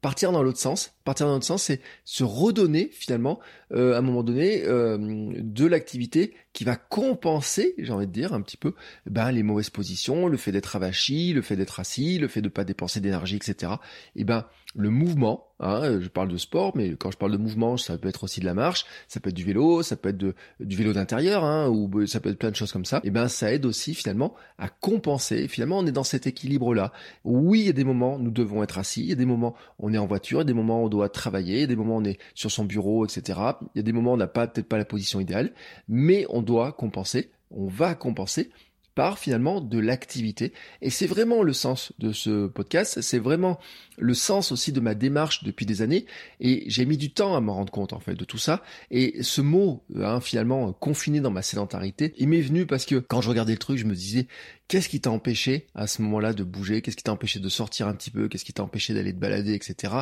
partir 0.04 0.32
dans 0.32 0.42
l'autre 0.42 0.58
sens. 0.58 0.92
Partir 1.04 1.26
dans 1.26 1.34
l'autre 1.34 1.44
sens, 1.44 1.64
c'est 1.64 1.80
se 2.04 2.24
redonner 2.24 2.88
finalement, 2.90 3.38
euh, 3.72 3.94
à 3.94 3.98
un 3.98 4.00
moment 4.00 4.22
donné, 4.22 4.62
euh, 4.64 4.96
de 4.98 5.66
l'activité 5.66 6.32
qui 6.54 6.64
va 6.64 6.76
compenser, 6.76 7.74
j'ai 7.78 7.92
envie 7.92 8.06
de 8.06 8.12
dire, 8.12 8.32
un 8.32 8.40
petit 8.40 8.56
peu, 8.56 8.74
ben, 9.06 9.30
les 9.30 9.42
mauvaises 9.42 9.70
positions, 9.70 10.28
le 10.28 10.36
fait 10.36 10.52
d'être 10.52 10.76
avachi, 10.76 11.32
le 11.32 11.42
fait 11.42 11.56
d'être 11.56 11.80
assis, 11.80 12.18
le 12.18 12.28
fait 12.28 12.40
de 12.40 12.48
pas 12.48 12.64
dépenser 12.64 13.00
d'énergie, 13.00 13.36
etc. 13.36 13.72
Et 14.16 14.24
ben, 14.24 14.46
le 14.76 14.90
mouvement, 14.90 15.46
hein, 15.60 16.00
je 16.00 16.08
parle 16.08 16.28
de 16.28 16.36
sport, 16.36 16.72
mais 16.76 16.96
quand 16.96 17.10
je 17.10 17.16
parle 17.16 17.32
de 17.32 17.36
mouvement, 17.36 17.76
ça 17.76 17.96
peut 17.96 18.08
être 18.08 18.24
aussi 18.24 18.40
de 18.40 18.44
la 18.44 18.54
marche, 18.54 18.86
ça 19.08 19.20
peut 19.20 19.30
être 19.30 19.36
du 19.36 19.44
vélo, 19.44 19.82
ça 19.82 19.96
peut 19.96 20.08
être 20.08 20.16
de, 20.16 20.34
du 20.60 20.76
vélo 20.76 20.92
d'intérieur, 20.92 21.44
hein, 21.44 21.68
ou 21.68 22.06
ça 22.06 22.20
peut 22.20 22.30
être 22.30 22.38
plein 22.38 22.50
de 22.50 22.56
choses 22.56 22.72
comme 22.72 22.84
ça. 22.84 23.00
Et 23.04 23.10
ben, 23.10 23.28
ça 23.28 23.52
aide 23.52 23.66
aussi 23.66 23.94
finalement 23.94 24.34
à 24.58 24.68
compenser. 24.68 25.46
Finalement, 25.48 25.78
on 25.78 25.86
est 25.86 25.92
dans 25.92 26.04
cet 26.04 26.26
équilibre-là. 26.26 26.92
Oui, 27.24 27.60
il 27.60 27.66
y 27.66 27.70
a 27.70 27.72
des 27.72 27.84
moments, 27.84 28.18
nous 28.18 28.32
devons 28.32 28.62
être 28.62 28.78
assis, 28.78 29.02
il 29.02 29.08
y 29.08 29.12
a 29.12 29.16
des 29.16 29.26
moments, 29.26 29.54
on 29.78 29.92
est 29.92 29.98
en 29.98 30.06
voiture, 30.06 30.38
il 30.38 30.42
y 30.42 30.42
a 30.42 30.44
des 30.44 30.54
moments, 30.54 30.82
on 30.82 30.88
doit 30.94 31.08
travailler, 31.08 31.56
il 31.56 31.60
y 31.60 31.64
a 31.64 31.66
des 31.66 31.76
moments, 31.76 31.96
on 31.96 32.04
est 32.04 32.18
sur 32.34 32.50
son 32.50 32.64
bureau, 32.64 33.04
etc. 33.04 33.38
Il 33.74 33.78
y 33.78 33.80
a 33.80 33.82
des 33.82 33.92
moments, 33.92 34.12
on 34.12 34.16
n'a 34.16 34.26
pas 34.26 34.46
peut-être 34.46 34.68
pas 34.68 34.78
la 34.78 34.84
position 34.84 35.20
idéale, 35.20 35.52
mais 35.88 36.24
on 36.28 36.40
doit 36.40 36.72
compenser, 36.72 37.30
on 37.50 37.66
va 37.66 37.94
compenser 37.94 38.50
par 38.94 39.18
finalement 39.18 39.60
de 39.60 39.78
l'activité. 39.78 40.52
Et 40.80 40.90
c'est 40.90 41.06
vraiment 41.06 41.42
le 41.42 41.52
sens 41.52 41.92
de 41.98 42.12
ce 42.12 42.46
podcast, 42.46 43.00
c'est 43.00 43.18
vraiment 43.18 43.58
le 43.98 44.14
sens 44.14 44.52
aussi 44.52 44.72
de 44.72 44.80
ma 44.80 44.94
démarche 44.94 45.44
depuis 45.44 45.66
des 45.66 45.82
années. 45.82 46.06
Et 46.40 46.64
j'ai 46.66 46.84
mis 46.84 46.96
du 46.96 47.12
temps 47.12 47.36
à 47.36 47.40
me 47.40 47.50
rendre 47.50 47.72
compte 47.72 47.92
en 47.92 48.00
fait 48.00 48.14
de 48.14 48.24
tout 48.24 48.38
ça. 48.38 48.62
Et 48.90 49.22
ce 49.22 49.40
mot, 49.40 49.82
hein, 49.96 50.20
finalement, 50.20 50.72
confiné 50.72 51.20
dans 51.20 51.30
ma 51.30 51.42
sédentarité, 51.42 52.14
il 52.18 52.28
m'est 52.28 52.40
venu 52.40 52.66
parce 52.66 52.86
que 52.86 52.96
quand 52.96 53.20
je 53.20 53.28
regardais 53.28 53.52
le 53.52 53.58
truc, 53.58 53.78
je 53.78 53.84
me 53.84 53.94
disais, 53.94 54.26
Qu'est-ce 54.66 54.88
qui 54.88 54.98
t'a 54.98 55.10
empêché 55.10 55.66
à 55.74 55.86
ce 55.86 56.00
moment-là 56.00 56.32
de 56.32 56.42
bouger? 56.42 56.80
Qu'est-ce 56.80 56.96
qui 56.96 57.02
t'a 57.02 57.12
empêché 57.12 57.38
de 57.38 57.48
sortir 57.50 57.86
un 57.86 57.94
petit 57.94 58.10
peu? 58.10 58.28
Qu'est-ce 58.28 58.46
qui 58.46 58.54
t'a 58.54 58.62
empêché 58.62 58.94
d'aller 58.94 59.12
te 59.12 59.18
balader, 59.18 59.52
etc. 59.52 59.92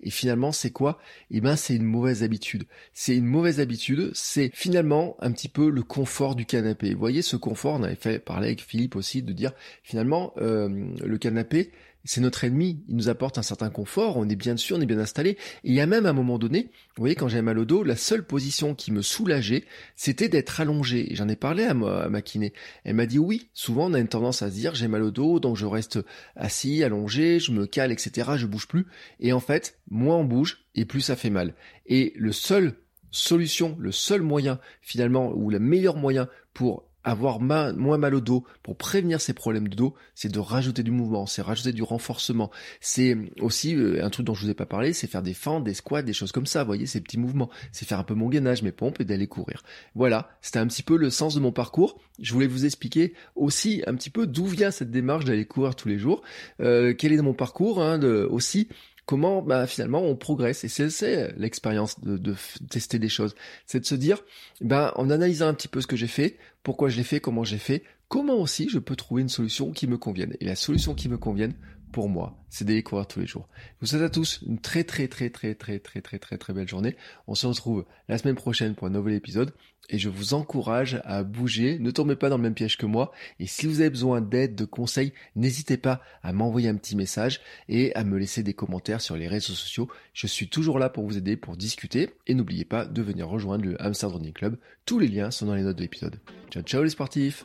Et 0.00 0.10
finalement, 0.10 0.52
c'est 0.52 0.70
quoi? 0.70 1.00
Eh 1.32 1.40
ben, 1.40 1.56
c'est 1.56 1.74
une 1.74 1.84
mauvaise 1.84 2.22
habitude. 2.22 2.64
C'est 2.94 3.16
une 3.16 3.26
mauvaise 3.26 3.58
habitude. 3.58 4.12
C'est 4.14 4.52
finalement 4.54 5.16
un 5.18 5.32
petit 5.32 5.48
peu 5.48 5.70
le 5.70 5.82
confort 5.82 6.36
du 6.36 6.46
canapé. 6.46 6.94
Vous 6.94 7.00
voyez, 7.00 7.20
ce 7.20 7.34
confort, 7.34 7.74
on 7.74 7.82
avait 7.82 7.96
fait 7.96 8.20
parler 8.20 8.46
avec 8.48 8.62
Philippe 8.62 8.94
aussi 8.94 9.22
de 9.22 9.32
dire 9.32 9.52
finalement 9.82 10.32
euh, 10.38 10.68
le 11.04 11.18
canapé, 11.18 11.72
c'est 12.04 12.20
notre 12.20 12.44
ennemi. 12.44 12.82
Il 12.88 12.96
nous 12.96 13.08
apporte 13.08 13.38
un 13.38 13.42
certain 13.42 13.70
confort, 13.70 14.16
on 14.16 14.28
est 14.28 14.36
bien 14.36 14.54
dessus, 14.54 14.74
on 14.74 14.80
est 14.80 14.86
bien 14.86 14.98
installé. 14.98 15.30
Et 15.30 15.38
il 15.64 15.74
y 15.74 15.80
a 15.80 15.86
même 15.86 16.06
un 16.06 16.12
moment 16.12 16.38
donné, 16.38 16.70
vous 16.96 17.02
voyez, 17.02 17.14
quand 17.14 17.28
j'avais 17.28 17.42
mal 17.42 17.58
au 17.58 17.64
dos, 17.64 17.82
la 17.82 17.96
seule 17.96 18.24
position 18.24 18.74
qui 18.74 18.92
me 18.92 19.02
soulageait, 19.02 19.64
c'était 19.96 20.28
d'être 20.28 20.60
allongé. 20.60 21.08
J'en 21.12 21.28
ai 21.28 21.36
parlé 21.36 21.64
à 21.64 21.74
ma, 21.74 22.06
à. 22.08 22.52
Elle 22.84 22.94
m'a 22.94 23.06
dit 23.06 23.18
oui, 23.18 23.48
souvent 23.54 23.90
on 23.90 23.94
a 23.94 24.00
une 24.00 24.08
tendance 24.08 24.42
à 24.42 24.50
se 24.50 24.54
dire 24.54 24.74
j'ai 24.74 24.88
mal 24.88 25.02
au 25.02 25.10
dos, 25.10 25.40
donc 25.40 25.56
je 25.56 25.66
reste 25.66 25.98
assis, 26.36 26.82
allongé, 26.82 27.38
je 27.38 27.52
me 27.52 27.66
cale, 27.66 27.92
etc. 27.92 28.32
Je 28.36 28.46
bouge 28.46 28.68
plus. 28.68 28.86
Et 29.20 29.32
en 29.32 29.40
fait, 29.40 29.78
moins 29.90 30.16
on 30.16 30.24
bouge, 30.24 30.64
et 30.74 30.84
plus 30.84 31.00
ça 31.00 31.16
fait 31.16 31.30
mal. 31.30 31.54
Et 31.86 32.12
le 32.16 32.32
seul 32.32 32.74
solution, 33.10 33.76
le 33.78 33.92
seul 33.92 34.22
moyen 34.22 34.58
finalement, 34.80 35.32
ou 35.34 35.50
le 35.50 35.58
meilleur 35.58 35.96
moyen 35.96 36.28
pour 36.54 36.84
avoir 37.04 37.40
moins 37.40 37.72
mal 37.98 38.14
au 38.14 38.20
dos, 38.20 38.44
pour 38.62 38.76
prévenir 38.76 39.20
ces 39.20 39.32
problèmes 39.32 39.68
de 39.68 39.74
dos, 39.74 39.94
c'est 40.14 40.30
de 40.30 40.38
rajouter 40.38 40.82
du 40.82 40.90
mouvement, 40.90 41.26
c'est 41.26 41.42
rajouter 41.42 41.72
du 41.72 41.82
renforcement. 41.82 42.50
C'est 42.80 43.16
aussi 43.40 43.74
euh, 43.74 44.04
un 44.04 44.10
truc 44.10 44.26
dont 44.26 44.34
je 44.34 44.44
vous 44.44 44.50
ai 44.50 44.54
pas 44.54 44.66
parlé, 44.66 44.92
c'est 44.92 45.06
faire 45.06 45.22
des 45.22 45.34
fentes, 45.34 45.64
des 45.64 45.74
squats, 45.74 46.02
des 46.02 46.12
choses 46.12 46.32
comme 46.32 46.46
ça, 46.46 46.62
vous 46.62 46.68
voyez, 46.68 46.86
ces 46.86 47.00
petits 47.00 47.18
mouvements. 47.18 47.50
C'est 47.72 47.86
faire 47.86 47.98
un 47.98 48.04
peu 48.04 48.14
mon 48.14 48.28
gainage, 48.28 48.62
mes 48.62 48.72
pompes 48.72 49.00
et 49.00 49.04
d'aller 49.04 49.26
courir. 49.26 49.62
Voilà, 49.94 50.30
c'était 50.40 50.58
un 50.58 50.66
petit 50.66 50.82
peu 50.82 50.96
le 50.96 51.10
sens 51.10 51.34
de 51.34 51.40
mon 51.40 51.52
parcours. 51.52 51.98
Je 52.20 52.32
voulais 52.32 52.46
vous 52.46 52.64
expliquer 52.64 53.14
aussi 53.34 53.82
un 53.86 53.94
petit 53.94 54.10
peu 54.10 54.26
d'où 54.26 54.46
vient 54.46 54.70
cette 54.70 54.90
démarche 54.90 55.24
d'aller 55.24 55.44
courir 55.44 55.74
tous 55.74 55.88
les 55.88 55.98
jours, 55.98 56.22
euh, 56.60 56.94
quel 56.96 57.12
est 57.12 57.22
mon 57.22 57.34
parcours 57.34 57.82
hein, 57.82 57.98
de, 57.98 58.26
aussi 58.30 58.68
comment 59.06 59.42
bah, 59.42 59.66
finalement 59.66 60.02
on 60.02 60.16
progresse. 60.16 60.64
Et 60.64 60.68
c'est 60.68 61.34
l'expérience 61.36 62.00
de, 62.00 62.34
tester 62.70 62.98
des 62.98 63.08
choses. 63.08 63.34
C'est 63.66 63.80
de 63.80 63.86
se 63.86 63.94
dire, 63.94 64.22
bah, 64.60 64.92
en 64.96 65.10
analysant 65.10 65.48
un 65.48 65.54
petit 65.54 65.68
peu 65.68 65.80
ce 65.80 65.86
que 65.86 65.96
j'ai 65.96 66.06
fait, 66.06 66.38
pourquoi 66.62 66.88
je 66.88 66.96
l'ai 66.96 67.04
fait, 67.04 67.20
comment 67.20 67.44
j'ai 67.44 67.58
fait, 67.58 67.82
comment 68.08 68.36
aussi 68.36 68.68
je 68.68 68.78
peux 68.78 68.96
trouver 68.96 69.22
une 69.22 69.28
solution 69.28 69.72
qui 69.72 69.86
me 69.86 69.98
convienne. 69.98 70.36
Et 70.40 70.44
la 70.44 70.56
solution 70.56 70.94
qui 70.94 71.08
me 71.08 71.18
convienne, 71.18 71.54
pour 71.92 72.08
moi, 72.08 72.36
c'est 72.48 72.64
d'aller 72.64 72.82
courir 72.82 73.06
tous 73.06 73.20
les 73.20 73.26
jours. 73.26 73.48
Je 73.56 73.80
vous 73.80 73.86
souhaite 73.86 74.02
à 74.02 74.10
tous 74.10 74.40
une 74.46 74.58
très 74.58 74.82
très 74.82 75.08
très 75.08 75.30
très 75.30 75.54
très 75.54 75.78
très 75.78 76.00
très 76.00 76.18
très 76.18 76.38
très 76.38 76.52
belle 76.52 76.68
journée. 76.68 76.96
On 77.26 77.34
se 77.34 77.46
retrouve 77.46 77.84
la 78.08 78.18
semaine 78.18 78.34
prochaine 78.34 78.74
pour 78.74 78.86
un 78.86 78.90
nouvel 78.90 79.14
épisode 79.14 79.52
et 79.90 79.98
je 79.98 80.08
vous 80.08 80.34
encourage 80.34 81.00
à 81.04 81.22
bouger. 81.22 81.78
Ne 81.78 81.90
tombez 81.90 82.16
pas 82.16 82.30
dans 82.30 82.36
le 82.36 82.42
même 82.42 82.54
piège 82.54 82.78
que 82.78 82.86
moi. 82.86 83.12
Et 83.38 83.46
si 83.46 83.66
vous 83.66 83.80
avez 83.80 83.90
besoin 83.90 84.20
d'aide, 84.20 84.54
de 84.54 84.64
conseils, 84.64 85.12
n'hésitez 85.36 85.76
pas 85.76 86.00
à 86.22 86.32
m'envoyer 86.32 86.68
un 86.68 86.76
petit 86.76 86.96
message 86.96 87.40
et 87.68 87.94
à 87.94 88.04
me 88.04 88.18
laisser 88.18 88.42
des 88.42 88.54
commentaires 88.54 89.00
sur 89.00 89.16
les 89.16 89.28
réseaux 89.28 89.54
sociaux. 89.54 89.88
Je 90.14 90.26
suis 90.26 90.48
toujours 90.48 90.78
là 90.78 90.88
pour 90.88 91.04
vous 91.04 91.18
aider, 91.18 91.36
pour 91.36 91.56
discuter. 91.56 92.10
Et 92.26 92.34
n'oubliez 92.34 92.64
pas 92.64 92.86
de 92.86 93.02
venir 93.02 93.28
rejoindre 93.28 93.64
le 93.64 93.80
Hamster 93.82 94.10
Running 94.10 94.32
Club. 94.32 94.56
Tous 94.86 94.98
les 94.98 95.08
liens 95.08 95.30
sont 95.30 95.46
dans 95.46 95.54
les 95.54 95.62
notes 95.62 95.76
de 95.76 95.82
l'épisode. 95.82 96.20
Ciao 96.50 96.62
ciao 96.62 96.82
les 96.82 96.90
sportifs 96.90 97.44